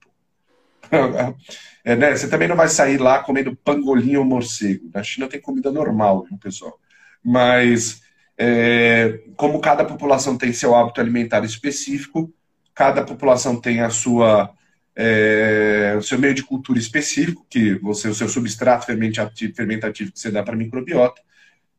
É, 1.85 1.97
né? 1.97 2.17
Você 2.17 2.29
também 2.29 2.47
não 2.47 2.55
vai 2.55 2.69
sair 2.69 2.97
lá 2.97 3.19
comendo 3.25 3.57
pangolim 3.57 4.15
ou 4.15 4.25
morcego. 4.25 4.89
Na 4.95 5.03
China 5.03 5.27
tem 5.27 5.41
comida 5.41 5.73
normal, 5.73 6.25
viu, 6.29 6.39
pessoal? 6.39 6.79
Mas 7.25 8.01
é, 8.45 9.21
como 9.37 9.61
cada 9.61 9.85
população 9.85 10.37
tem 10.37 10.53
seu 10.53 10.75
hábito 10.75 11.01
alimentar 11.01 11.45
específico, 11.45 12.29
cada 12.75 13.05
população 13.05 13.61
tem 13.61 13.81
a 13.83 13.89
sua 13.89 14.53
é, 14.97 15.95
o 15.97 16.03
seu 16.03 16.19
meio 16.19 16.35
de 16.35 16.43
cultura 16.43 16.77
específico, 16.77 17.47
que 17.49 17.75
você, 17.77 18.09
o 18.09 18.15
seu 18.15 18.29
substrato 18.29 18.85
fermentativo, 18.85 20.13
que 20.13 20.19
você 20.19 20.31
dá 20.31 20.43
para 20.43 20.57
microbiota. 20.57 21.23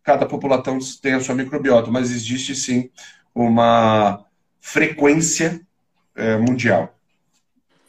Cada 0.01 0.26
população 0.26 0.80
tem 1.01 1.14
a 1.14 1.20
sua 1.20 1.36
microbiota, 1.36 1.91
mas 1.91 2.11
existe 2.11 2.55
sim 2.55 2.89
uma 3.36 4.26
frequência 4.61 5.61
é, 6.16 6.38
mundial. 6.38 6.97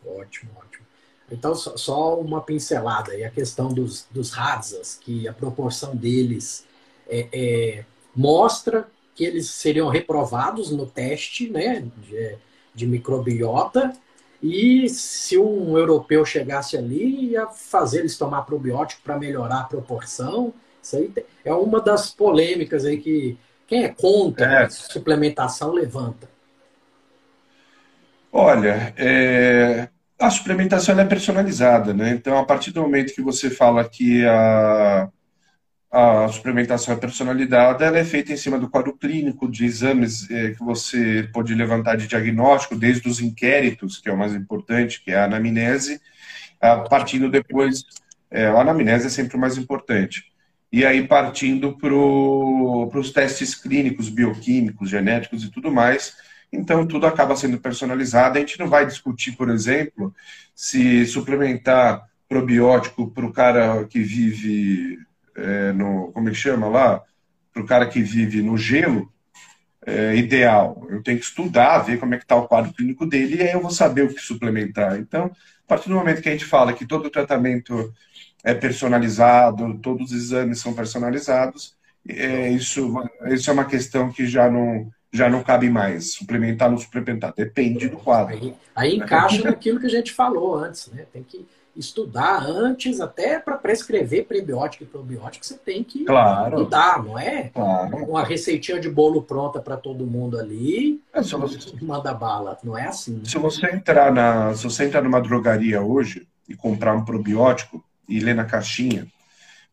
Ótimo, 0.04 0.50
ótimo. 0.56 0.84
Então, 1.30 1.54
só 1.54 2.20
uma 2.20 2.40
pincelada 2.40 3.12
aí, 3.12 3.24
a 3.24 3.30
questão 3.30 3.68
dos, 3.68 4.06
dos 4.10 4.36
Hadzas, 4.36 4.98
que 5.00 5.28
a 5.28 5.32
proporção 5.32 5.96
deles 5.96 6.66
é, 7.08 7.28
é, 7.32 7.84
mostra 8.14 8.88
que 9.14 9.24
eles 9.24 9.48
seriam 9.50 9.88
reprovados 9.88 10.70
no 10.70 10.86
teste 10.86 11.48
né, 11.48 11.84
de, 11.96 12.36
de 12.74 12.86
microbiota, 12.86 13.92
E 14.42 14.88
se 14.90 15.38
um 15.38 15.78
europeu 15.78 16.22
chegasse 16.24 16.76
ali, 16.76 17.30
ia 17.30 17.46
fazer 17.46 18.00
eles 18.00 18.18
tomar 18.18 18.42
probiótico 18.42 19.00
para 19.02 19.18
melhorar 19.18 19.60
a 19.60 19.64
proporção. 19.64 20.52
Isso 20.82 20.96
aí 20.96 21.10
é 21.42 21.54
uma 21.54 21.80
das 21.80 22.10
polêmicas 22.10 22.84
aí 22.84 22.98
que 22.98 23.38
quem 23.66 23.84
é 23.84 23.88
contra 23.88 24.44
é. 24.44 24.64
a 24.64 24.70
suplementação 24.70 25.72
levanta. 25.72 26.28
Olha, 28.30 28.92
é, 28.98 29.88
a 30.18 30.28
suplementação 30.28 30.98
é 30.98 31.04
personalizada, 31.04 31.94
né? 31.94 32.10
Então, 32.10 32.36
a 32.36 32.44
partir 32.44 32.72
do 32.72 32.82
momento 32.82 33.14
que 33.14 33.22
você 33.22 33.48
fala 33.48 33.88
que 33.88 34.26
a, 34.26 35.08
a 35.96 36.28
suplementação 36.28 36.92
é 36.92 36.96
personalizada, 36.96 37.84
ela 37.84 37.98
é 37.98 38.04
feita 38.04 38.32
em 38.32 38.36
cima 38.36 38.58
do 38.58 38.68
quadro 38.68 38.96
clínico, 38.96 39.48
de 39.48 39.64
exames 39.64 40.28
é, 40.28 40.50
que 40.50 40.58
você 40.58 41.28
pode 41.32 41.54
levantar 41.54 41.96
de 41.96 42.08
diagnóstico, 42.08 42.74
desde 42.74 43.08
os 43.08 43.20
inquéritos, 43.20 43.98
que 43.98 44.08
é 44.08 44.12
o 44.12 44.18
mais 44.18 44.34
importante, 44.34 45.00
que 45.04 45.12
é 45.12 45.16
a 45.16 45.26
anamnese, 45.26 46.00
a, 46.60 46.78
partindo 46.78 47.30
depois, 47.30 47.84
é, 48.28 48.46
a 48.46 48.60
anamnese 48.60 49.06
é 49.06 49.10
sempre 49.10 49.36
o 49.36 49.40
mais 49.40 49.56
importante. 49.56 50.24
E 50.72 50.84
aí 50.84 51.06
partindo 51.06 51.78
para 51.78 51.94
os 51.94 53.12
testes 53.12 53.54
clínicos, 53.54 54.08
bioquímicos, 54.08 54.90
genéticos 54.90 55.44
e 55.44 55.50
tudo 55.50 55.70
mais, 55.70 56.16
então, 56.52 56.86
tudo 56.86 57.06
acaba 57.06 57.36
sendo 57.36 57.58
personalizado. 57.58 58.36
A 58.36 58.40
gente 58.40 58.58
não 58.58 58.68
vai 58.68 58.86
discutir, 58.86 59.32
por 59.32 59.48
exemplo, 59.48 60.14
se 60.54 61.04
suplementar 61.06 62.08
probiótico 62.28 63.10
para 63.10 63.26
o 63.26 63.32
cara 63.32 63.84
que 63.86 64.00
vive 64.00 64.98
é, 65.36 65.72
no. 65.72 66.12
Como 66.12 66.28
que 66.28 66.34
chama 66.34 66.68
lá? 66.68 67.02
Para 67.52 67.62
o 67.62 67.66
cara 67.66 67.86
que 67.86 68.02
vive 68.02 68.42
no 68.42 68.56
gelo, 68.56 69.12
é, 69.86 70.16
ideal. 70.16 70.86
Eu 70.90 71.02
tenho 71.02 71.18
que 71.18 71.24
estudar, 71.24 71.78
ver 71.78 71.98
como 71.98 72.14
é 72.14 72.18
que 72.18 72.24
está 72.24 72.36
o 72.36 72.48
quadro 72.48 72.72
clínico 72.72 73.06
dele 73.06 73.36
e 73.36 73.42
aí 73.42 73.52
eu 73.52 73.60
vou 73.60 73.70
saber 73.70 74.02
o 74.02 74.14
que 74.14 74.20
suplementar. 74.20 74.98
Então, 74.98 75.26
a 75.26 75.68
partir 75.68 75.88
do 75.88 75.94
momento 75.94 76.22
que 76.22 76.28
a 76.28 76.32
gente 76.32 76.44
fala 76.44 76.72
que 76.72 76.86
todo 76.86 77.10
tratamento 77.10 77.92
é 78.42 78.54
personalizado, 78.54 79.78
todos 79.78 80.10
os 80.10 80.16
exames 80.16 80.60
são 80.60 80.74
personalizados, 80.74 81.76
é, 82.08 82.50
isso, 82.50 82.94
isso 83.28 83.48
é 83.48 83.52
uma 83.52 83.64
questão 83.64 84.12
que 84.12 84.26
já 84.26 84.50
não 84.50 84.90
já 85.10 85.30
não 85.30 85.44
cabe 85.44 85.70
mais. 85.70 86.14
Suplementar, 86.14 86.68
não 86.68 86.76
suplementar. 86.76 87.32
Depende 87.36 87.88
do 87.88 87.96
quadro. 87.96 88.34
Aí, 88.34 88.54
aí 88.74 88.96
encaixa 88.96 89.44
naquilo 89.44 89.78
que 89.78 89.86
a 89.86 89.90
gente 89.90 90.12
falou 90.12 90.56
antes, 90.56 90.88
né? 90.88 91.06
Tem 91.12 91.22
que 91.22 91.46
estudar 91.76 92.44
antes, 92.46 93.00
até 93.00 93.38
para 93.38 93.56
prescrever 93.56 94.26
prebiótico 94.26 94.84
e 94.84 94.86
probiótico, 94.86 95.44
você 95.44 95.56
tem 95.56 95.82
que 95.82 96.04
claro. 96.04 96.56
estudar, 96.56 97.02
não 97.02 97.18
é? 97.18 97.50
Claro. 97.52 97.96
Uma 98.04 98.24
receitinha 98.24 98.80
de 98.80 98.88
bolo 98.88 99.22
pronta 99.22 99.60
para 99.60 99.76
todo 99.76 100.06
mundo 100.06 100.38
ali, 100.38 101.00
é, 101.12 101.22
se 101.22 101.34
você... 101.34 101.58
manda 101.82 102.14
bala, 102.14 102.58
não 102.62 102.76
é 102.76 102.86
assim. 102.86 103.22
Se 103.24 103.38
você 103.38 103.66
entrar 103.66 104.12
na, 104.12 104.54
se 104.54 104.64
você 104.64 104.84
entrar 104.84 105.02
numa 105.02 105.20
drogaria 105.20 105.82
hoje 105.82 106.26
e 106.48 106.54
comprar 106.54 106.94
um 106.94 107.04
probiótico 107.04 107.84
e 108.08 108.20
ler 108.20 108.34
na 108.34 108.44
caixinha, 108.44 109.06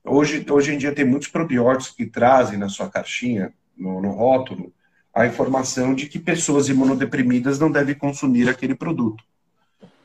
hoje, 0.04 0.46
hoje 0.50 0.74
em 0.74 0.78
dia 0.78 0.94
tem 0.94 1.06
muitos 1.06 1.28
probióticos 1.28 1.96
que 1.96 2.06
trazem 2.06 2.58
na 2.58 2.70
sua 2.70 2.90
caixinha, 2.90 3.54
no, 3.78 4.02
no 4.02 4.12
rótulo, 4.12 4.72
a 5.14 5.26
informação 5.26 5.94
de 5.94 6.08
que 6.08 6.18
pessoas 6.18 6.70
imunodeprimidas 6.70 7.60
não 7.60 7.70
devem 7.70 7.96
consumir 7.96 8.50
aquele 8.50 8.76
produto. 8.76 9.24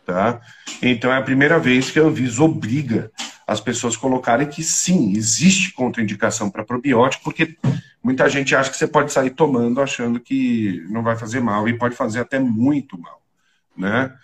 Tá? 0.06 0.40
Então 0.80 1.12
é 1.12 1.16
a 1.16 1.22
primeira 1.22 1.58
vez 1.58 1.90
que 1.90 1.98
a 1.98 2.04
Anvisa 2.04 2.40
obriga 2.40 3.10
as 3.44 3.60
pessoas 3.60 3.96
colocarem 3.96 4.46
que 4.46 4.62
sim, 4.62 5.12
existe 5.16 5.72
contraindicação 5.72 6.48
para 6.48 6.64
probiótico, 6.64 7.24
porque 7.24 7.56
muita 8.00 8.28
gente 8.28 8.54
acha 8.54 8.70
que 8.70 8.76
você 8.76 8.86
pode 8.86 9.12
sair 9.12 9.30
tomando 9.30 9.80
achando 9.80 10.20
que 10.20 10.86
não 10.90 11.02
vai 11.02 11.16
fazer 11.16 11.40
mal 11.40 11.68
e 11.68 11.76
pode 11.76 11.96
fazer 11.96 12.20
até 12.20 12.38
muito 12.38 12.96
mal, 12.96 13.20
né? 13.76 14.14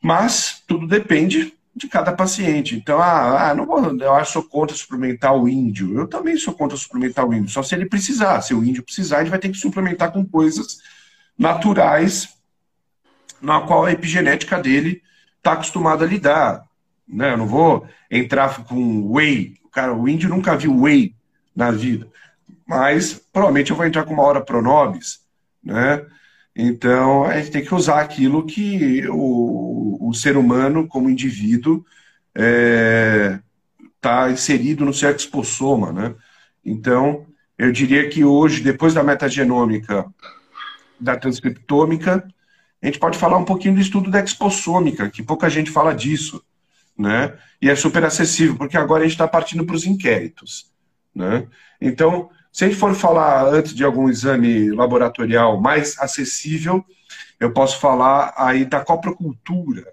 Mas 0.00 0.62
tudo 0.64 0.86
depende 0.86 1.54
de 1.74 1.88
cada 1.88 2.12
paciente. 2.12 2.76
Então, 2.76 3.00
ah, 3.00 3.50
ah 3.50 3.54
não 3.54 3.66
vou, 3.66 3.84
eu 4.00 4.14
acho 4.14 4.34
sou 4.34 4.44
contra 4.44 4.76
suplementar 4.76 5.36
o 5.36 5.48
índio. 5.48 5.98
Eu 5.98 6.06
também 6.06 6.36
sou 6.36 6.54
contra 6.54 6.76
suplementar 6.76 7.26
o 7.26 7.34
índio, 7.34 7.50
só 7.50 7.64
se 7.64 7.74
ele 7.74 7.86
precisar. 7.86 8.40
Se 8.42 8.54
o 8.54 8.62
índio 8.62 8.84
precisar, 8.84 9.22
ele 9.22 9.30
vai 9.30 9.40
ter 9.40 9.48
que 9.48 9.58
suplementar 9.58 10.12
com 10.12 10.24
coisas 10.24 10.78
naturais 11.36 12.39
na 13.40 13.60
qual 13.60 13.84
a 13.84 13.92
epigenética 13.92 14.58
dele 14.58 15.02
está 15.36 15.52
acostumada 15.52 16.04
a 16.04 16.08
lidar. 16.08 16.64
Né? 17.08 17.32
Eu 17.32 17.38
não 17.38 17.46
vou 17.46 17.86
entrar 18.10 18.64
com 18.64 19.12
whey. 19.12 19.56
Cara, 19.72 19.94
o 19.94 20.08
índio 20.08 20.28
nunca 20.28 20.56
viu 20.56 20.82
whey 20.82 21.14
na 21.54 21.70
vida. 21.70 22.06
Mas 22.66 23.14
provavelmente 23.32 23.70
eu 23.70 23.76
vou 23.76 23.86
entrar 23.86 24.04
com 24.04 24.14
uma 24.14 24.22
hora 24.22 24.40
pronobis, 24.40 25.20
né? 25.62 26.04
Então, 26.54 27.24
a 27.24 27.36
gente 27.36 27.50
tem 27.50 27.64
que 27.64 27.74
usar 27.74 28.00
aquilo 28.00 28.44
que 28.44 29.06
o, 29.08 30.08
o 30.08 30.12
ser 30.12 30.36
humano, 30.36 30.86
como 30.86 31.08
indivíduo, 31.08 31.84
está 32.34 32.44
é, 32.44 33.38
tá 34.00 34.30
inserido 34.30 34.84
no 34.84 34.92
seu 34.92 35.10
expossoma, 35.10 35.92
né? 35.92 36.14
Então, 36.64 37.26
eu 37.56 37.72
diria 37.72 38.08
que 38.08 38.24
hoje, 38.24 38.62
depois 38.62 38.94
da 38.94 39.02
metagenômica, 39.02 40.06
da 40.98 41.16
transcriptômica, 41.16 42.26
a 42.82 42.86
gente 42.86 42.98
pode 42.98 43.18
falar 43.18 43.36
um 43.36 43.44
pouquinho 43.44 43.74
do 43.74 43.80
estudo 43.80 44.10
da 44.10 44.20
expossômica, 44.20 45.10
que 45.10 45.22
pouca 45.22 45.50
gente 45.50 45.70
fala 45.70 45.94
disso, 45.94 46.42
né? 46.96 47.34
E 47.60 47.68
é 47.68 47.76
super 47.76 48.04
acessível, 48.04 48.56
porque 48.56 48.76
agora 48.76 49.00
a 49.00 49.04
gente 49.04 49.12
está 49.12 49.28
partindo 49.28 49.64
para 49.64 49.76
os 49.76 49.86
inquéritos, 49.86 50.70
né? 51.14 51.46
Então, 51.80 52.30
se 52.52 52.64
a 52.64 52.68
gente 52.68 52.78
for 52.78 52.94
falar 52.94 53.46
antes 53.46 53.74
de 53.74 53.84
algum 53.84 54.08
exame 54.08 54.70
laboratorial 54.70 55.60
mais 55.60 55.98
acessível, 55.98 56.84
eu 57.38 57.52
posso 57.52 57.78
falar 57.78 58.34
aí 58.36 58.64
da 58.64 58.80
coprocultura, 58.80 59.92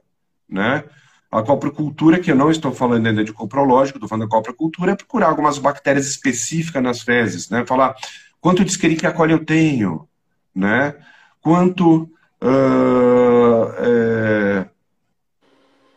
né? 0.50 0.84
A 1.30 1.42
coprocultura, 1.42 2.20
que 2.20 2.32
eu 2.32 2.36
não 2.36 2.50
estou 2.50 2.72
falando 2.72 3.06
ainda 3.06 3.24
de 3.24 3.34
coprológico, 3.34 3.98
estou 3.98 4.08
falando 4.08 4.30
da 4.30 4.36
coprocultura, 4.36 4.94
é 4.94 4.96
procurar 4.96 5.28
algumas 5.28 5.58
bactérias 5.58 6.08
específicas 6.08 6.82
nas 6.82 7.02
fezes, 7.02 7.50
né? 7.50 7.66
Falar 7.66 7.96
quanto 8.40 8.64
de 8.64 8.72
Escherichia 8.72 9.12
coli 9.12 9.34
eu 9.34 9.44
tenho, 9.44 10.08
né? 10.56 10.96
Quanto, 11.42 12.10
uh, 12.42 13.72
é, 13.80 14.66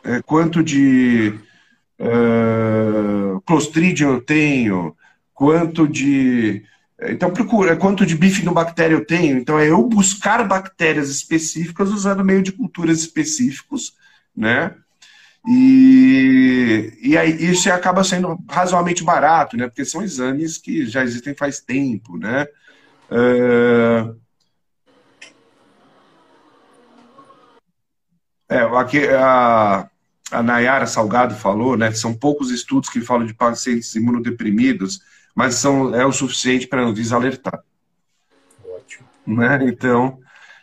é, 0.04 0.22
quanto 0.22 0.62
de 0.62 1.34
uh, 1.98 3.40
Clostridium 3.42 4.14
eu 4.14 4.20
tenho, 4.20 4.96
quanto 5.34 5.86
de. 5.86 6.64
Então, 7.02 7.30
procura 7.30 7.76
quanto 7.76 8.04
de 8.04 8.14
bifidobactéria 8.14 8.94
eu 8.94 9.06
tenho. 9.06 9.38
Então, 9.38 9.58
é 9.58 9.70
eu 9.70 9.82
buscar 9.82 10.46
bactérias 10.46 11.08
específicas 11.08 11.88
usando 11.90 12.24
meio 12.24 12.42
de 12.42 12.52
culturas 12.52 12.98
específicos, 12.98 13.94
né? 14.36 14.74
E, 15.48 16.92
e 17.00 17.16
aí 17.16 17.50
isso 17.50 17.72
acaba 17.72 18.04
sendo 18.04 18.38
razoavelmente 18.46 19.02
barato, 19.02 19.56
né? 19.56 19.66
Porque 19.66 19.86
são 19.86 20.02
exames 20.02 20.58
que 20.58 20.84
já 20.84 21.02
existem 21.02 21.34
faz 21.34 21.60
tempo, 21.60 22.18
né? 22.18 22.46
Uh... 23.10 24.19
É, 28.50 28.58
aqui 28.58 29.06
a, 29.08 29.88
a 30.32 30.42
Nayara 30.42 30.86
Salgado 30.86 31.34
falou, 31.34 31.76
né? 31.76 31.92
São 31.92 32.12
poucos 32.12 32.50
estudos 32.50 32.90
que 32.90 33.00
falam 33.00 33.26
de 33.26 33.32
pacientes 33.32 33.94
imunodeprimidos 33.94 35.00
mas 35.34 35.54
são, 35.54 35.94
é 35.94 36.04
o 36.04 36.12
suficiente 36.12 36.66
para 36.66 36.82
a 36.82 36.84
Anvisa 36.84 37.16
alertar. 37.16 37.60
Ótimo. 38.64 39.06
Né? 39.26 39.60
Então, 39.64 40.18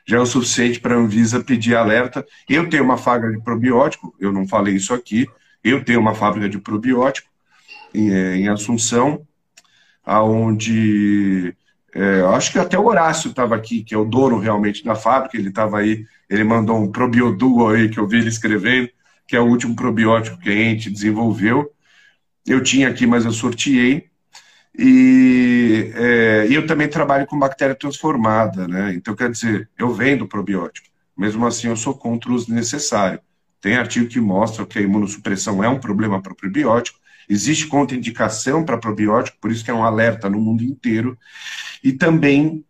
já 0.05 0.17
é 0.17 0.19
o 0.19 0.25
suficiente 0.25 0.79
para 0.79 0.95
a 0.95 0.97
Anvisa 0.97 1.43
pedir 1.43 1.75
alerta. 1.75 2.25
Eu 2.47 2.69
tenho 2.69 2.83
uma 2.83 2.97
fábrica 2.97 3.35
de 3.35 3.43
probiótico, 3.43 4.13
eu 4.19 4.31
não 4.31 4.47
falei 4.47 4.75
isso 4.75 4.93
aqui, 4.93 5.27
eu 5.63 5.83
tenho 5.83 5.99
uma 5.99 6.15
fábrica 6.15 6.47
de 6.47 6.59
probiótico 6.59 7.29
em, 7.93 8.11
é, 8.11 8.35
em 8.35 8.47
Assunção, 8.47 9.25
aonde 10.05 11.55
é, 11.93 12.21
acho 12.35 12.51
que 12.51 12.59
até 12.59 12.77
o 12.77 12.85
Horácio 12.85 13.29
estava 13.29 13.55
aqui, 13.55 13.83
que 13.83 13.93
é 13.93 13.97
o 13.97 14.05
dono 14.05 14.39
realmente 14.39 14.83
da 14.83 14.95
fábrica, 14.95 15.37
ele 15.37 15.49
estava 15.49 15.79
aí, 15.79 16.05
ele 16.29 16.43
mandou 16.43 16.77
um 16.77 16.91
probioduo 16.91 17.69
aí 17.69 17.89
que 17.89 17.99
eu 17.99 18.07
vi 18.07 18.17
ele 18.17 18.29
escrevendo, 18.29 18.89
que 19.27 19.35
é 19.35 19.39
o 19.39 19.45
último 19.45 19.75
probiótico 19.75 20.37
que 20.37 20.49
a 20.49 20.53
gente 20.53 20.89
desenvolveu. 20.89 21.71
Eu 22.45 22.61
tinha 22.61 22.89
aqui, 22.89 23.05
mas 23.05 23.25
eu 23.25 23.31
sorteei. 23.31 24.09
E, 24.77 25.91
é, 25.95 26.47
eu 26.49 26.67
também 26.67 26.87
trabalho 26.87 27.25
com 27.25 27.39
bactéria 27.39 27.75
transformada, 27.75 28.67
né? 28.67 28.93
Então, 28.93 29.15
quer 29.15 29.31
dizer, 29.31 29.69
eu 29.77 29.93
vendo 29.93 30.27
probiótico. 30.27 30.87
Mesmo 31.17 31.45
assim, 31.47 31.67
eu 31.67 31.75
sou 31.75 31.95
contra 31.95 32.31
o 32.31 32.35
uso 32.35 32.53
necessário. 32.53 33.19
Tem 33.59 33.75
artigo 33.75 34.07
que 34.07 34.19
mostra 34.19 34.65
que 34.65 34.77
a 34.77 34.81
imunossupressão 34.81 35.63
é 35.63 35.67
um 35.67 35.79
problema 35.79 36.21
para 36.21 36.31
o 36.31 36.35
probiótico. 36.35 36.99
Existe 37.27 37.67
contraindicação 37.67 38.63
para 38.63 38.77
probiótico, 38.77 39.37
por 39.41 39.51
isso 39.51 39.65
que 39.65 39.71
é 39.71 39.73
um 39.73 39.83
alerta 39.83 40.29
no 40.29 40.39
mundo 40.39 40.63
inteiro. 40.63 41.17
E 41.83 41.91
também 41.91 42.63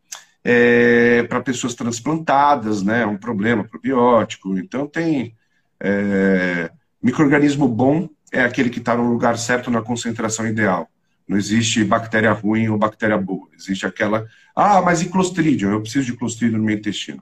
é, 0.49 1.23
para 1.23 1.41
pessoas 1.41 1.75
transplantadas, 1.75 2.81
né? 2.81 3.01
É 3.01 3.05
um 3.05 3.17
problema 3.17 3.65
probiótico. 3.65 4.57
Então, 4.57 4.87
tem 4.87 5.35
é, 5.77 6.71
microorganismo 7.03 7.67
bom 7.67 8.07
é 8.31 8.41
aquele 8.41 8.69
que 8.69 8.79
está 8.79 8.95
no 8.95 9.11
lugar 9.11 9.37
certo 9.37 9.69
na 9.69 9.81
concentração 9.81 10.47
ideal. 10.47 10.89
Não 11.27 11.37
existe 11.37 11.83
bactéria 11.83 12.31
ruim 12.31 12.69
ou 12.69 12.77
bactéria 12.77 13.17
boa. 13.17 13.49
Existe 13.59 13.85
aquela. 13.85 14.25
Ah, 14.55 14.81
mas 14.81 15.01
e 15.01 15.09
clostridium? 15.09 15.71
Eu 15.71 15.81
preciso 15.81 16.05
de 16.05 16.17
clostridium 16.17 16.59
no 16.59 16.63
meu 16.63 16.77
intestino. 16.77 17.21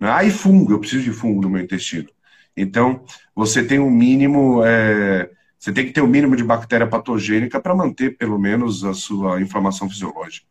Ah, 0.00 0.24
e 0.24 0.30
fungo? 0.30 0.72
Eu 0.72 0.80
preciso 0.80 1.04
de 1.04 1.12
fungo 1.12 1.42
no 1.42 1.50
meu 1.50 1.62
intestino. 1.62 2.08
Então, 2.56 3.04
você 3.34 3.62
tem 3.62 3.78
um 3.78 3.90
mínimo, 3.90 4.64
é, 4.64 5.30
você 5.58 5.70
tem 5.70 5.84
que 5.84 5.92
ter 5.92 6.00
o 6.00 6.04
um 6.04 6.08
mínimo 6.08 6.34
de 6.34 6.44
bactéria 6.44 6.86
patogênica 6.86 7.60
para 7.60 7.74
manter, 7.74 8.16
pelo 8.16 8.38
menos, 8.38 8.84
a 8.84 8.94
sua 8.94 9.38
inflamação 9.42 9.88
fisiológica, 9.88 10.46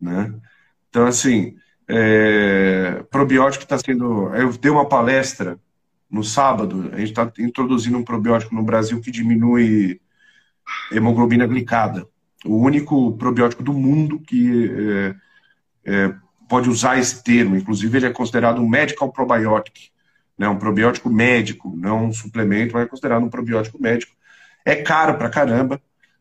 né? 0.00 0.32
Então, 0.88 1.06
assim, 1.06 1.56
é, 1.86 3.04
probiótico 3.10 3.64
está 3.64 3.78
sendo. 3.78 4.34
Eu 4.34 4.52
dei 4.52 4.70
uma 4.70 4.88
palestra 4.88 5.58
no 6.10 6.24
sábado, 6.24 6.90
a 6.92 6.98
gente 6.98 7.10
está 7.10 7.30
introduzindo 7.38 7.98
um 7.98 8.04
probiótico 8.04 8.54
no 8.54 8.62
Brasil 8.62 9.00
que 9.00 9.10
diminui 9.10 10.00
hemoglobina 10.90 11.46
glicada. 11.46 12.06
O 12.44 12.56
único 12.56 13.16
probiótico 13.16 13.62
do 13.62 13.72
mundo 13.72 14.20
que 14.20 14.70
é, 15.84 15.94
é, 15.94 16.14
pode 16.48 16.70
usar 16.70 16.98
esse 16.98 17.22
termo. 17.22 17.56
Inclusive, 17.56 17.98
ele 17.98 18.06
é 18.06 18.12
considerado 18.12 18.60
um 18.60 18.68
medical 18.68 19.12
probiotic, 19.12 19.90
né? 20.38 20.48
um 20.48 20.56
probiótico 20.56 21.10
médico, 21.10 21.74
não 21.76 22.06
um 22.06 22.12
suplemento, 22.12 22.74
mas 22.74 22.84
é 22.84 22.88
considerado 22.88 23.24
um 23.24 23.30
probiótico 23.30 23.80
médico. 23.80 24.12
É 24.64 24.76
caro 24.76 25.16
pra 25.16 25.28
caramba, 25.28 25.80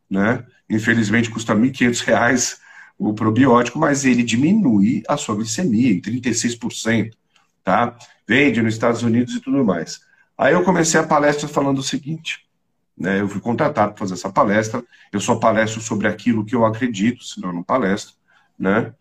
né? 0.09 0.43
Infelizmente, 0.69 1.29
custa 1.29 1.53
R$ 1.53 1.59
1.500 1.59 2.57
o 2.97 3.13
probiótico, 3.13 3.77
mas 3.77 4.05
ele 4.05 4.23
diminui 4.23 5.03
a 5.07 5.15
sua 5.17 5.35
glicemia 5.35 5.91
em 5.91 6.01
36%, 6.01 7.13
tá? 7.63 7.95
Vende 8.27 8.61
nos 8.61 8.73
Estados 8.73 9.03
Unidos 9.03 9.35
e 9.35 9.39
tudo 9.39 9.63
mais. 9.63 10.01
Aí 10.37 10.53
eu 10.53 10.63
comecei 10.63 10.99
a 10.99 11.05
palestra 11.05 11.47
falando 11.47 11.77
o 11.77 11.83
seguinte, 11.83 12.45
né? 12.97 13.21
Eu 13.21 13.29
fui 13.29 13.39
contratado 13.39 13.93
para 13.93 13.99
fazer 13.99 14.15
essa 14.15 14.31
palestra, 14.31 14.83
eu 15.11 15.19
só 15.19 15.35
palestro 15.35 15.79
sobre 15.79 16.07
aquilo 16.07 16.43
que 16.43 16.55
eu 16.55 16.65
acredito, 16.65 17.23
senão 17.23 17.49
eu 17.49 17.55
não 17.55 17.63
palestro, 17.63 18.15
né? 18.57 18.93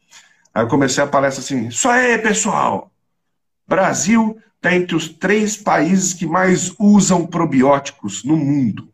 Aí 0.52 0.62
eu 0.62 0.68
comecei 0.68 1.02
a 1.02 1.06
palestra 1.06 1.42
assim, 1.42 1.68
isso 1.68 1.88
aí, 1.88 2.18
pessoal! 2.18 2.92
Brasil 3.66 4.38
está 4.56 4.74
entre 4.74 4.94
os 4.94 5.08
três 5.08 5.56
países 5.56 6.12
que 6.12 6.26
mais 6.26 6.74
usam 6.78 7.26
probióticos 7.26 8.24
no 8.24 8.36
mundo. 8.36 8.92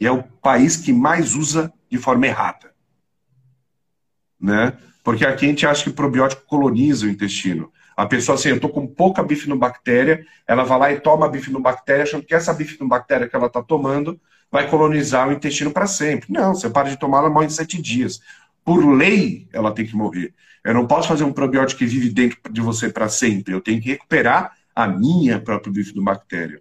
E 0.00 0.06
é 0.06 0.12
o 0.12 0.22
país 0.22 0.76
que 0.76 0.92
mais 0.92 1.34
usa 1.34 1.72
de 1.90 1.98
forma 1.98 2.26
errada 2.26 2.68
né? 4.40 4.74
Porque 5.02 5.24
aqui 5.24 5.46
a 5.46 5.48
gente 5.48 5.66
acha 5.66 5.84
que 5.84 5.90
o 5.90 5.94
probiótico 5.94 6.42
coloniza 6.46 7.06
o 7.06 7.08
intestino. 7.08 7.72
A 7.96 8.06
pessoa, 8.06 8.36
assim, 8.36 8.50
eu 8.50 8.56
estou 8.56 8.70
com 8.70 8.86
pouca 8.86 9.22
bifidobactéria, 9.22 10.24
ela 10.46 10.62
vai 10.62 10.78
lá 10.78 10.92
e 10.92 11.00
toma 11.00 11.26
a 11.26 11.28
bifidobactéria, 11.28 12.04
achando 12.04 12.24
que 12.24 12.34
essa 12.34 12.52
bifidobactéria 12.52 13.28
que 13.28 13.34
ela 13.34 13.46
está 13.46 13.62
tomando 13.62 14.20
vai 14.50 14.68
colonizar 14.68 15.28
o 15.28 15.32
intestino 15.32 15.70
para 15.70 15.86
sempre. 15.86 16.32
Não, 16.32 16.54
você 16.54 16.70
para 16.70 16.90
de 16.90 16.96
tomar, 16.96 17.18
ela 17.18 17.30
morre 17.30 17.46
em 17.46 17.50
sete 17.50 17.80
dias. 17.80 18.20
Por 18.64 18.86
lei, 18.86 19.48
ela 19.52 19.72
tem 19.72 19.84
que 19.84 19.96
morrer. 19.96 20.32
Eu 20.64 20.74
não 20.74 20.86
posso 20.86 21.08
fazer 21.08 21.24
um 21.24 21.32
probiótico 21.32 21.78
que 21.78 21.86
vive 21.86 22.10
dentro 22.10 22.38
de 22.50 22.60
você 22.60 22.88
para 22.88 23.08
sempre. 23.08 23.52
Eu 23.54 23.60
tenho 23.60 23.80
que 23.80 23.88
recuperar 23.88 24.52
a 24.74 24.86
minha 24.86 25.40
própria 25.40 25.72
bifidobactéria. 25.72 26.60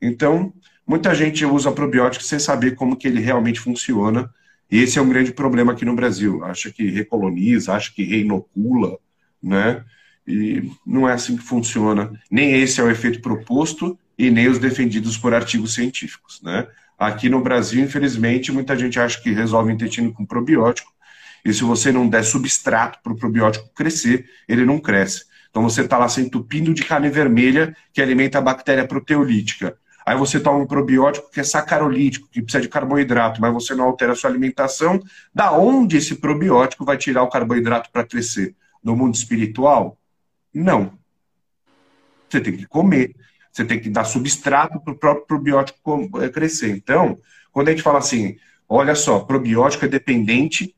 Então, 0.00 0.52
muita 0.86 1.14
gente 1.14 1.44
usa 1.44 1.70
probiótico 1.70 2.24
sem 2.24 2.38
saber 2.38 2.74
como 2.76 2.96
que 2.96 3.08
ele 3.08 3.20
realmente 3.20 3.60
funciona 3.60 4.32
e 4.70 4.82
esse 4.82 4.98
é 4.98 5.02
um 5.02 5.08
grande 5.08 5.32
problema 5.32 5.72
aqui 5.72 5.84
no 5.84 5.94
Brasil. 5.94 6.44
Acha 6.44 6.70
que 6.70 6.90
recoloniza, 6.90 7.72
acha 7.72 7.92
que 7.92 8.04
reinocula, 8.04 8.98
né? 9.42 9.84
E 10.26 10.70
não 10.86 11.08
é 11.08 11.12
assim 11.14 11.36
que 11.36 11.42
funciona. 11.42 12.12
Nem 12.30 12.60
esse 12.60 12.80
é 12.80 12.84
o 12.84 12.90
efeito 12.90 13.20
proposto 13.22 13.98
e 14.18 14.30
nem 14.30 14.48
os 14.48 14.58
defendidos 14.58 15.16
por 15.16 15.32
artigos 15.32 15.74
científicos, 15.74 16.40
né? 16.42 16.66
Aqui 16.98 17.28
no 17.28 17.40
Brasil, 17.40 17.82
infelizmente, 17.82 18.52
muita 18.52 18.76
gente 18.76 18.98
acha 18.98 19.20
que 19.22 19.30
resolve 19.30 19.70
o 19.70 19.74
intestino 19.74 20.12
com 20.12 20.26
probiótico. 20.26 20.92
E 21.44 21.54
se 21.54 21.62
você 21.62 21.92
não 21.92 22.08
der 22.08 22.24
substrato 22.24 22.98
para 23.02 23.12
o 23.12 23.16
probiótico 23.16 23.70
crescer, 23.72 24.26
ele 24.48 24.66
não 24.66 24.78
cresce. 24.78 25.24
Então 25.48 25.62
você 25.62 25.82
está 25.82 25.96
lá 25.96 26.08
se 26.08 26.20
entupindo 26.20 26.74
de 26.74 26.84
carne 26.84 27.08
vermelha 27.08 27.74
que 27.92 28.02
alimenta 28.02 28.38
a 28.38 28.42
bactéria 28.42 28.86
proteolítica. 28.86 29.78
Aí 30.08 30.16
você 30.16 30.40
toma 30.40 30.60
um 30.60 30.66
probiótico 30.66 31.30
que 31.30 31.38
é 31.38 31.44
sacarolítico, 31.44 32.30
que 32.30 32.40
precisa 32.40 32.62
de 32.62 32.68
carboidrato, 32.70 33.42
mas 33.42 33.52
você 33.52 33.74
não 33.74 33.84
altera 33.84 34.12
a 34.12 34.14
sua 34.14 34.30
alimentação. 34.30 34.98
Da 35.34 35.52
onde 35.52 35.98
esse 35.98 36.14
probiótico 36.14 36.82
vai 36.82 36.96
tirar 36.96 37.22
o 37.24 37.28
carboidrato 37.28 37.90
para 37.92 38.06
crescer? 38.06 38.56
No 38.82 38.96
mundo 38.96 39.14
espiritual? 39.14 39.98
Não. 40.54 40.98
Você 42.26 42.40
tem 42.40 42.56
que 42.56 42.64
comer. 42.64 43.14
Você 43.52 43.66
tem 43.66 43.78
que 43.78 43.90
dar 43.90 44.04
substrato 44.04 44.80
para 44.80 44.94
o 44.94 44.96
próprio 44.96 45.26
probiótico 45.26 46.10
eh, 46.22 46.30
crescer. 46.30 46.70
Então, 46.70 47.18
quando 47.52 47.68
a 47.68 47.72
gente 47.72 47.82
fala 47.82 47.98
assim, 47.98 48.38
olha 48.66 48.94
só, 48.94 49.20
probiótico 49.20 49.84
é 49.84 49.88
dependente 49.88 50.74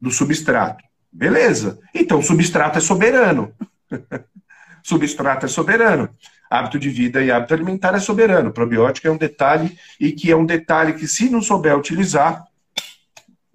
do 0.00 0.10
substrato. 0.10 0.82
Beleza. 1.12 1.78
Então, 1.94 2.20
substrato 2.20 2.78
é 2.78 2.80
soberano. 2.80 3.54
substrato 4.82 5.46
é 5.46 5.48
soberano 5.48 6.10
hábito 6.54 6.78
de 6.78 6.88
vida 6.88 7.22
e 7.22 7.30
hábito 7.30 7.54
alimentar 7.54 7.94
é 7.94 7.98
soberano. 7.98 8.52
Probiótico 8.52 9.08
é 9.08 9.10
um 9.10 9.16
detalhe 9.16 9.76
e 9.98 10.12
que 10.12 10.30
é 10.30 10.36
um 10.36 10.46
detalhe 10.46 10.94
que, 10.94 11.06
se 11.06 11.28
não 11.28 11.42
souber 11.42 11.76
utilizar, 11.76 12.44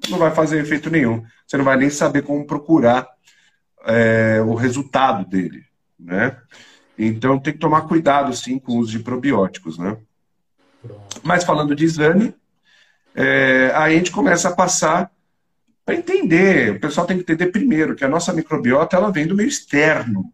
não 0.10 0.18
vai 0.18 0.32
fazer 0.32 0.60
efeito 0.60 0.90
nenhum. 0.90 1.24
Você 1.46 1.58
não 1.58 1.66
vai 1.66 1.78
nem 1.78 1.90
saber 1.90 2.24
como 2.24 2.46
procurar 2.46 3.08
é, 3.86 4.42
o 4.46 4.54
resultado 4.54 5.26
dele, 5.28 5.64
né? 6.00 6.38
Então 6.98 7.40
tem 7.40 7.54
que 7.54 7.60
tomar 7.60 7.82
cuidado, 7.82 8.36
sim, 8.36 8.60
com 8.60 8.74
o 8.74 8.78
uso 8.78 8.92
de 8.92 9.00
probióticos, 9.00 9.78
né? 9.78 9.98
Mas 11.24 11.44
falando 11.44 11.76
de 11.76 11.86
exame, 11.86 12.36
é, 13.16 13.72
aí 13.76 13.96
a 13.96 13.98
gente 13.98 14.12
começa 14.12 14.50
a 14.50 14.56
passar 14.56 15.12
para 15.86 15.96
entender. 15.96 16.76
O 16.76 16.80
pessoal 16.80 17.08
tem 17.08 17.18
que 17.18 17.24
entender 17.24 17.48
primeiro 17.48 17.96
que 17.96 18.06
a 18.06 18.10
nossa 18.10 18.34
microbiota 18.34 18.96
ela 18.96 19.12
vem 19.12 19.26
do 19.26 19.36
meio 19.36 19.50
externo. 19.50 20.32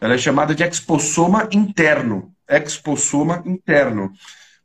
Ela 0.00 0.14
é 0.14 0.18
chamada 0.18 0.54
de 0.54 0.62
expossoma 0.62 1.48
interno. 1.52 2.32
Expossoma 2.48 3.42
interno. 3.46 4.12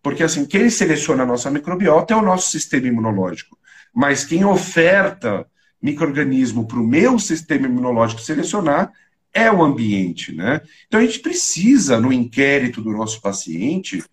Porque 0.01 0.23
assim, 0.23 0.45
quem 0.45 0.69
seleciona 0.69 1.23
a 1.23 1.25
nossa 1.25 1.49
microbiota 1.49 2.13
é 2.13 2.17
o 2.17 2.21
nosso 2.21 2.51
sistema 2.51 2.88
imunológico. 2.88 3.57
Mas 3.93 4.23
quem 4.23 4.43
oferta 4.43 5.45
microorganismo 5.82 6.67
para 6.67 6.79
o 6.79 6.88
meu 6.88 7.17
sistema 7.17 7.65
imunológico 7.65 8.21
selecionar 8.21 8.91
é 9.34 9.51
o 9.51 9.63
ambiente, 9.63 10.36
né? 10.36 10.61
Então 10.88 10.99
a 10.99 11.03
gente 11.03 11.19
precisa, 11.19 11.99
no 11.99 12.11
inquérito 12.11 12.82
do 12.82 12.91
nosso 12.91 13.21
paciente, 13.21 14.03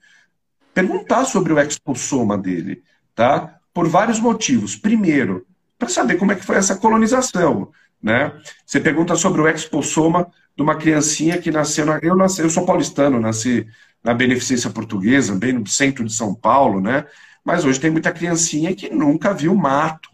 perguntar 0.72 1.24
sobre 1.24 1.52
o 1.52 1.58
expossoma 1.58 2.38
dele, 2.38 2.82
tá? 3.14 3.58
Por 3.74 3.88
vários 3.88 4.20
motivos. 4.20 4.76
Primeiro, 4.76 5.44
para 5.78 5.88
saber 5.88 6.16
como 6.16 6.32
é 6.32 6.36
que 6.36 6.44
foi 6.44 6.56
essa 6.56 6.76
colonização, 6.76 7.70
né? 8.02 8.32
Você 8.64 8.80
pergunta 8.80 9.16
sobre 9.16 9.40
o 9.40 9.48
expossoma 9.48 10.30
de 10.56 10.62
uma 10.62 10.76
criancinha 10.76 11.38
que 11.38 11.50
nasceu. 11.50 11.84
Na, 11.84 11.98
eu, 12.02 12.16
nasci, 12.16 12.42
eu 12.42 12.50
sou 12.50 12.64
paulistano, 12.64 13.20
nasci 13.20 13.66
na 14.02 14.14
Beneficência 14.14 14.70
Portuguesa, 14.70 15.34
bem 15.34 15.52
no 15.52 15.66
centro 15.66 16.04
de 16.04 16.12
São 16.12 16.34
Paulo, 16.34 16.80
né? 16.80 17.06
Mas 17.44 17.64
hoje 17.64 17.80
tem 17.80 17.90
muita 17.90 18.12
criancinha 18.12 18.74
que 18.74 18.90
nunca 18.90 19.32
viu 19.32 19.54
mato. 19.54 20.08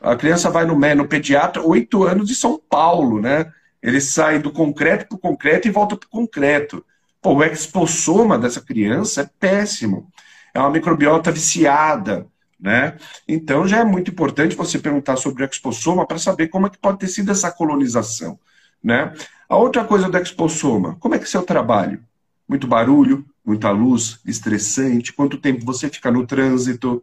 A 0.00 0.14
criança 0.14 0.50
vai 0.50 0.64
no, 0.64 0.74
no 0.76 1.08
pediatra, 1.08 1.62
oito 1.62 2.04
anos 2.04 2.28
de 2.28 2.34
São 2.34 2.60
Paulo, 2.68 3.20
né? 3.20 3.50
Ele 3.82 4.00
sai 4.00 4.38
do 4.38 4.50
concreto 4.50 5.06
para 5.08 5.16
o 5.16 5.18
concreto 5.18 5.68
e 5.68 5.70
volta 5.70 5.96
para 5.96 6.06
o 6.06 6.10
concreto. 6.10 6.84
Pô, 7.20 7.34
o 7.34 7.44
expossoma 7.44 8.38
dessa 8.38 8.60
criança 8.60 9.22
é 9.22 9.30
péssimo. 9.38 10.10
É 10.54 10.60
uma 10.60 10.70
microbiota 10.70 11.30
viciada, 11.30 12.26
né? 12.58 12.96
Então 13.26 13.66
já 13.66 13.78
é 13.78 13.84
muito 13.84 14.10
importante 14.10 14.56
você 14.56 14.78
perguntar 14.78 15.16
sobre 15.16 15.44
o 15.44 15.46
expossoma 15.46 16.06
para 16.06 16.18
saber 16.18 16.48
como 16.48 16.66
é 16.66 16.70
que 16.70 16.78
pode 16.78 16.98
ter 16.98 17.08
sido 17.08 17.30
essa 17.30 17.50
colonização. 17.50 18.38
Né? 18.82 19.12
A 19.48 19.56
outra 19.56 19.84
coisa 19.84 20.08
do 20.08 20.18
expossoma, 20.18 20.96
como 21.00 21.14
é 21.14 21.18
que 21.18 21.24
é 21.24 21.28
seu 21.28 21.42
trabalho? 21.42 22.02
Muito 22.48 22.66
barulho, 22.66 23.24
muita 23.44 23.70
luz, 23.70 24.20
estressante, 24.26 25.12
quanto 25.12 25.38
tempo 25.38 25.64
você 25.64 25.88
fica 25.88 26.10
no 26.10 26.26
trânsito, 26.26 27.02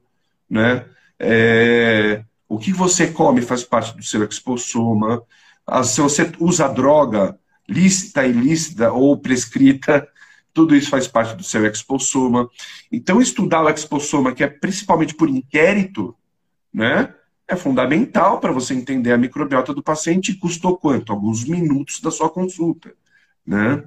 né? 0.50 0.86
É, 1.20 2.24
o 2.48 2.58
que 2.58 2.72
você 2.72 3.08
come 3.08 3.42
faz 3.42 3.64
parte 3.64 3.96
do 3.96 4.04
seu 4.04 4.24
expossoma. 4.24 5.22
Ah, 5.66 5.84
se 5.84 6.02
você 6.02 6.32
usa 6.40 6.68
droga 6.68 7.38
lícita, 7.68 8.26
ilícita 8.26 8.92
ou 8.92 9.18
prescrita, 9.18 10.08
tudo 10.56 10.76
isso 10.76 10.90
faz 10.90 11.08
parte 11.08 11.36
do 11.36 11.44
seu 11.44 11.66
expossoma. 11.66 12.50
Então, 12.92 13.22
estudar 13.22 13.62
o 13.62 13.70
expossoma, 13.70 14.34
que 14.34 14.44
é 14.44 14.48
principalmente 14.48 15.14
por 15.14 15.30
inquérito, 15.30 16.16
né? 16.74 17.14
é 17.48 17.56
fundamental 17.56 18.40
para 18.40 18.52
você 18.52 18.74
entender 18.74 19.12
a 19.12 19.18
microbiota 19.18 19.74
do 19.74 19.84
paciente 19.84 20.32
e 20.32 20.38
custou 20.38 20.78
quanto? 20.78 21.12
Alguns 21.12 21.46
minutos 21.46 22.02
da 22.02 22.10
sua 22.10 22.30
consulta. 22.30 22.92
Né? 23.46 23.84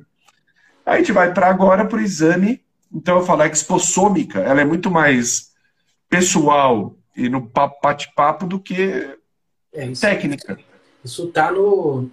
Aí 0.87 0.97
a 0.97 0.99
gente 0.99 1.11
vai 1.11 1.33
para 1.33 1.49
agora 1.49 1.85
para 1.87 1.99
o 1.99 2.03
exame. 2.03 2.63
Então 2.93 3.19
eu 3.19 3.25
falo, 3.25 3.43
a 3.43 3.47
expossômica, 3.47 4.41
ela 4.41 4.61
é 4.61 4.65
muito 4.65 4.91
mais 4.91 5.53
pessoal 6.09 6.97
e 7.17 7.29
no 7.29 7.51
bate-papo 7.83 8.47
do 8.47 8.61
que 8.61 9.17
é, 9.73 9.87
isso, 9.87 10.01
técnica. 10.01 10.59
Isso 11.05 11.27
está 11.27 11.51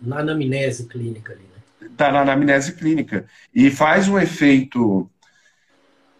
na 0.01 0.19
anamnese 0.19 0.87
clínica 0.87 1.33
ali, 1.33 1.43
né? 1.43 1.54
Está 1.91 2.11
na 2.11 2.21
anamnese 2.21 2.73
clínica. 2.73 3.25
E 3.53 3.69
faz 3.69 4.07
um 4.07 4.19
efeito 4.19 5.09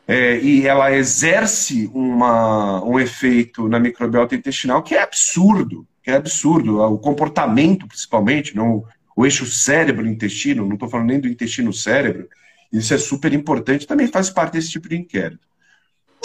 é, 0.07 0.39
e 0.39 0.68
ela 0.68 0.91
exerce 0.91 1.89
uma, 1.93 2.84
um 2.84 2.99
efeito 2.99 3.68
na 3.68 3.80
microbiota 3.80 4.36
intestinal 4.36 4.84
que 4.84 4.93
é 4.93 5.01
absurdo, 5.01 5.88
que 6.03 6.11
é 6.11 6.16
absurdo. 6.16 6.80
O 6.80 6.97
comportamento, 6.97 7.88
principalmente, 7.88 8.55
não, 8.55 8.84
o 9.16 9.26
eixo 9.26 9.45
cérebro-intestino, 9.45 10.66
não 10.66 10.76
estou 10.76 10.89
falando 10.89 11.07
nem 11.07 11.20
do 11.20 11.28
intestino-cérebro, 11.28 12.28
Isso 12.72 12.93
é 12.93 12.97
super 12.97 13.34
importante, 13.34 13.88
também 13.88 14.07
faz 14.07 14.30
parte 14.30 14.53
desse 14.53 14.70
tipo 14.70 14.89
de 14.89 14.97
inquérito. 14.97 15.47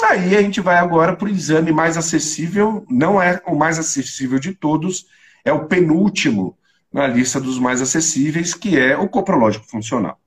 Aí 0.03 0.37
a 0.37 0.43
gente 0.43 0.61
vai 0.61 0.77
agora 0.77 1.15
para 1.15 1.27
o 1.27 1.31
exame 1.31 1.73
mais 1.73 1.97
acessível, 1.97 2.85
não 2.89 3.23
é 3.23 3.41
o 3.47 3.55
mais 3.55 3.79
acessível 3.79 4.39
de 4.39 4.55
todos, 4.55 5.07
é 5.45 5.53
o 5.53 5.67
penúltimo 5.67 6.57
na 6.93 7.07
lista 7.07 7.41
dos 7.41 7.59
mais 7.59 7.81
acessíveis, 7.81 8.55
que 8.55 8.79
é 8.79 8.97
o 8.97 9.09
coprológico 9.09 9.67
funcional. 9.67 10.19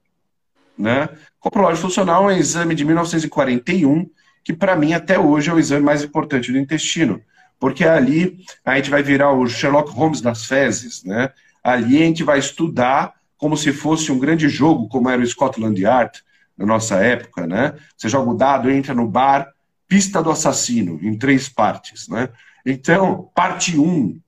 Né? 0.78 1.09
Coprológico 1.39 1.88
funcional 1.88 2.30
é 2.30 2.34
um 2.34 2.38
exame 2.38 2.74
de 2.74 2.86
1941, 2.86 4.09
que 4.43 4.53
para 4.53 4.76
mim 4.76 4.93
até 4.93 5.20
hoje 5.20 5.49
é 5.49 5.53
o 5.53 5.59
exame 5.59 5.84
mais 5.84 6.03
importante 6.03 6.51
do 6.51 6.57
intestino, 6.57 7.22
porque 7.59 7.86
ali 7.86 8.38
a 8.66 8.76
gente 8.76 8.89
vai 8.89 9.03
virar 9.03 9.32
o 9.32 9.47
Sherlock 9.47 9.91
Holmes 9.91 10.22
das 10.22 10.45
fezes, 10.45 11.03
né? 11.03 11.30
Ali 11.64 12.01
a 12.01 12.05
gente 12.05 12.24
vai 12.24 12.39
estudar 12.39 13.14
como 13.38 13.55
se 13.55 13.72
fosse 13.72 14.11
um 14.11 14.20
grande 14.20 14.49
jogo, 14.49 14.88
como 14.88 15.09
era 15.09 15.22
o 15.22 15.26
Scotland 15.26 15.80
Yard 15.80 16.24
na 16.57 16.66
nossa 16.66 16.95
época, 16.95 17.47
né? 17.47 17.74
Você 17.95 18.09
joga 18.09 18.32
o 18.32 18.34
dado, 18.34 18.70
entra 18.70 18.93
no 18.93 19.07
bar, 19.07 19.53
pista 19.88 20.22
do 20.22 20.32
assassino, 20.32 20.99
em 21.01 21.18
três 21.18 21.47
partes, 21.49 22.07
né? 22.07 22.30
Então, 22.66 23.30
parte 23.36 23.78
1, 23.78 23.84
um, 23.84 24.20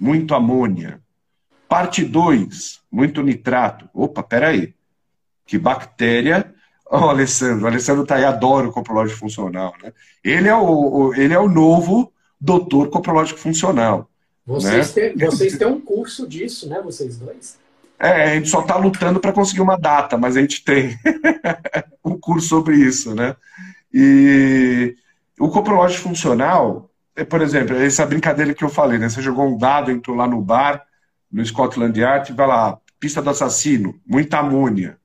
muito 0.00 0.34
amônia. 0.34 1.00
Parte 1.70 2.04
2, 2.04 2.80
muito 2.90 3.22
nitrato. 3.22 3.88
Opa, 3.94 4.24
peraí. 4.24 4.74
Que 5.46 5.56
bactéria. 5.56 6.52
Ó, 6.90 7.06
oh, 7.06 7.10
Alessandro, 7.10 7.64
o 7.64 7.68
Alessandro 7.68 8.04
tá 8.04 8.16
aí, 8.16 8.24
adora 8.24 8.66
o 8.66 8.72
coprológico 8.72 9.20
funcional, 9.20 9.72
né? 9.80 9.92
Ele 10.24 10.48
é 10.48 10.54
o, 10.56 10.64
o, 10.64 11.14
ele 11.14 11.32
é 11.32 11.38
o 11.38 11.48
novo 11.48 12.12
doutor 12.40 12.90
coprológico 12.90 13.38
funcional. 13.38 14.10
Vocês, 14.44 14.96
né? 14.96 15.12
têm, 15.12 15.28
vocês 15.28 15.56
têm 15.56 15.68
um 15.68 15.80
curso 15.80 16.26
disso, 16.26 16.68
né? 16.68 16.80
Vocês 16.82 17.16
dois? 17.16 17.56
É, 18.00 18.32
a 18.32 18.34
gente 18.34 18.48
só 18.48 18.62
está 18.62 18.76
lutando 18.76 19.20
para 19.20 19.32
conseguir 19.32 19.60
uma 19.60 19.78
data, 19.78 20.18
mas 20.18 20.36
a 20.36 20.40
gente 20.40 20.64
tem 20.64 20.98
um 22.04 22.18
curso 22.18 22.48
sobre 22.48 22.78
isso, 22.78 23.14
né? 23.14 23.36
E 23.94 24.96
o 25.38 25.48
coprológico 25.50 26.08
funcional, 26.08 26.90
é, 27.14 27.22
por 27.22 27.40
exemplo, 27.40 27.76
essa 27.76 28.04
brincadeira 28.04 28.54
que 28.54 28.64
eu 28.64 28.68
falei, 28.68 28.98
né? 28.98 29.08
Você 29.08 29.22
jogou 29.22 29.46
um 29.46 29.56
dado, 29.56 29.92
entrou 29.92 30.16
lá 30.16 30.26
no 30.26 30.42
bar, 30.42 30.89
no 31.30 31.44
Scotland 31.44 31.98
Yard, 31.98 32.32
vai 32.32 32.46
lá, 32.46 32.78
pista 32.98 33.22
do 33.22 33.30
assassino, 33.30 33.98
muita 34.06 34.38
amônia. 34.38 34.98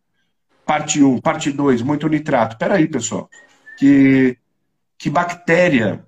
Parte 0.65 1.01
1, 1.03 1.21
parte 1.21 1.51
2, 1.51 1.81
muito 1.81 2.07
nitrato. 2.07 2.57
Peraí, 2.57 2.87
pessoal. 2.87 3.29
Que, 3.77 4.37
que 4.97 5.09
bactéria 5.09 6.03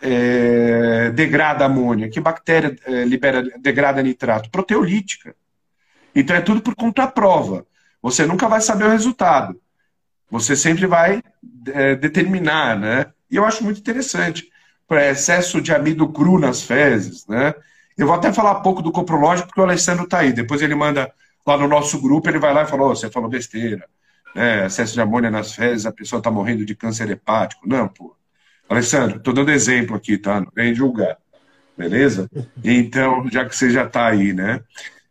é, 0.00 1.10
degrada 1.10 1.66
amônia? 1.66 2.08
Que 2.08 2.20
bactéria 2.20 2.76
é, 2.86 3.04
libera, 3.04 3.42
degrada 3.58 4.02
nitrato? 4.02 4.50
Proteolítica. 4.50 5.36
Então 6.14 6.34
é 6.34 6.40
tudo 6.40 6.62
por 6.62 6.74
conta 6.74 7.06
prova. 7.06 7.66
Você 8.02 8.24
nunca 8.24 8.48
vai 8.48 8.60
saber 8.60 8.84
o 8.84 8.90
resultado. 8.90 9.60
Você 10.30 10.56
sempre 10.56 10.86
vai 10.86 11.22
é, 11.68 11.94
determinar, 11.94 12.78
né? 12.78 13.06
E 13.30 13.36
eu 13.36 13.44
acho 13.44 13.62
muito 13.62 13.80
interessante. 13.80 14.48
Excesso 14.90 15.60
de 15.60 15.72
amido 15.72 16.08
cru 16.08 16.38
nas 16.38 16.62
fezes, 16.62 17.26
né? 17.26 17.54
Eu 18.00 18.06
vou 18.06 18.16
até 18.16 18.32
falar 18.32 18.54
pouco 18.60 18.80
do 18.80 18.90
coprológico, 18.90 19.48
porque 19.48 19.60
o 19.60 19.64
Alessandro 19.64 20.04
está 20.04 20.20
aí. 20.20 20.32
Depois 20.32 20.62
ele 20.62 20.74
manda 20.74 21.12
lá 21.46 21.58
no 21.58 21.68
nosso 21.68 22.00
grupo, 22.00 22.30
ele 22.30 22.38
vai 22.38 22.54
lá 22.54 22.62
e 22.62 22.66
fala: 22.66 22.84
oh, 22.84 22.96
você 22.96 23.10
falou 23.10 23.28
besteira. 23.28 23.86
Né? 24.34 24.64
Excesso 24.64 24.94
de 24.94 25.02
amônia 25.02 25.30
nas 25.30 25.52
fezes, 25.52 25.84
a 25.84 25.92
pessoa 25.92 26.18
está 26.18 26.30
morrendo 26.30 26.64
de 26.64 26.74
câncer 26.74 27.10
hepático. 27.10 27.68
Não, 27.68 27.86
pô. 27.88 28.16
Alessandro, 28.70 29.18
estou 29.18 29.34
dando 29.34 29.50
exemplo 29.50 29.94
aqui, 29.94 30.16
tá? 30.16 30.40
Não 30.40 30.50
vem 30.54 30.74
julgar. 30.74 31.18
Beleza? 31.76 32.30
Então, 32.64 33.28
já 33.30 33.44
que 33.44 33.54
você 33.54 33.68
já 33.68 33.84
está 33.84 34.06
aí, 34.06 34.32
né? 34.32 34.62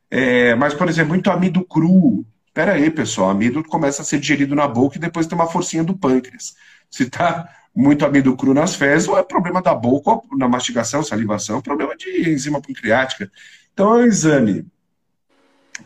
É, 0.09 0.55
mas, 0.55 0.73
por 0.73 0.89
exemplo, 0.89 1.09
muito 1.09 1.29
amido 1.29 1.63
cru. 1.63 2.25
Pera 2.55 2.73
aí, 2.73 2.89
pessoal. 2.89 3.29
Amido 3.29 3.63
começa 3.65 4.01
a 4.01 4.05
ser 4.05 4.19
digerido 4.19 4.55
na 4.55 4.67
boca 4.67 4.97
e 4.97 4.99
depois 4.99 5.27
tem 5.27 5.37
uma 5.37 5.47
forcinha 5.47 5.83
do 5.83 5.95
pâncreas. 5.95 6.55
Se 6.89 7.03
está 7.03 7.47
muito 7.79 8.05
amido 8.05 8.35
cru 8.35 8.53
nas 8.53 8.75
fezes, 8.75 9.07
ou 9.07 9.17
é 9.17 9.23
problema 9.23 9.61
da 9.61 9.73
boca, 9.73 10.19
na 10.37 10.49
mastigação, 10.49 11.01
salivação, 11.01 11.61
problema 11.61 11.95
de 11.95 12.29
enzima 12.29 12.61
pancreática. 12.61 13.31
Então 13.73 13.93
é 13.93 14.03
um 14.03 14.05
exame 14.05 14.65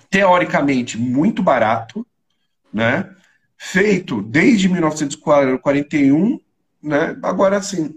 teoricamente 0.09 0.97
muito 0.97 1.43
barato, 1.43 2.03
né? 2.73 3.11
Feito 3.55 4.23
desde 4.23 4.67
1941, 4.69 6.39
né? 6.81 7.15
Agora 7.21 7.61
sim, 7.61 7.93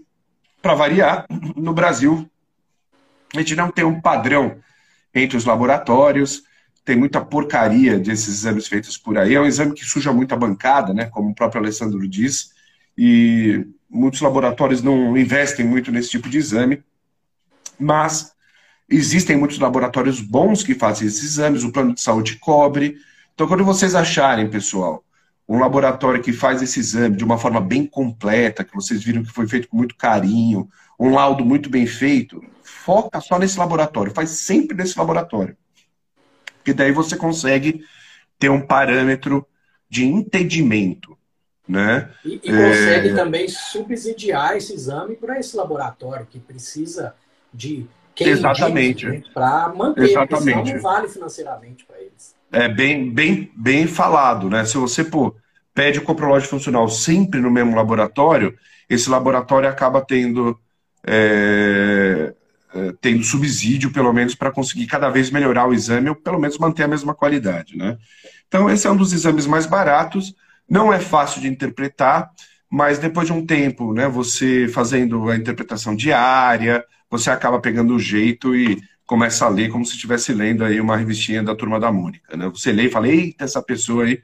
para 0.61 0.75
variar, 0.75 1.25
no 1.57 1.73
Brasil 1.73 2.31
a 3.35 3.39
gente 3.39 3.57
não 3.57 3.71
tem 3.71 3.85
um 3.85 3.99
padrão 3.99 4.59
entre 5.15 5.39
os 5.39 5.47
laboratórios, 5.47 6.43
tem 6.85 6.97
muita 6.97 7.25
porcaria 7.25 7.99
desses 7.99 8.29
exames 8.29 8.69
feitos 8.69 8.99
por 8.99 9.17
aí. 9.17 9.35
É 9.35 9.41
um 9.41 9.47
exame 9.47 9.73
que 9.73 9.87
suja 9.87 10.13
muito 10.13 10.35
a 10.35 10.37
bancada, 10.37 10.93
né? 10.93 11.07
Como 11.07 11.31
o 11.31 11.35
próprio 11.35 11.63
Alessandro 11.63 12.07
diz, 12.07 12.51
e 12.97 13.67
muitos 13.89 14.21
laboratórios 14.21 14.83
não 14.83 15.17
investem 15.17 15.65
muito 15.65 15.91
nesse 15.93 16.11
tipo 16.11 16.29
de 16.29 16.39
exame, 16.39 16.83
mas 17.79 18.33
existem 18.89 19.37
muitos 19.37 19.59
laboratórios 19.59 20.21
bons 20.21 20.63
que 20.63 20.75
fazem 20.75 21.07
esses 21.07 21.23
exames, 21.23 21.65
o 21.65 21.73
plano 21.73 21.95
de 21.95 22.01
saúde 22.01 22.39
cobre. 22.39 22.97
Então, 23.35 23.47
quando 23.47 23.65
vocês 23.65 23.95
acharem, 23.95 24.49
pessoal, 24.49 25.05
um 25.49 25.59
laboratório 25.59 26.23
que 26.23 26.33
faz 26.33 26.63
esse 26.63 26.81
exame 26.81 27.17
de 27.17 27.25
uma 27.25 27.39
forma 27.39 27.61
bem 27.61 27.87
completa, 27.87 28.65
que 28.65 28.75
vocês 28.75 29.03
viram 29.03 29.23
que 29.23 29.33
foi 29.33 29.47
feito 29.47 29.69
com 29.69 29.77
muito 29.77 29.97
carinho, 29.97 30.69
um 30.99 31.11
laudo 31.11 31.45
muito 31.45 31.71
bem 31.71 31.87
feito, 31.87 32.43
foca 32.63 33.21
só 33.21 33.39
nesse 33.39 33.59
laboratório, 33.59 34.13
faz 34.13 34.31
sempre 34.31 34.77
nesse 34.77 34.99
laboratório. 34.99 35.57
Porque 36.57 36.73
daí 36.73 36.91
você 36.91 37.17
consegue 37.17 37.85
ter 38.39 38.49
um 38.49 38.61
parâmetro 38.61 39.47
de 39.89 40.05
entendimento 40.05 41.16
né? 41.69 42.11
E, 42.25 42.35
e 42.35 42.51
consegue 42.51 43.09
é... 43.09 43.15
também 43.15 43.49
subsidiar 43.49 44.57
esse 44.57 44.73
exame 44.73 45.17
para 45.17 45.39
esse 45.39 45.57
laboratório 45.57 46.27
que 46.27 46.39
precisa 46.39 47.15
de 47.53 47.87
quem 48.15 48.29
Exatamente. 48.29 49.25
para 49.35 49.69
manter, 49.69 50.11
Exatamente. 50.11 50.73
não 50.73 50.81
vale 50.81 51.09
financeiramente 51.09 51.85
para 51.85 51.99
eles. 52.01 52.35
É 52.51 52.69
bem, 52.69 53.11
bem, 53.11 53.51
bem 53.55 53.87
falado, 53.87 54.49
né? 54.49 54.65
Se 54.65 54.79
você 54.79 55.05
pô, 55.05 55.35
pede 55.75 55.99
o 55.99 56.03
coprológico 56.03 56.51
funcional 56.57 56.89
sempre 56.89 57.41
no 57.41 57.51
mesmo 57.51 57.77
laboratório, 57.77 58.57
esse 58.89 59.11
laboratório 59.11 59.69
acaba 59.69 60.01
tendo, 60.01 60.59
é, 61.07 62.33
é, 62.75 62.95
tendo 63.01 63.23
subsídio, 63.23 63.93
pelo 63.93 64.13
menos, 64.13 64.35
para 64.35 64.51
conseguir 64.51 64.87
cada 64.87 65.11
vez 65.11 65.31
melhorar 65.31 65.69
o 65.69 65.75
exame, 65.75 66.09
ou 66.09 66.15
pelo 66.15 66.39
menos 66.39 66.57
manter 66.57 66.85
a 66.85 66.89
mesma 66.89 67.15
qualidade, 67.15 67.77
né? 67.77 67.99
Então, 68.49 68.71
esse 68.71 68.87
é 68.87 68.91
um 68.91 68.97
dos 68.97 69.13
exames 69.13 69.47
mais 69.47 69.67
baratos, 69.67 70.35
não 70.69 70.93
é 70.93 70.99
fácil 70.99 71.41
de 71.41 71.49
interpretar, 71.49 72.31
mas 72.71 72.99
depois 72.99 73.27
de 73.27 73.33
um 73.33 73.45
tempo, 73.45 73.93
né, 73.93 74.09
você 74.09 74.69
fazendo 74.69 75.31
a 75.31 75.37
interpretação 75.37 75.95
diária, 75.95 76.85
você 77.11 77.31
acaba 77.31 77.61
pegando 77.61 77.95
o 77.95 77.99
jeito 77.99 78.55
e 78.55 78.81
começa 79.07 79.47
a 79.47 79.49
ler 79.49 79.71
como 79.71 79.87
se 79.87 79.95
estivesse 79.95 80.33
lendo 80.33 80.65
aí 80.65 80.81
uma 80.81 80.97
revistinha 80.97 81.43
da 81.43 81.55
Turma 81.55 81.79
da 81.79 81.93
Mônica. 81.93 82.37
Né? 82.37 82.49
Você 82.49 82.73
lê 82.73 82.87
e 82.87 82.91
fala, 82.91 83.09
eita, 83.09 83.45
essa 83.45 83.63
pessoa 83.63 84.05
aí 84.05 84.21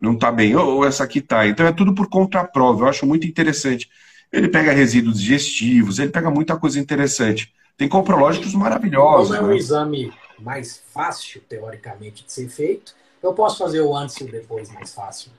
não 0.00 0.14
está 0.14 0.30
bem, 0.32 0.56
ou 0.56 0.84
essa 0.84 1.04
aqui 1.04 1.20
está. 1.20 1.46
Então 1.46 1.64
é 1.64 1.72
tudo 1.72 1.94
por 1.94 2.08
contraprova, 2.08 2.84
eu 2.84 2.88
acho 2.88 3.06
muito 3.06 3.26
interessante. 3.26 3.88
Ele 4.32 4.48
pega 4.48 4.72
resíduos 4.72 5.20
digestivos, 5.20 6.00
ele 6.00 6.10
pega 6.10 6.30
muita 6.30 6.56
coisa 6.56 6.80
interessante. 6.80 7.54
Tem 7.76 7.88
comprológicos 7.88 8.52
maravilhosos. 8.54 9.36
Como 9.36 9.48
é 9.48 9.50
um 9.50 9.54
né? 9.54 9.56
exame 9.56 10.12
mais 10.40 10.82
fácil, 10.92 11.40
teoricamente, 11.48 12.24
de 12.24 12.32
ser 12.32 12.48
feito, 12.48 12.94
eu 13.22 13.32
posso 13.32 13.58
fazer 13.58 13.80
o 13.80 13.96
antes 13.96 14.16
e 14.16 14.24
o 14.24 14.30
depois 14.30 14.70
mais 14.72 14.92
fácil. 14.92 15.30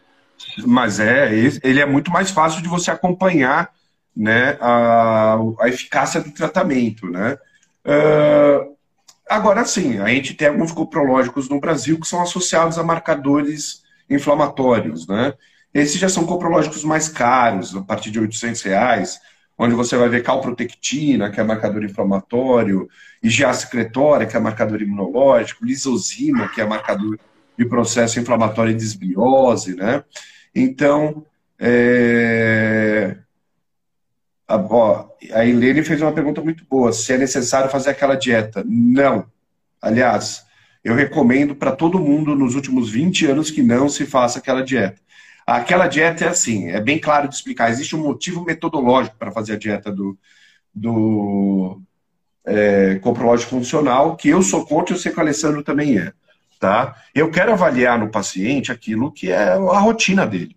Mas 0.65 0.99
é, 0.99 1.31
ele 1.63 1.79
é 1.79 1.86
muito 1.86 2.11
mais 2.11 2.31
fácil 2.31 2.61
de 2.61 2.67
você 2.67 2.91
acompanhar 2.91 3.71
né, 4.15 4.57
a, 4.61 5.38
a 5.59 5.67
eficácia 5.67 6.21
do 6.21 6.31
tratamento. 6.31 7.09
Né? 7.09 7.38
Uh, 7.86 8.75
agora 9.29 9.65
sim, 9.65 9.99
a 9.99 10.07
gente 10.07 10.33
tem 10.33 10.47
alguns 10.47 10.71
coprológicos 10.71 11.49
no 11.49 11.59
Brasil 11.59 11.99
que 11.99 12.07
são 12.07 12.21
associados 12.21 12.77
a 12.77 12.83
marcadores 12.83 13.83
inflamatórios. 14.09 15.07
Né? 15.07 15.33
Esses 15.73 15.99
já 15.99 16.07
são 16.07 16.25
coprológicos 16.25 16.83
mais 16.83 17.09
caros, 17.09 17.75
a 17.75 17.81
partir 17.81 18.11
de 18.11 18.19
800 18.19 18.61
reais, 18.61 19.19
onde 19.57 19.75
você 19.75 19.97
vai 19.97 20.09
ver 20.09 20.23
calprotectina, 20.23 21.29
que 21.29 21.39
é 21.39 21.43
marcador 21.43 21.83
inflamatório, 21.83 22.88
IgA 23.21 23.53
secretória, 23.53 24.27
que 24.27 24.36
é 24.36 24.39
marcador 24.39 24.81
imunológico, 24.81 25.65
lisozima, 25.65 26.49
que 26.49 26.61
é 26.61 26.65
marcador 26.65 27.17
de 27.58 27.66
processo 27.66 28.20
inflamatório 28.20 28.72
e 28.72 28.76
desbiose, 28.76 29.76
né? 29.76 30.03
Então, 30.53 31.26
é... 31.60 33.18
a, 34.47 34.58
ó, 34.58 35.10
a 35.34 35.45
Helene 35.45 35.84
fez 35.84 36.01
uma 36.01 36.12
pergunta 36.12 36.41
muito 36.41 36.66
boa: 36.70 36.91
se 36.91 37.14
é 37.14 37.18
necessário 37.18 37.70
fazer 37.70 37.89
aquela 37.91 38.16
dieta? 38.16 38.64
Não. 38.66 39.26
Aliás, 39.82 40.45
eu 40.84 40.95
recomendo 40.95 41.56
para 41.56 41.76
todo 41.76 41.99
mundo 41.99 42.36
nos 42.36 42.56
últimos 42.56 42.89
20 42.89 43.26
anos 43.28 43.51
que 43.51 43.62
não 43.62 43.89
se 43.89 44.06
faça 44.06 44.39
aquela 44.39 44.64
dieta. 44.64 45.01
Aquela 45.45 45.88
dieta 45.88 46.26
é 46.26 46.28
assim, 46.28 46.70
é 46.70 46.82
bem 46.82 46.99
claro 46.99 47.28
de 47.28 47.36
explicar. 47.36 47.70
Existe 47.70 47.95
um 47.95 48.03
motivo 48.03 48.43
metodológico 48.43 49.16
para 49.18 49.32
fazer 49.32 49.53
a 49.53 49.58
dieta 49.58 49.91
do, 49.91 50.18
do 50.74 51.82
é, 52.45 52.99
funcional, 53.47 54.16
que 54.16 54.30
eu 54.30 54.41
sou 54.41 54.66
contra 54.66 54.93
e 54.93 54.97
eu 54.97 54.99
sei 54.99 55.12
que 55.12 55.18
o 55.18 55.22
Alessandro 55.22 55.64
também 55.64 55.99
é. 55.99 56.14
Tá? 56.60 56.95
Eu 57.14 57.30
quero 57.30 57.51
avaliar 57.51 57.99
no 57.99 58.10
paciente 58.10 58.72
aquilo 58.72 59.12
que 59.12 59.32
é 59.32 59.53
a 59.53 59.80
rotina 59.80 60.26
dele. 60.26 60.56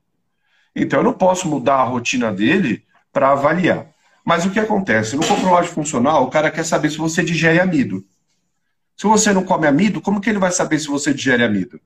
Então 0.74 1.00
eu 1.00 1.04
não 1.04 1.12
posso 1.12 1.48
mudar 1.48 1.76
a 1.76 1.84
rotina 1.84 2.32
dele 2.32 2.84
para 3.12 3.32
avaliar. 3.32 3.86
Mas 4.24 4.44
o 4.44 4.50
que 4.50 4.60
acontece? 4.60 5.16
No 5.16 5.26
coprológico 5.26 5.74
funcional, 5.74 6.24
o 6.24 6.30
cara 6.30 6.50
quer 6.50 6.64
saber 6.64 6.90
se 6.90 6.98
você 6.98 7.24
digere 7.24 7.60
amido. 7.60 8.04
Se 8.96 9.06
você 9.06 9.32
não 9.32 9.44
come 9.44 9.66
amido, 9.66 10.00
como 10.00 10.20
que 10.20 10.28
ele 10.28 10.38
vai 10.38 10.52
saber 10.52 10.78
se 10.78 10.88
você 10.88 11.12
digere 11.12 11.42
amido? 11.42 11.80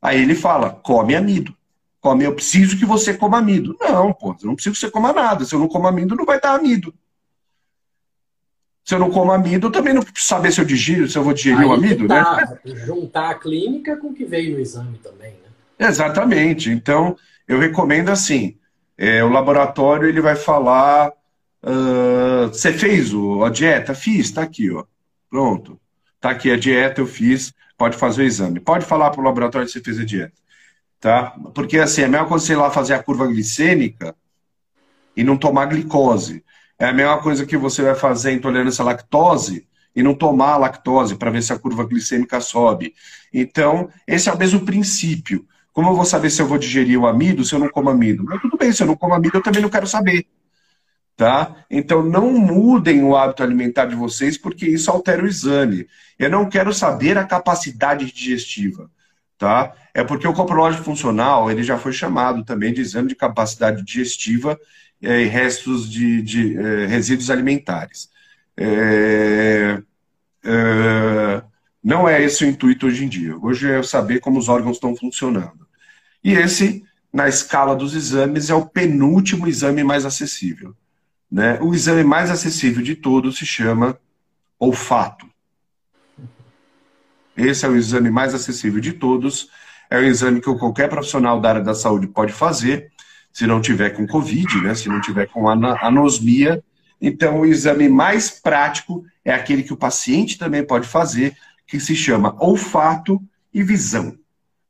Aí 0.00 0.20
ele 0.20 0.34
fala, 0.34 0.70
come 0.70 1.16
amido. 1.16 1.56
Come, 2.00 2.24
eu 2.24 2.34
preciso 2.34 2.78
que 2.78 2.84
você 2.84 3.14
coma 3.14 3.38
amido. 3.38 3.76
Não, 3.80 4.12
pô, 4.12 4.36
eu 4.40 4.46
não 4.46 4.54
preciso 4.54 4.74
que 4.74 4.80
você 4.80 4.90
coma 4.90 5.12
nada. 5.12 5.44
Se 5.44 5.54
eu 5.54 5.58
não 5.58 5.66
como 5.66 5.88
amido, 5.88 6.14
não 6.14 6.24
vai 6.24 6.40
dar 6.40 6.54
amido. 6.54 6.94
Se 8.86 8.94
eu 8.94 9.00
não 9.00 9.10
como 9.10 9.32
amido, 9.32 9.66
eu 9.66 9.72
também 9.72 9.92
não 9.92 10.00
preciso 10.00 10.28
saber 10.28 10.52
se 10.52 10.60
eu 10.60 10.64
digiro, 10.64 11.08
se 11.08 11.18
eu 11.18 11.24
vou 11.24 11.34
digerir 11.34 11.58
Aí 11.58 11.66
o 11.66 11.72
amido, 11.72 12.06
tá, 12.06 12.36
né? 12.36 12.76
Juntar 12.86 13.30
a 13.30 13.34
clínica 13.34 13.96
com 13.96 14.10
o 14.10 14.14
que 14.14 14.24
veio 14.24 14.52
no 14.52 14.60
exame 14.60 14.96
também, 14.98 15.32
né? 15.32 15.88
Exatamente. 15.88 16.70
Então, 16.70 17.16
eu 17.48 17.58
recomendo 17.58 18.10
assim, 18.10 18.56
é, 18.96 19.24
o 19.24 19.28
laboratório 19.28 20.08
ele 20.08 20.20
vai 20.20 20.36
falar, 20.36 21.10
uh, 21.64 22.46
você 22.46 22.72
fez 22.72 23.12
o, 23.12 23.42
a 23.42 23.50
dieta? 23.50 23.92
Fiz, 23.92 24.30
tá 24.30 24.42
aqui, 24.42 24.70
ó. 24.70 24.84
Pronto. 25.28 25.80
Tá 26.20 26.30
aqui 26.30 26.52
a 26.52 26.56
dieta, 26.56 27.00
eu 27.00 27.08
fiz, 27.08 27.52
pode 27.76 27.96
fazer 27.96 28.22
o 28.22 28.26
exame. 28.26 28.60
Pode 28.60 28.84
falar 28.84 29.10
para 29.10 29.20
o 29.20 29.24
laboratório 29.24 29.66
que 29.66 29.72
você 29.72 29.80
fez 29.80 29.98
a 29.98 30.04
dieta. 30.04 30.40
Tá? 31.00 31.34
Porque 31.52 31.80
assim, 31.80 32.02
é 32.02 32.08
mesma 32.08 32.28
coisa 32.28 32.46
você 32.46 32.52
ir 32.52 32.56
lá 32.56 32.70
fazer 32.70 32.94
a 32.94 33.02
curva 33.02 33.26
glicêmica 33.26 34.14
e 35.16 35.24
não 35.24 35.36
tomar 35.36 35.66
glicose. 35.66 36.44
É 36.78 36.86
a 36.86 36.92
mesma 36.92 37.18
coisa 37.18 37.46
que 37.46 37.56
você 37.56 37.82
vai 37.82 37.94
fazer 37.94 38.32
intolerância 38.32 38.82
à 38.82 38.86
lactose 38.86 39.66
e 39.94 40.02
não 40.02 40.14
tomar 40.14 40.52
a 40.52 40.56
lactose 40.58 41.16
para 41.16 41.30
ver 41.30 41.42
se 41.42 41.52
a 41.52 41.58
curva 41.58 41.84
glicêmica 41.86 42.38
sobe. 42.40 42.94
Então, 43.32 43.88
esse 44.06 44.28
é 44.28 44.32
o 44.32 44.38
mesmo 44.38 44.60
princípio. 44.60 45.46
Como 45.72 45.88
eu 45.90 45.94
vou 45.94 46.04
saber 46.04 46.30
se 46.30 46.40
eu 46.40 46.46
vou 46.46 46.58
digerir 46.58 47.00
o 47.00 47.06
amido 47.06 47.44
se 47.44 47.54
eu 47.54 47.58
não 47.58 47.68
como 47.68 47.88
amido? 47.88 48.24
Mas 48.24 48.40
tudo 48.40 48.58
bem, 48.58 48.72
se 48.72 48.82
eu 48.82 48.86
não 48.86 48.96
como 48.96 49.14
amido, 49.14 49.38
eu 49.38 49.42
também 49.42 49.62
não 49.62 49.70
quero 49.70 49.86
saber. 49.86 50.26
Tá? 51.16 51.64
Então 51.70 52.02
não 52.02 52.30
mudem 52.32 53.02
o 53.02 53.16
hábito 53.16 53.42
alimentar 53.42 53.86
de 53.86 53.94
vocês, 53.94 54.36
porque 54.36 54.66
isso 54.66 54.90
altera 54.90 55.22
o 55.22 55.26
exame. 55.26 55.86
Eu 56.18 56.28
não 56.28 56.48
quero 56.48 56.74
saber 56.74 57.16
a 57.16 57.24
capacidade 57.24 58.10
digestiva. 58.12 58.90
Tá? 59.38 59.72
É 59.94 60.04
porque 60.04 60.28
o 60.28 60.34
coprológico 60.34 60.84
funcional 60.84 61.50
ele 61.50 61.62
já 61.62 61.78
foi 61.78 61.92
chamado 61.92 62.44
também 62.44 62.72
de 62.72 62.82
exame 62.82 63.08
de 63.08 63.14
capacidade 63.14 63.82
digestiva 63.82 64.58
é, 65.02 65.22
e 65.22 65.26
restos 65.26 65.90
de, 65.90 66.22
de 66.22 66.56
é, 66.56 66.86
resíduos 66.86 67.30
alimentares. 67.30 68.10
É, 68.56 69.82
é, 70.44 71.42
não 71.82 72.08
é 72.08 72.22
esse 72.22 72.44
o 72.44 72.48
intuito 72.48 72.86
hoje 72.86 73.04
em 73.04 73.08
dia. 73.08 73.36
Hoje 73.38 73.70
é 73.70 73.82
saber 73.82 74.20
como 74.20 74.38
os 74.38 74.48
órgãos 74.48 74.76
estão 74.76 74.96
funcionando. 74.96 75.66
E 76.22 76.32
esse, 76.32 76.84
na 77.12 77.28
escala 77.28 77.76
dos 77.76 77.94
exames, 77.94 78.50
é 78.50 78.54
o 78.54 78.66
penúltimo 78.66 79.46
exame 79.46 79.84
mais 79.84 80.04
acessível. 80.04 80.74
Né? 81.30 81.58
O 81.60 81.74
exame 81.74 82.02
mais 82.02 82.30
acessível 82.30 82.82
de 82.82 82.94
todos 82.94 83.38
se 83.38 83.46
chama 83.46 83.98
olfato. 84.58 85.28
Esse 87.36 87.66
é 87.66 87.68
o 87.68 87.76
exame 87.76 88.10
mais 88.10 88.34
acessível 88.34 88.80
de 88.80 88.94
todos. 88.94 89.50
É 89.90 89.98
um 89.98 90.04
exame 90.04 90.40
que 90.40 90.52
qualquer 90.56 90.88
profissional 90.88 91.40
da 91.40 91.50
área 91.50 91.62
da 91.62 91.74
saúde 91.74 92.06
pode 92.06 92.32
fazer, 92.32 92.90
se 93.36 93.46
não 93.46 93.60
tiver 93.60 93.90
com 93.90 94.06
Covid, 94.06 94.62
né? 94.62 94.74
se 94.74 94.88
não 94.88 94.98
tiver 94.98 95.26
com 95.26 95.46
anosmia. 95.46 96.64
Então, 96.98 97.40
o 97.40 97.44
exame 97.44 97.86
mais 97.86 98.30
prático 98.30 99.04
é 99.22 99.30
aquele 99.30 99.62
que 99.62 99.74
o 99.74 99.76
paciente 99.76 100.38
também 100.38 100.64
pode 100.64 100.88
fazer, 100.88 101.36
que 101.66 101.78
se 101.78 101.94
chama 101.94 102.34
olfato 102.42 103.22
e 103.52 103.62
visão. 103.62 104.16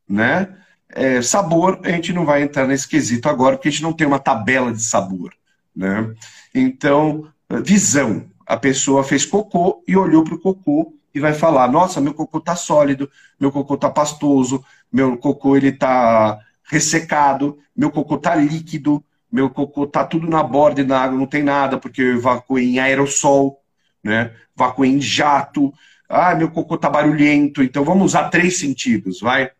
Né? 0.08 0.52
É, 0.88 1.22
sabor, 1.22 1.78
a 1.84 1.90
gente 1.90 2.12
não 2.12 2.24
vai 2.24 2.42
entrar 2.42 2.66
nesse 2.66 2.88
quesito 2.88 3.28
agora, 3.28 3.54
porque 3.54 3.68
a 3.68 3.70
gente 3.70 3.84
não 3.84 3.92
tem 3.92 4.04
uma 4.04 4.18
tabela 4.18 4.72
de 4.72 4.82
sabor. 4.82 5.32
Né? 5.74 6.12
Então, 6.52 7.28
visão. 7.62 8.24
A 8.44 8.56
pessoa 8.56 9.04
fez 9.04 9.24
cocô 9.24 9.84
e 9.86 9.96
olhou 9.96 10.24
para 10.24 10.34
o 10.34 10.40
cocô 10.40 10.92
e 11.14 11.20
vai 11.20 11.34
falar: 11.34 11.70
Nossa, 11.70 12.00
meu 12.00 12.14
cocô 12.14 12.38
está 12.38 12.56
sólido, 12.56 13.08
meu 13.38 13.52
cocô 13.52 13.74
está 13.76 13.88
pastoso, 13.88 14.64
meu 14.92 15.16
cocô 15.16 15.56
ele 15.56 15.68
está 15.68 16.40
ressecado, 16.66 17.58
meu 17.74 17.90
cocô 17.90 18.16
está 18.16 18.34
líquido, 18.34 19.04
meu 19.30 19.50
cocô 19.50 19.84
está 19.84 20.04
tudo 20.04 20.28
na 20.28 20.42
borda 20.42 20.84
da 20.84 21.00
água, 21.00 21.18
não 21.18 21.26
tem 21.26 21.42
nada, 21.42 21.78
porque 21.78 22.02
eu 22.02 22.16
evacuei 22.16 22.74
em 22.74 22.78
aerossol, 22.78 23.60
né? 24.02 24.32
evacuei 24.56 24.90
em 24.90 25.00
jato. 25.00 25.72
Ah, 26.08 26.34
meu 26.34 26.50
cocô 26.50 26.76
está 26.76 26.88
barulhento. 26.88 27.62
Então 27.62 27.84
vamos 27.84 28.06
usar 28.06 28.30
três 28.30 28.58
sentidos, 28.58 29.20
vai 29.20 29.50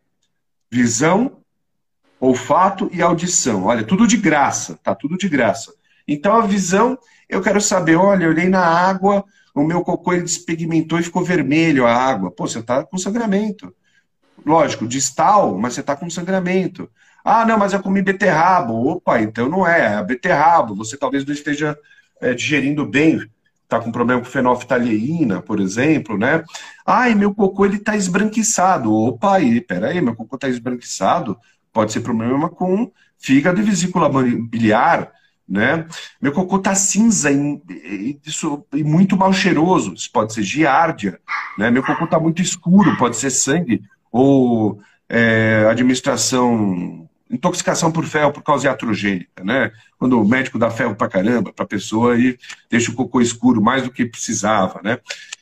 visão, 0.71 1.39
olfato 2.21 2.89
e 2.93 3.03
audição. 3.03 3.65
Olha, 3.65 3.85
tudo 3.85 4.07
de 4.07 4.17
graça, 4.17 4.79
tá 4.83 4.95
tudo 4.95 5.17
de 5.17 5.29
graça. 5.29 5.73
Então 6.07 6.35
a 6.35 6.47
visão, 6.47 6.99
eu 7.29 7.43
quero 7.43 7.61
saber, 7.61 7.97
olha, 7.97 8.25
eu 8.25 8.31
olhei 8.31 8.49
na 8.49 8.65
água, 8.65 9.25
o 9.55 9.65
meu 9.65 9.83
cocô 9.83 10.13
ele 10.13 10.23
despigmentou 10.23 10.99
e 10.99 11.03
ficou 11.03 11.25
vermelho 11.25 11.87
a 11.87 11.93
água. 11.93 12.31
Pô, 12.31 12.47
você 12.47 12.63
tá 12.63 12.85
com 12.85 12.99
sangramento. 12.99 13.75
Lógico, 14.47 14.87
distal, 14.87 15.59
mas 15.59 15.75
você 15.75 15.83
tá 15.83 15.97
com 15.97 16.09
sangramento. 16.09 16.89
Ah, 17.25 17.45
não, 17.45 17.59
mas 17.59 17.73
eu 17.73 17.83
comi 17.83 18.01
beterraba. 18.01 18.73
Opa, 18.73 19.21
então 19.21 19.49
não 19.49 19.67
é, 19.67 19.97
é 19.97 20.03
beterraba. 20.05 20.73
Você 20.75 20.97
talvez 20.97 21.25
não 21.25 21.35
esteja 21.35 21.77
é, 22.21 22.33
digerindo 22.33 22.87
bem 22.87 23.29
está 23.65 23.81
com 23.81 23.91
problema 23.91 24.21
com 24.21 24.29
fenolftaleína, 24.29 25.43
por 25.43 25.59
exemplo, 25.59 26.17
né? 26.17 26.45
Ai, 26.87 27.17
meu 27.17 27.35
cocô 27.35 27.67
ele 27.67 27.79
está 27.79 27.97
esbranquiçado. 27.97 28.95
Opa, 28.95 29.39
aí, 29.39 29.61
peraí, 29.61 30.01
meu 30.01 30.15
cocô 30.15 30.37
está 30.37 30.49
esbranquiçado. 30.49 31.37
Pode 31.73 31.93
ser 31.93 32.01
problema 32.01 32.49
com 32.49 32.93
fígado 33.19 33.61
e 33.61 33.65
vesícula 33.65 34.09
biliar, 34.49 35.11
né? 35.49 35.85
Meu 36.23 36.31
cocô 36.31 36.59
está 36.59 36.77
cinza 36.77 37.33
e, 37.33 37.61
e, 37.69 38.21
e, 38.75 38.85
muito 38.85 39.17
mal 39.17 39.33
cheiroso. 39.33 39.95
Isso 39.95 40.11
pode 40.13 40.33
ser 40.33 40.45
giardia, 40.45 41.19
né? 41.59 41.69
Meu 41.69 41.83
cocô 41.83 42.05
está 42.05 42.21
muito 42.21 42.41
escuro, 42.41 42.97
pode 42.97 43.17
ser 43.17 43.31
sangue 43.31 43.83
ou 44.17 44.81
é, 45.09 45.67
administração 45.69 47.07
intoxicação 47.29 47.91
por 47.91 48.05
ferro 48.05 48.33
por 48.33 48.43
causa 48.43 48.69
iatrogênica, 48.69 49.43
né? 49.43 49.73
Quando 49.99 50.21
o 50.21 50.27
médico 50.27 50.59
dá 50.59 50.71
ferro 50.71 50.95
pra 50.95 51.09
caramba 51.09 51.53
pra 51.53 51.67
pessoa 51.67 52.17
e 52.17 52.39
deixa 52.71 52.91
o 52.91 52.95
cocô 52.95 53.21
escuro 53.21 53.61
mais 53.61 53.83
do 53.83 53.91
que 53.91 54.07
precisava, 54.07 54.81
né? 54.83 55.01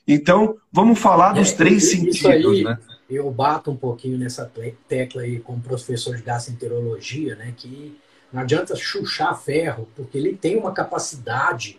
Então, 0.08 0.56
vamos 0.72 0.98
falar 0.98 1.32
dos 1.34 1.52
é, 1.52 1.56
três 1.56 1.90
sentidos, 1.90 2.24
aí, 2.24 2.64
né? 2.64 2.78
Eu 3.08 3.30
bato 3.30 3.70
um 3.70 3.76
pouquinho 3.76 4.18
nessa 4.18 4.50
tecla 4.88 5.22
aí 5.22 5.38
com 5.40 5.54
o 5.54 5.60
professor 5.60 6.16
de 6.16 6.22
gastroenterologia, 6.22 7.36
né? 7.36 7.52
Que 7.54 7.98
não 8.32 8.40
adianta 8.40 8.74
chuchar 8.74 9.38
ferro, 9.38 9.86
porque 9.94 10.16
ele 10.16 10.34
tem 10.34 10.56
uma 10.56 10.72
capacidade 10.72 11.78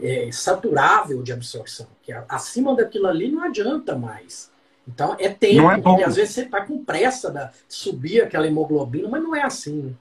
é, 0.00 0.30
saturável 0.32 1.22
de 1.22 1.32
absorção, 1.32 1.86
que 2.02 2.12
acima 2.28 2.74
daquilo 2.74 3.06
ali 3.06 3.30
não 3.30 3.44
adianta 3.44 3.96
mais. 3.96 4.50
Então 4.86 5.16
é 5.18 5.28
tempo, 5.28 5.62
não 5.62 5.72
é 5.72 5.76
bom. 5.76 5.82
porque 5.90 6.04
às 6.04 6.16
vezes 6.16 6.34
você 6.34 6.42
está 6.42 6.60
com 6.60 6.84
pressa 6.84 7.30
de 7.30 7.48
subir 7.68 8.22
aquela 8.22 8.46
hemoglobina, 8.46 9.08
mas 9.08 9.22
não 9.22 9.34
é 9.34 9.42
assim. 9.42 9.82
Né? 9.82 9.92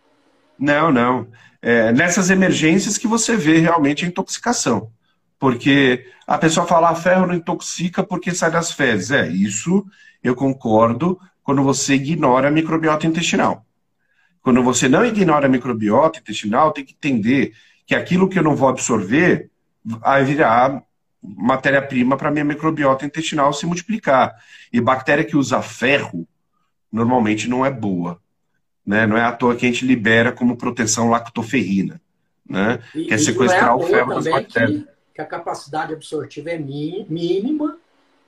Não, 0.59 0.91
não. 0.91 1.27
É 1.61 1.91
nessas 1.93 2.29
emergências 2.29 2.97
que 2.97 3.07
você 3.07 3.37
vê 3.37 3.59
realmente 3.59 4.03
a 4.03 4.07
intoxicação. 4.07 4.91
Porque 5.39 6.05
a 6.25 6.37
pessoa 6.37 6.65
fala, 6.65 6.89
ah, 6.89 6.95
ferro 6.95 7.27
não 7.27 7.33
intoxica 7.33 8.03
porque 8.03 8.33
sai 8.33 8.51
das 8.51 8.71
fezes. 8.71 9.11
É, 9.11 9.27
isso 9.27 9.85
eu 10.23 10.35
concordo 10.35 11.19
quando 11.43 11.63
você 11.63 11.95
ignora 11.95 12.47
a 12.47 12.51
microbiota 12.51 13.07
intestinal. 13.07 13.65
Quando 14.41 14.63
você 14.63 14.89
não 14.89 15.05
ignora 15.05 15.45
a 15.45 15.49
microbiota 15.49 16.19
intestinal, 16.19 16.71
tem 16.71 16.85
que 16.85 16.93
entender 16.93 17.53
que 17.85 17.95
aquilo 17.95 18.29
que 18.29 18.39
eu 18.39 18.43
não 18.43 18.55
vou 18.55 18.69
absorver 18.69 19.49
vai 19.83 20.23
virar 20.23 20.81
matéria-prima 21.23 22.17
para 22.17 22.29
minha 22.29 22.43
microbiota 22.43 23.05
intestinal 23.05 23.53
se 23.53 23.65
multiplicar. 23.65 24.35
E 24.71 24.81
bactéria 24.81 25.23
que 25.23 25.37
usa 25.37 25.61
ferro 25.61 26.27
normalmente 26.91 27.47
não 27.47 27.65
é 27.65 27.71
boa. 27.71 28.19
Né? 28.85 29.07
Não 29.07 29.17
é 29.17 29.21
à 29.21 29.31
toa 29.31 29.55
que 29.55 29.65
a 29.65 29.69
gente 29.69 29.85
libera 29.85 30.31
como 30.31 30.57
proteção 30.57 31.09
lactoferrina. 31.09 32.01
Né? 32.47 32.79
E, 32.93 33.05
que 33.05 33.13
é 33.13 33.17
sequestrar 33.17 33.69
é 33.69 33.73
o 33.73 33.81
ferro 33.81 34.13
das 34.15 34.25
bactérias. 34.25 34.81
Que, 34.81 34.87
que, 35.15 35.21
a 35.21 35.25
capacidade 35.25 35.93
absortiva 35.93 36.51
é 36.51 36.57
mínima 36.57 37.77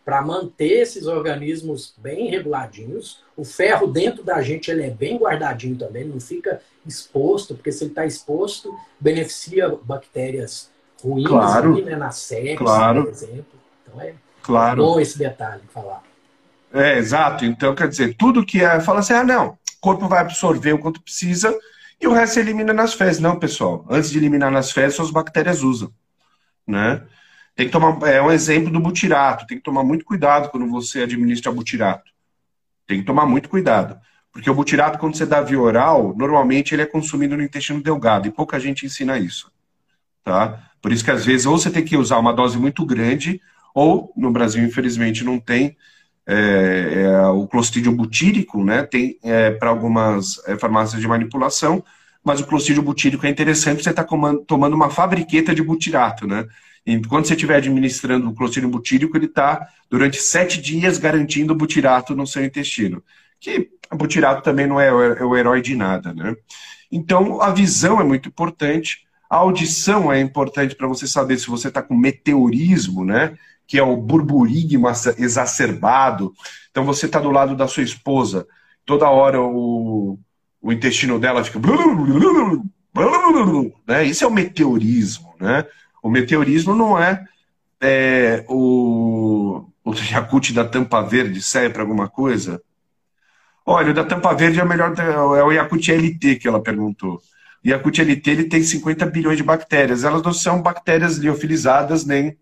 para 0.05 0.21
manter 0.21 0.81
esses 0.81 1.07
organismos 1.07 1.93
bem 1.97 2.29
reguladinhos. 2.29 3.23
O 3.35 3.43
ferro 3.43 3.87
dentro 3.87 4.23
da 4.23 4.41
gente 4.41 4.71
ele 4.71 4.83
é 4.83 4.89
bem 4.89 5.17
guardadinho 5.17 5.75
também, 5.75 6.05
não 6.05 6.19
fica 6.19 6.61
exposto, 6.85 7.55
porque 7.55 7.71
se 7.71 7.83
ele 7.83 7.91
está 7.91 8.05
exposto, 8.05 8.73
beneficia 8.99 9.67
bactérias 9.83 10.69
ruins 11.03 11.27
claro, 11.27 11.73
ali, 11.73 11.83
né, 11.83 11.95
na 11.95 12.11
série, 12.11 12.55
claro, 12.55 13.03
por 13.03 13.11
exemplo. 13.11 13.45
Então 13.83 14.01
é 14.01 14.13
claro. 14.41 14.83
bom 14.83 14.99
esse 14.99 15.17
detalhe 15.17 15.61
falar. 15.73 16.03
É, 16.73 16.97
exato. 16.97 17.45
Então, 17.45 17.73
quer 17.73 17.87
dizer, 17.87 18.15
tudo 18.15 18.45
que 18.45 18.61
é. 18.61 18.79
Fala 18.81 18.99
assim, 18.99 19.13
ah, 19.13 19.23
não, 19.23 19.49
o 19.49 19.57
corpo 19.79 20.07
vai 20.07 20.19
absorver 20.19 20.73
o 20.73 20.79
quanto 20.79 21.01
precisa 21.01 21.57
e 22.01 22.07
o 22.07 22.13
resto 22.13 22.39
elimina 22.39 22.73
nas 22.73 22.93
fezes. 22.93 23.21
Não, 23.21 23.39
pessoal. 23.39 23.85
Antes 23.89 24.11
de 24.11 24.17
eliminar 24.17 24.51
nas 24.51 24.71
fezes, 24.71 24.99
as 24.99 25.09
bactérias 25.09 25.63
usam. 25.63 25.91
Né? 26.67 27.01
Tem 27.55 27.67
que 27.67 27.71
tomar. 27.71 28.05
É 28.07 28.21
um 28.21 28.31
exemplo 28.31 28.71
do 28.71 28.79
butirato. 28.79 29.47
Tem 29.47 29.57
que 29.57 29.63
tomar 29.63 29.83
muito 29.83 30.03
cuidado 30.03 30.49
quando 30.49 30.69
você 30.69 31.03
administra 31.03 31.51
butirato. 31.51 32.11
Tem 32.85 32.99
que 32.99 33.05
tomar 33.05 33.25
muito 33.25 33.47
cuidado. 33.47 33.97
Porque 34.35 34.49
o 34.49 34.53
butirato, 34.53 34.99
quando 34.99 35.15
você 35.15 35.25
dá 35.25 35.39
via 35.39 35.59
oral, 35.59 36.13
normalmente 36.17 36.75
ele 36.75 36.81
é 36.81 36.85
consumido 36.85 37.37
no 37.37 37.43
intestino 37.43 37.81
delgado, 37.81 38.27
e 38.27 38.31
pouca 38.31 38.59
gente 38.59 38.85
ensina 38.85 39.17
isso. 39.17 39.49
Tá? 40.25 40.71
Por 40.85 40.93
isso 40.93 41.03
que 41.03 41.09
às 41.09 41.25
vezes 41.25 41.47
ou 41.47 41.57
você 41.57 41.71
tem 41.71 41.83
que 41.83 41.97
usar 41.97 42.19
uma 42.19 42.31
dose 42.31 42.59
muito 42.59 42.85
grande, 42.85 43.41
ou 43.73 44.13
no 44.15 44.29
Brasil, 44.29 44.63
infelizmente, 44.63 45.23
não 45.23 45.39
tem 45.39 45.75
é, 46.27 46.35
é, 47.05 47.27
o 47.29 47.47
clostridium 47.47 47.95
butírico, 47.95 48.63
né? 48.63 48.83
Tem 48.83 49.17
é, 49.23 49.49
para 49.49 49.71
algumas 49.71 50.39
é, 50.47 50.55
farmácias 50.55 51.01
de 51.01 51.07
manipulação, 51.07 51.83
mas 52.23 52.39
o 52.39 52.45
clostridium 52.45 52.83
butírico 52.83 53.25
é 53.25 53.29
interessante, 53.31 53.81
você 53.81 53.89
está 53.89 54.03
tomando 54.03 54.75
uma 54.75 54.91
fabriqueta 54.91 55.55
de 55.55 55.63
butirato, 55.63 56.27
né? 56.27 56.45
E 56.85 57.01
quando 57.01 57.25
você 57.25 57.33
estiver 57.33 57.55
administrando 57.55 58.29
o 58.29 58.35
clostridium 58.35 58.69
butírico, 58.69 59.17
ele 59.17 59.25
está 59.25 59.67
durante 59.89 60.21
sete 60.21 60.61
dias 60.61 60.99
garantindo 60.99 61.53
o 61.53 61.55
butirato 61.55 62.15
no 62.15 62.27
seu 62.27 62.45
intestino 62.45 63.01
que 63.39 63.69
o 63.91 63.97
butirato 63.97 64.43
também 64.43 64.67
não 64.67 64.79
é, 64.79 64.89
é 64.89 65.23
o 65.23 65.35
herói 65.35 65.63
de 65.63 65.75
nada, 65.75 66.13
né? 66.13 66.35
Então, 66.91 67.41
a 67.41 67.51
visão 67.51 67.99
é 67.99 68.03
muito 68.03 68.29
importante, 68.29 69.05
a 69.35 69.39
audição 69.39 70.13
é 70.13 70.21
importante 70.21 70.75
para 70.75 70.87
você 70.87 71.05
saber 71.05 71.37
se 71.37 71.47
você 71.47 71.67
está 71.67 71.81
com 71.81 71.93
meteorismo, 71.93 73.03
né? 73.03 73.37
Que 73.67 73.77
é 73.77 73.83
o 73.83 73.97
burburigma 73.97 74.93
exacerbado. 75.17 76.33
Então, 76.71 76.85
você 76.85 77.05
está 77.05 77.19
do 77.19 77.29
lado 77.31 77.53
da 77.53 77.67
sua 77.67 77.83
esposa, 77.83 78.47
toda 78.85 79.09
hora 79.09 79.41
o, 79.41 80.17
o 80.61 80.71
intestino 80.71 81.19
dela 81.19 81.43
fica. 81.43 81.59
Né? 83.85 84.05
Isso 84.05 84.23
é 84.23 84.27
o 84.27 84.31
meteorismo, 84.31 85.35
né? 85.37 85.65
O 86.01 86.09
meteorismo 86.09 86.73
não 86.73 86.97
é, 86.97 87.25
é 87.81 88.45
o, 88.47 89.65
o 89.83 89.93
Yakut 89.93 90.53
da 90.53 90.63
tampa 90.63 91.01
verde 91.01 91.41
serve 91.41 91.71
para 91.71 91.81
alguma 91.81 92.07
coisa? 92.07 92.61
Olha, 93.65 93.91
o 93.91 93.93
da 93.93 94.03
Tampa 94.03 94.31
Verde 94.33 94.59
é 94.59 94.63
o 94.63 94.67
melhor, 94.67 94.93
é 94.99 95.43
o 95.43 95.51
Yakut 95.51 95.91
LT 95.91 96.35
que 96.35 96.47
ela 96.47 96.61
perguntou. 96.61 97.19
O 97.65 97.67
Yakut 97.67 97.99
LT 97.99 98.29
ele 98.29 98.43
tem 98.43 98.61
50 98.61 99.07
bilhões 99.07 99.37
de 99.37 99.43
bactérias. 99.43 100.03
Elas 100.03 100.21
não 100.21 100.31
são 100.33 100.61
bactérias 100.61 101.17
liofilizadas 101.17 102.05
nem 102.05 102.37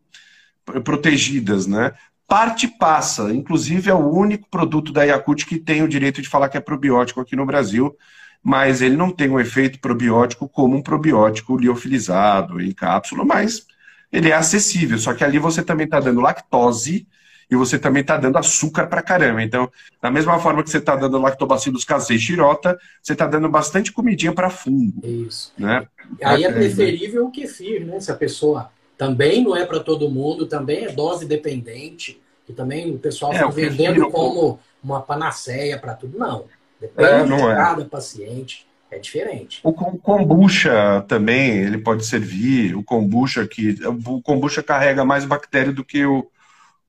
protegidas, 0.83 1.65
né? 1.65 1.93
Parte 2.27 2.67
passa, 2.67 3.33
inclusive 3.33 3.89
é 3.89 3.93
o 3.93 4.09
único 4.09 4.49
produto 4.49 4.91
da 4.91 5.03
Yakut 5.03 5.45
que 5.45 5.57
tem 5.59 5.81
o 5.81 5.87
direito 5.87 6.21
de 6.21 6.27
falar 6.27 6.49
que 6.49 6.57
é 6.57 6.61
probiótico 6.61 7.21
aqui 7.21 7.35
no 7.35 7.45
Brasil, 7.45 7.95
mas 8.41 8.81
ele 8.81 8.97
não 8.97 9.11
tem 9.11 9.29
um 9.29 9.39
efeito 9.39 9.79
probiótico 9.79 10.49
como 10.49 10.75
um 10.75 10.81
probiótico 10.81 11.57
liofilizado 11.57 12.59
em 12.59 12.73
cápsula, 12.73 13.23
mas 13.23 13.65
ele 14.11 14.29
é 14.29 14.33
acessível. 14.33 14.97
Só 14.97 15.13
que 15.13 15.23
ali 15.23 15.39
você 15.39 15.63
também 15.63 15.85
está 15.85 15.99
dando 15.99 16.21
lactose, 16.21 17.07
e 17.49 17.55
você 17.55 17.77
também 17.77 18.01
está 18.01 18.17
dando 18.17 18.37
açúcar 18.37 18.87
para 18.87 19.01
caramba. 19.01 19.43
Então, 19.43 19.69
da 20.01 20.09
mesma 20.09 20.39
forma 20.39 20.63
que 20.63 20.69
você 20.69 20.77
está 20.77 20.95
dando 20.95 21.19
lactobacillus 21.19 21.83
casei 21.83 22.17
xirota, 22.17 22.77
você 23.01 23.13
está 23.13 23.27
dando 23.27 23.49
bastante 23.49 23.91
comidinha 23.91 24.33
para 24.33 24.49
fungo. 24.49 25.05
Isso. 25.05 25.53
Né? 25.57 25.87
Aí 26.23 26.43
é 26.43 26.51
preferível 26.51 27.25
o 27.27 27.31
kefir, 27.31 27.85
né? 27.85 27.99
Se 27.99 28.11
a 28.11 28.15
pessoa 28.15 28.69
também 28.97 29.43
não 29.43 29.55
é 29.55 29.65
para 29.65 29.79
todo 29.79 30.09
mundo, 30.09 30.45
também 30.45 30.85
é 30.85 30.91
dose 30.91 31.25
dependente, 31.25 32.21
que 32.45 32.53
também 32.53 32.93
o 32.93 32.99
pessoal 32.99 33.31
está 33.31 33.47
é, 33.47 33.51
vendendo 33.51 34.09
como 34.09 34.59
uma 34.83 35.01
panaceia 35.01 35.77
para 35.79 35.93
tudo. 35.93 36.17
Não. 36.17 36.45
Depende 36.79 37.09
é, 37.09 37.25
não 37.25 37.37
de 37.37 37.43
é. 37.43 37.55
cada 37.55 37.85
paciente. 37.85 38.67
É 38.91 38.99
diferente. 38.99 39.59
O 39.63 39.73
kombucha 39.73 41.03
também, 41.07 41.57
ele 41.57 41.79
pode 41.79 42.05
servir. 42.05 42.75
O 42.75 42.83
kombucha 42.83 43.47
que 43.47 43.75
o 43.87 44.21
kombucha 44.21 44.61
carrega 44.61 45.03
mais 45.03 45.25
bactéria 45.25 45.73
do 45.73 45.83
que 45.83 46.05
o, 46.05 46.29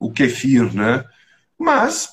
o 0.05 0.11
kefir, 0.11 0.73
né? 0.73 1.03
Mas 1.57 2.09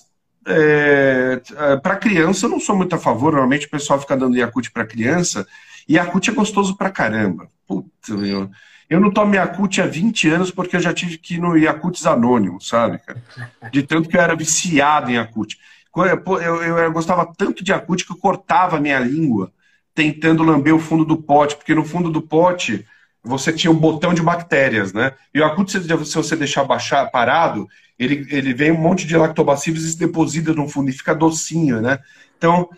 é, 0.46 1.40
é 1.56 1.76
para 1.76 1.96
criança 1.96 2.46
eu 2.46 2.50
não 2.50 2.60
sou 2.60 2.76
muito 2.76 2.94
a 2.94 2.98
favor. 2.98 3.32
Normalmente 3.32 3.66
o 3.66 3.70
pessoal 3.70 4.00
fica 4.00 4.16
dando 4.16 4.36
Yakult 4.36 4.70
para 4.72 4.86
criança. 4.86 5.46
E 5.88 5.94
Yakult 5.94 6.28
é 6.28 6.32
gostoso 6.32 6.76
pra 6.76 6.90
caramba. 6.90 7.48
Puta, 7.66 8.12
eu, 8.12 8.50
eu 8.88 9.00
não 9.00 9.10
tomo 9.10 9.34
Yakult 9.34 9.78
há 9.80 9.86
20 9.86 10.28
anos 10.28 10.50
porque 10.50 10.76
eu 10.76 10.80
já 10.80 10.92
tive 10.92 11.18
que 11.18 11.34
ir 11.34 11.38
no 11.38 11.56
Yakults 11.56 12.06
Anônimos, 12.06 12.68
sabe, 12.68 12.98
cara? 12.98 13.22
De 13.70 13.82
tanto 13.82 14.08
que 14.08 14.16
eu 14.16 14.20
era 14.20 14.36
viciado 14.36 15.10
em 15.10 15.14
Yakult. 15.14 15.56
Eu, 15.94 16.38
eu, 16.40 16.78
eu, 16.78 16.92
gostava 16.92 17.30
tanto 17.36 17.62
de 17.62 17.72
Yakult 17.72 18.04
que 18.04 18.12
eu 18.12 18.16
cortava 18.16 18.78
a 18.78 18.80
minha 18.80 18.98
língua 18.98 19.52
tentando 19.94 20.42
lamber 20.42 20.74
o 20.74 20.78
fundo 20.78 21.04
do 21.04 21.18
pote, 21.18 21.54
porque 21.56 21.74
no 21.74 21.84
fundo 21.84 22.10
do 22.10 22.22
pote 22.22 22.86
você 23.22 23.52
tinha 23.52 23.70
um 23.70 23.78
botão 23.78 24.12
de 24.12 24.22
bactérias, 24.22 24.92
né? 24.92 25.12
E 25.32 25.40
o 25.40 25.42
Yakult, 25.42 25.70
se 25.70 26.14
você 26.14 26.34
deixar 26.34 26.64
baixar, 26.64 27.10
parado, 27.10 27.68
ele, 27.98 28.26
ele 28.30 28.52
vem 28.52 28.72
um 28.72 28.80
monte 28.80 29.06
de 29.06 29.16
lactobacilos 29.16 29.84
e 29.84 29.90
se 29.90 29.98
deposita 29.98 30.52
no 30.52 30.68
fundo 30.68 30.90
e 30.90 30.92
fica 30.92 31.14
docinho, 31.14 31.80
né? 31.80 31.98
Então, 32.36 32.68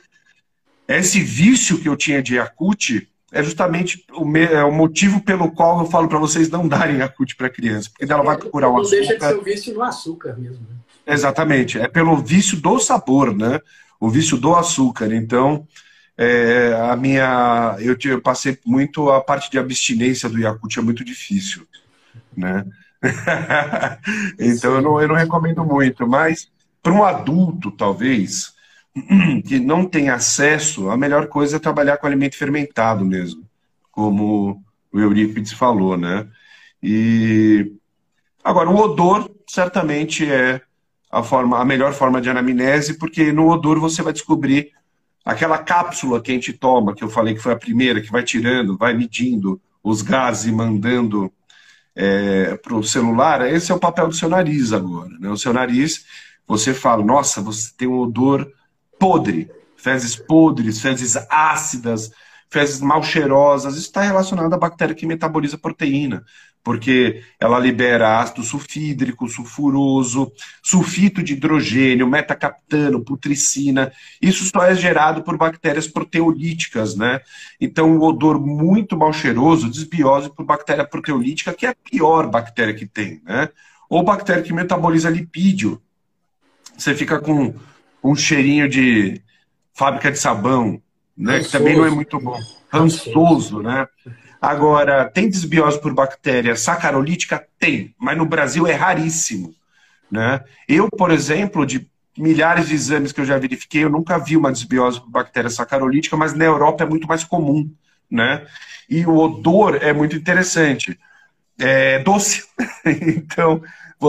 esse 0.87 1.21
vício 1.21 1.79
que 1.79 1.89
eu 1.89 1.97
tinha 1.97 2.23
de 2.23 2.35
Yakult 2.35 3.09
é 3.33 3.43
justamente 3.43 4.05
o, 4.13 4.25
me, 4.25 4.45
é 4.45 4.63
o 4.63 4.71
motivo 4.71 5.21
pelo 5.21 5.51
qual 5.51 5.81
eu 5.81 5.87
falo 5.87 6.09
para 6.09 6.19
vocês 6.19 6.51
não 6.51 6.69
darem 6.69 6.99
Yakult 6.99 7.35
para 7.37 7.49
criança, 7.49 7.91
porque 7.91 8.13
ela 8.13 8.23
vai 8.23 8.37
procurar 8.37 8.69
o 8.69 8.81
açúcar. 8.81 8.97
Não 8.97 9.07
deixa 9.07 9.19
de 9.19 9.27
ser 9.27 9.35
o 9.37 9.43
vício 9.43 9.75
no 9.75 9.83
açúcar 9.83 10.37
mesmo. 10.39 10.61
Né? 10.69 10.77
Exatamente, 11.07 11.79
é 11.79 11.89
pelo 11.89 12.17
vício 12.17 12.61
do 12.61 12.79
sabor, 12.79 13.35
né? 13.35 13.61
O 13.99 14.09
vício 14.09 14.37
do 14.37 14.55
açúcar. 14.55 15.13
Então, 15.13 15.67
é, 16.17 16.73
a 16.91 16.97
minha, 16.97 17.77
eu, 17.81 17.97
eu, 18.05 18.21
passei 18.21 18.57
muito 18.65 19.11
a 19.11 19.21
parte 19.21 19.51
de 19.51 19.59
abstinência 19.59 20.29
do 20.29 20.39
Yakult 20.39 20.79
é 20.79 20.83
muito 20.83 21.05
difícil, 21.05 21.67
né? 22.37 22.65
então 24.39 24.77
eu 24.77 24.83
não, 24.83 25.01
eu 25.01 25.09
não 25.09 25.15
recomendo 25.17 25.65
muito, 25.65 26.07
mas 26.07 26.49
para 26.83 26.93
um 26.93 27.03
adulto 27.03 27.71
talvez 27.71 28.55
que 29.47 29.59
não 29.59 29.85
tem 29.85 30.09
acesso, 30.09 30.89
a 30.89 30.97
melhor 30.97 31.27
coisa 31.27 31.57
é 31.57 31.61
trabalhar 31.61 31.97
com 31.97 32.07
alimento 32.07 32.37
fermentado 32.37 33.05
mesmo, 33.05 33.43
como 33.91 34.63
o 34.93 35.01
Eurípides 35.01 35.53
falou, 35.53 35.97
né? 35.97 36.29
E 36.81 37.73
agora 38.43 38.71
o 38.71 38.77
odor 38.77 39.29
certamente 39.49 40.31
é 40.31 40.61
a 41.11 41.23
forma, 41.23 41.59
a 41.59 41.65
melhor 41.65 41.93
forma 41.93 42.21
de 42.21 42.31
anamnese, 42.31 42.99
porque 42.99 43.33
no 43.33 43.49
odor 43.49 43.81
você 43.81 44.03
vai 44.03 44.13
descobrir 44.13 44.73
Aquela 45.25 45.59
cápsula 45.59 46.21
que 46.21 46.31
a 46.31 46.35
gente 46.35 46.53
toma, 46.53 46.95
que 46.95 47.03
eu 47.03 47.09
falei 47.09 47.35
que 47.35 47.41
foi 47.41 47.53
a 47.53 47.59
primeira, 47.59 48.01
que 48.01 48.13
vai 48.13 48.23
tirando, 48.23 48.77
vai 48.77 48.93
medindo 48.93 49.61
os 49.83 50.03
gases 50.03 50.47
e 50.47 50.53
mandando 50.53 51.33
é, 51.95 52.57
para 52.57 52.75
o 52.75 52.83
celular, 52.83 53.43
esse 53.49 53.71
é 53.71 53.75
o 53.75 53.79
papel 53.79 54.09
do 54.09 54.15
seu 54.15 54.29
nariz 54.29 54.73
agora. 54.73 55.11
Né? 55.19 55.29
O 55.31 55.37
seu 55.37 55.53
nariz, 55.53 56.05
você 56.47 56.75
fala, 56.75 57.05
nossa, 57.05 57.41
você 57.41 57.71
tem 57.77 57.89
um 57.89 57.99
odor 57.99 58.51
podre, 58.99 59.51
fezes 59.77 60.17
podres, 60.17 60.81
fezes 60.81 61.17
ácidas, 61.31 62.11
fezes 62.51 62.81
mal 62.81 63.03
cheirosas. 63.03 63.75
Isso 63.75 63.87
está 63.87 64.03
relacionado 64.03 64.53
à 64.53 64.59
bactéria 64.59 64.95
que 64.95 65.07
metaboliza 65.07 65.59
proteína 65.59 66.25
porque 66.65 67.23
ela 67.39 67.59
libera 67.59 68.19
ácido 68.19 68.43
sulfídrico, 68.43 69.29
sulfuroso, 69.29 70.33
sulfito 70.63 71.23
de 71.23 71.35
hidrogênio, 71.35 72.09
metacaptano, 72.09 73.05
putricina. 73.05 73.93
Isso 74.21 74.45
só 74.47 74.65
é 74.65 74.75
gerado 74.75 75.23
por 75.23 75.37
bactérias 75.37 75.87
proteolíticas, 75.87 76.97
né? 76.97 77.21
Então, 77.61 77.99
o 77.99 78.03
odor 78.03 78.41
muito 78.41 78.97
mal 78.97 79.13
cheiroso, 79.13 79.71
desbiose 79.71 80.31
por 80.31 80.47
bactéria 80.47 80.87
proteolítica, 80.87 81.53
que 81.53 81.67
é 81.67 81.69
a 81.69 81.75
pior 81.75 82.29
bactéria 82.29 82.73
que 82.73 82.87
tem, 82.87 83.21
né? 83.27 83.51
Ou 83.87 84.03
bactéria 84.03 84.43
que 84.43 84.53
metaboliza 84.53 85.11
lipídio. 85.11 85.81
Você 86.79 86.95
fica 86.95 87.21
com 87.21 87.55
um 88.03 88.17
cheirinho 88.17 88.67
de 88.71 89.21
fábrica 89.75 90.11
de 90.11 90.19
sabão, 90.19 90.81
né? 91.15 91.41
Que 91.41 91.51
também 91.51 91.77
não 91.77 91.85
é 91.85 91.91
muito 91.91 92.19
bom. 92.19 92.41
Rançoso, 92.73 93.61
né? 93.61 93.87
Agora, 94.45 95.09
tem 95.09 95.27
desbiose 95.27 95.81
por 95.81 95.95
bactéria 95.95 96.55
sacarolítica? 96.55 97.47
Tem, 97.59 97.95
mas 97.99 98.19
no 98.19 98.27
Brasil 98.27 98.67
é 98.67 98.75
raríssimo. 98.75 99.55
Né? 100.11 100.45
Eu, 100.69 100.91
por 100.91 101.11
exemplo, 101.11 101.65
de 101.65 101.89
milhares 102.17 102.69
de 102.69 102.75
exames 102.75 103.11
que 103.11 103.23
eu 103.23 103.25
já 103.25 103.39
verifiquei, 103.39 103.85
eu 103.85 103.89
nunca 103.89 104.19
vi 104.19 104.37
uma 104.37 104.53
desbiose 104.53 105.01
por 105.01 105.09
bactéria 105.09 105.49
sacarolítica, 105.49 106.15
mas 106.15 106.35
na 106.35 106.45
Europa 106.45 106.85
é 106.85 106.87
muito 106.87 107.09
mais 107.09 107.25
comum. 107.25 107.73
Né? 108.11 108.47
E 108.87 109.07
o 109.07 109.17
odor 109.17 109.79
é 109.81 109.95
muito 109.95 110.15
interessante. 110.15 110.99
É 111.59 112.01
doce. 112.01 112.45
então, 112.85 113.63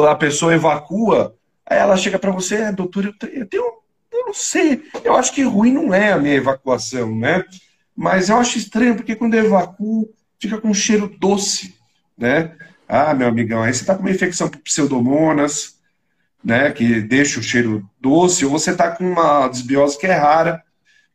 a 0.06 0.16
pessoa 0.16 0.54
evacua, 0.54 1.34
ela 1.66 1.96
chega 1.96 2.20
para 2.20 2.32
você, 2.32 2.56
é, 2.56 2.72
doutor, 2.74 3.06
eu 3.06 3.46
tenho, 3.48 3.64
eu 4.12 4.26
não 4.26 4.34
sei, 4.34 4.84
eu 5.02 5.16
acho 5.16 5.34
que 5.34 5.44
ruim 5.44 5.72
não 5.72 5.94
é 5.94 6.12
a 6.12 6.18
minha 6.18 6.36
evacuação, 6.36 7.16
né? 7.16 7.42
Mas 7.96 8.28
eu 8.28 8.36
acho 8.36 8.58
estranho, 8.58 8.96
porque 8.96 9.16
quando 9.16 9.36
eu 9.36 9.46
evacuo, 9.46 10.10
fica 10.40 10.60
com 10.60 10.70
um 10.70 10.74
cheiro 10.74 11.14
doce, 11.20 11.76
né? 12.18 12.56
Ah, 12.88 13.14
meu 13.14 13.28
amigão, 13.28 13.64
aí 13.64 13.74
você 13.74 13.82
está 13.82 13.96
com 13.96 14.02
uma 14.02 14.12
infecção 14.12 14.48
por 14.48 14.60
pseudomonas, 14.60 15.76
né, 16.44 16.72
que 16.72 17.02
deixa 17.02 17.40
o 17.40 17.44
cheiro 17.44 17.90
doce, 18.00 18.46
ou 18.46 18.52
você 18.52 18.72
está 18.72 18.92
com 18.92 19.04
uma 19.04 19.48
desbiose 19.48 19.98
que 19.98 20.06
é 20.06 20.14
rara, 20.14 20.64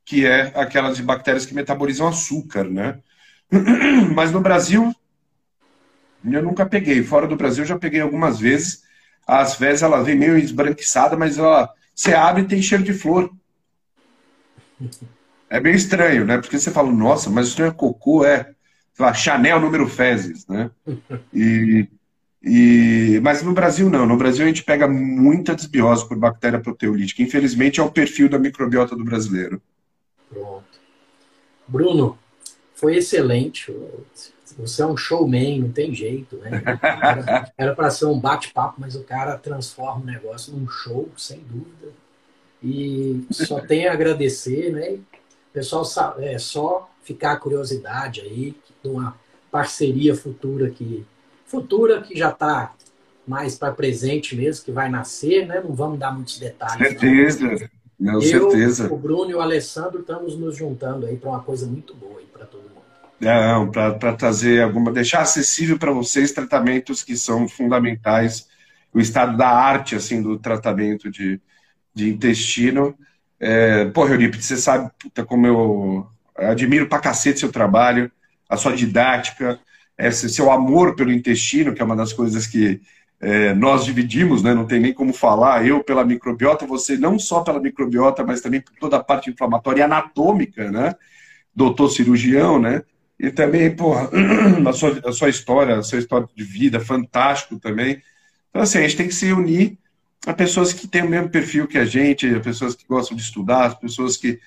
que 0.04 0.26
é 0.26 0.52
aquelas 0.56 0.96
de 0.96 1.04
bactérias 1.04 1.46
que 1.46 1.54
metabolizam 1.54 2.08
açúcar, 2.08 2.64
né? 2.64 2.98
Mas 4.12 4.32
no 4.32 4.40
Brasil, 4.40 4.92
eu 6.24 6.42
nunca 6.42 6.66
peguei. 6.66 7.02
Fora 7.02 7.28
do 7.28 7.36
Brasil, 7.36 7.62
eu 7.62 7.68
já 7.68 7.78
peguei 7.78 8.00
algumas 8.00 8.40
vezes. 8.40 8.82
Às 9.26 9.56
vezes 9.56 9.82
ela 9.82 10.02
vem 10.02 10.16
meio 10.16 10.36
esbranquiçada, 10.36 11.16
mas 11.16 11.38
ela 11.38 11.72
você 11.94 12.14
abre 12.14 12.42
e 12.42 12.46
tem 12.46 12.60
cheiro 12.60 12.82
de 12.82 12.92
flor. 12.92 13.30
É 15.48 15.60
bem 15.60 15.74
estranho, 15.74 16.24
né? 16.24 16.38
Porque 16.38 16.58
você 16.58 16.70
fala, 16.70 16.90
nossa, 16.90 17.30
mas 17.30 17.48
isso 17.48 17.60
não 17.60 17.68
é 17.68 17.70
cocô, 17.70 18.24
é 18.24 18.52
lá, 19.00 19.14
Chanel 19.14 19.60
número 19.60 19.88
fezes, 19.88 20.46
né? 20.46 20.70
E, 21.32 21.88
e, 22.42 23.20
mas 23.22 23.42
no 23.42 23.52
Brasil 23.52 23.90
não. 23.90 24.06
No 24.06 24.16
Brasil 24.16 24.44
a 24.44 24.48
gente 24.48 24.64
pega 24.64 24.88
muita 24.88 25.54
desbiose 25.54 26.08
por 26.08 26.16
bactéria 26.16 26.60
proteolítica. 26.60 27.22
Infelizmente 27.22 27.80
é 27.80 27.82
o 27.82 27.90
perfil 27.90 28.28
da 28.28 28.38
microbiota 28.38 28.96
do 28.96 29.04
brasileiro. 29.04 29.60
Pronto. 30.28 30.64
Bruno, 31.66 32.18
foi 32.74 32.96
excelente. 32.96 33.74
Você 34.58 34.82
é 34.82 34.86
um 34.86 34.96
showman, 34.96 35.60
não 35.60 35.72
tem 35.72 35.94
jeito, 35.94 36.36
né? 36.36 36.62
Era 37.56 37.74
para 37.74 37.90
ser 37.90 38.06
um 38.06 38.18
bate-papo, 38.18 38.80
mas 38.80 38.94
o 38.94 39.04
cara 39.04 39.36
transforma 39.36 40.02
o 40.02 40.06
negócio 40.06 40.52
num 40.52 40.68
show, 40.68 41.08
sem 41.16 41.40
dúvida. 41.40 41.92
E 42.62 43.26
só 43.30 43.60
tem 43.60 43.86
a 43.86 43.92
agradecer, 43.92 44.72
né? 44.72 44.98
Pessoal, 45.52 45.84
é 46.18 46.38
só 46.38 46.90
ficar 47.02 47.32
a 47.32 47.36
curiosidade 47.36 48.20
aí 48.20 48.54
uma 48.88 49.16
parceria 49.50 50.14
futura 50.14 50.70
que 50.70 51.04
futura 51.46 52.00
que 52.00 52.16
já 52.16 52.30
está 52.30 52.72
mais 53.26 53.56
para 53.56 53.72
presente 53.72 54.36
mesmo, 54.36 54.64
que 54.64 54.72
vai 54.72 54.88
nascer, 54.88 55.46
né? 55.46 55.60
Não 55.60 55.74
vamos 55.74 55.98
dar 55.98 56.12
muitos 56.12 56.38
detalhes. 56.38 56.76
Certeza, 56.78 57.70
não, 57.98 58.14
Eu, 58.14 58.22
certeza. 58.22 58.92
O 58.92 58.96
Bruno 58.96 59.30
e 59.30 59.34
o 59.34 59.40
Alessandro 59.40 60.00
estamos 60.00 60.36
nos 60.36 60.56
juntando 60.56 61.06
aí 61.06 61.16
para 61.16 61.28
uma 61.28 61.42
coisa 61.42 61.66
muito 61.66 61.94
boa 61.94 62.20
para 62.32 62.46
todo 62.46 62.62
mundo. 62.62 62.80
Não, 63.20 63.70
para 63.70 64.14
trazer 64.14 64.62
alguma, 64.62 64.90
deixar 64.90 65.20
acessível 65.20 65.78
para 65.78 65.92
vocês 65.92 66.32
tratamentos 66.32 67.02
que 67.02 67.16
são 67.16 67.46
fundamentais, 67.46 68.48
o 68.94 68.98
estado 68.98 69.36
da 69.36 69.48
arte 69.48 69.94
assim 69.94 70.22
do 70.22 70.38
tratamento 70.38 71.10
de, 71.10 71.38
de 71.94 72.08
intestino. 72.08 72.96
É, 73.38 73.84
porra, 73.86 74.14
Eurípides, 74.14 74.46
você 74.46 74.56
sabe 74.56 74.90
puta, 74.98 75.24
como 75.24 75.46
eu 75.46 76.06
admiro 76.34 76.88
pra 76.88 76.98
cacete 76.98 77.40
seu 77.40 77.52
trabalho, 77.52 78.10
a 78.50 78.56
sua 78.56 78.74
didática, 78.74 79.58
esse 79.96 80.28
seu 80.28 80.50
amor 80.50 80.96
pelo 80.96 81.12
intestino, 81.12 81.72
que 81.72 81.80
é 81.80 81.84
uma 81.84 81.96
das 81.96 82.12
coisas 82.12 82.46
que 82.46 82.80
é, 83.20 83.54
nós 83.54 83.84
dividimos, 83.84 84.42
né? 84.42 84.52
não 84.54 84.66
tem 84.66 84.80
nem 84.80 84.92
como 84.92 85.12
falar, 85.12 85.64
eu 85.66 85.84
pela 85.84 86.04
microbiota, 86.04 86.66
você 86.66 86.96
não 86.96 87.18
só 87.18 87.42
pela 87.42 87.60
microbiota, 87.60 88.24
mas 88.24 88.40
também 88.40 88.60
por 88.60 88.74
toda 88.80 88.96
a 88.96 89.04
parte 89.04 89.30
inflamatória 89.30 89.80
e 89.80 89.84
anatômica, 89.84 90.70
né? 90.70 90.94
Doutor 91.54 91.90
cirurgião, 91.90 92.58
né? 92.58 92.82
E 93.18 93.30
também, 93.30 93.74
porra, 93.76 94.08
a 94.66 94.72
sua, 94.72 95.00
a 95.04 95.12
sua 95.12 95.28
história, 95.28 95.76
a 95.76 95.82
sua 95.82 95.98
história 95.98 96.26
de 96.34 96.42
vida, 96.42 96.80
fantástico 96.80 97.58
também. 97.58 98.02
Então, 98.48 98.62
assim, 98.62 98.78
a 98.78 98.82
gente 98.82 98.96
tem 98.96 99.08
que 99.08 99.14
se 99.14 99.30
unir 99.30 99.78
a 100.26 100.32
pessoas 100.32 100.72
que 100.72 100.88
têm 100.88 101.02
o 101.02 101.08
mesmo 101.08 101.28
perfil 101.28 101.66
que 101.66 101.76
a 101.76 101.84
gente, 101.84 102.26
a 102.34 102.40
pessoas 102.40 102.74
que 102.74 102.86
gostam 102.88 103.16
de 103.16 103.22
estudar, 103.22 103.66
as 103.66 103.74
pessoas 103.74 104.16
que. 104.16 104.40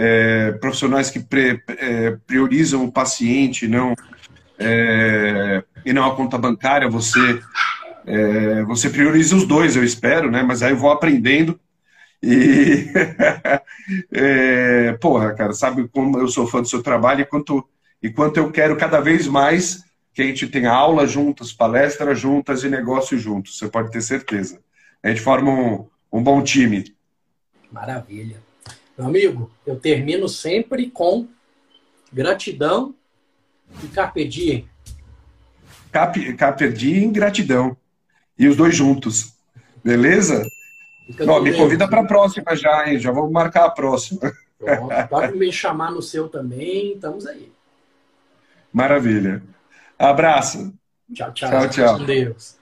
É, 0.00 0.52
profissionais 0.52 1.10
que 1.10 1.18
pre, 1.18 1.60
é, 1.66 2.16
priorizam 2.24 2.84
o 2.84 2.92
paciente, 2.92 3.66
não 3.66 3.94
é, 4.56 5.64
e 5.84 5.92
não 5.92 6.04
a 6.04 6.14
conta 6.14 6.38
bancária, 6.38 6.88
você 6.88 7.40
é, 8.06 8.62
você 8.62 8.88
prioriza 8.88 9.34
os 9.34 9.44
dois, 9.44 9.74
eu 9.74 9.82
espero, 9.82 10.30
né? 10.30 10.42
Mas 10.42 10.62
aí 10.62 10.70
eu 10.70 10.76
vou 10.76 10.90
aprendendo 10.90 11.58
e 12.22 12.86
é, 14.12 14.92
porra, 15.00 15.34
cara, 15.34 15.52
sabe 15.52 15.88
como 15.88 16.18
eu 16.18 16.28
sou 16.28 16.46
fã 16.46 16.62
do 16.62 16.68
seu 16.68 16.82
trabalho 16.82 17.22
e 17.22 17.26
quanto 17.26 17.68
e 18.00 18.08
quanto 18.08 18.36
eu 18.36 18.52
quero 18.52 18.76
cada 18.76 19.00
vez 19.00 19.26
mais 19.26 19.82
que 20.14 20.22
a 20.22 20.24
gente 20.24 20.46
tenha 20.46 20.70
aula 20.70 21.06
juntas, 21.06 21.52
palestras 21.52 22.18
juntas 22.18 22.62
e 22.62 22.68
negócio 22.68 23.18
juntos. 23.18 23.58
Você 23.58 23.68
pode 23.68 23.90
ter 23.90 24.00
certeza. 24.00 24.60
A 25.02 25.08
gente 25.08 25.20
forma 25.20 25.50
um, 25.50 25.86
um 26.12 26.22
bom 26.22 26.40
time. 26.42 26.84
Maravilha. 27.70 28.47
Meu 28.98 29.06
amigo, 29.06 29.50
eu 29.64 29.78
termino 29.78 30.28
sempre 30.28 30.90
com 30.90 31.28
gratidão 32.12 32.92
e 33.84 33.86
carpe 33.86 34.26
diem. 34.26 34.68
Cap, 35.92 36.34
carpe 36.34 36.72
diem 36.72 37.12
gratidão. 37.12 37.76
E 38.36 38.48
os 38.48 38.56
dois 38.56 38.74
juntos. 38.74 39.34
Beleza? 39.84 40.44
Me 41.08 41.56
convida 41.56 41.86
para 41.88 42.00
a 42.00 42.06
próxima 42.06 42.56
já, 42.56 42.88
hein? 42.88 42.98
Já 42.98 43.12
vamos 43.12 43.30
marcar 43.30 43.66
a 43.66 43.70
próxima. 43.70 44.32
Pronto, 44.58 45.08
pode 45.08 45.38
me 45.38 45.52
chamar 45.52 45.92
no 45.92 46.02
seu 46.02 46.28
também, 46.28 46.94
estamos 46.94 47.24
aí. 47.24 47.52
Maravilha. 48.72 49.42
Abraço. 49.96 50.74
Tchau, 51.14 51.32
tchau. 51.32 51.50
Tchau, 51.50 51.68
tchau. 51.68 51.98
Deus. 52.00 52.56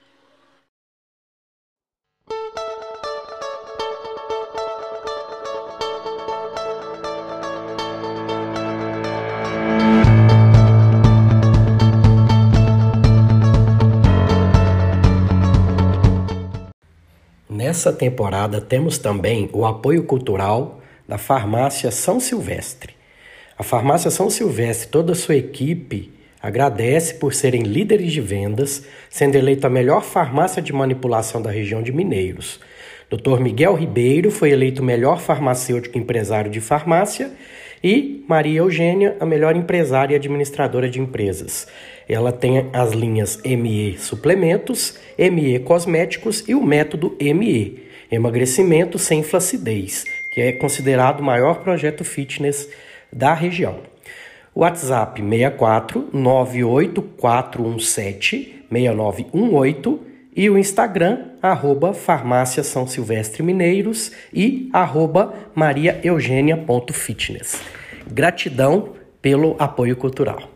Nessa 17.67 17.93
temporada 17.93 18.61
temos 18.61 18.97
também 18.97 19.51
o 19.53 19.67
apoio 19.67 20.05
cultural 20.05 20.81
da 21.09 21.19
Farmácia 21.19 21.91
São 21.91 22.21
Silvestre. 22.21 22.95
A 23.59 23.65
Farmácia 23.65 24.09
São 24.09 24.31
Silvestre, 24.31 24.87
toda 24.87 25.11
a 25.11 25.17
sua 25.17 25.35
equipe, 25.35 26.13
agradece 26.41 27.15
por 27.15 27.35
serem 27.35 27.65
líderes 27.65 28.13
de 28.13 28.21
vendas, 28.21 28.87
sendo 29.11 29.35
eleita 29.35 29.67
a 29.67 29.71
melhor 29.71 30.05
farmácia 30.05 30.63
de 30.63 30.73
manipulação 30.73 31.43
da 31.43 31.51
região 31.51 31.83
de 31.83 31.91
Mineiros. 31.91 32.61
Dr. 33.11 33.41
Miguel 33.41 33.75
Ribeiro 33.75 34.31
foi 34.31 34.53
eleito 34.53 34.81
melhor 34.81 35.19
farmacêutico 35.19 35.99
empresário 35.99 36.49
de 36.49 36.61
farmácia 36.61 37.33
e 37.83 38.25
Maria 38.29 38.61
Eugênia, 38.61 39.17
a 39.19 39.27
melhor 39.27 39.57
empresária 39.57 40.15
e 40.15 40.17
administradora 40.17 40.89
de 40.89 41.01
empresas. 41.01 41.67
Ela 42.09 42.33
tem 42.33 42.71
as 42.73 42.93
linhas 42.93 43.41
ME 43.45 43.99
Suplementos, 43.99 44.97
ME 45.19 45.59
Cosméticos 45.61 46.45
e 46.47 46.55
o 46.55 46.63
método 46.63 47.17
ME, 47.21 47.85
Emagrecimento 48.11 48.99
sem 48.99 49.23
Flacidez, 49.25 50.05
que 50.33 50.41
é 50.41 50.53
considerado 50.53 51.21
o 51.21 51.25
maior 51.25 51.61
projeto 51.61 52.03
fitness 52.05 52.71
da 53.13 53.35
região. 53.35 53.81
WhatsApp 54.55 55.21
64 55.21 56.09
98417 56.13 58.65
6918 58.71 60.01
e 60.37 60.49
o 60.51 60.59
Instagram, 60.59 61.31
arroba 61.43 61.93
Farmácia 61.95 62.63
São 62.63 62.87
Silvestre 62.87 63.43
Mineiros 63.43 64.13
e 64.33 64.71
arroba 64.73 65.35
mariaeugênia.fitness. 65.55 67.61
Gratidão 68.07 68.93
pelo 69.21 69.57
apoio 69.59 69.97
cultural. 69.97 70.56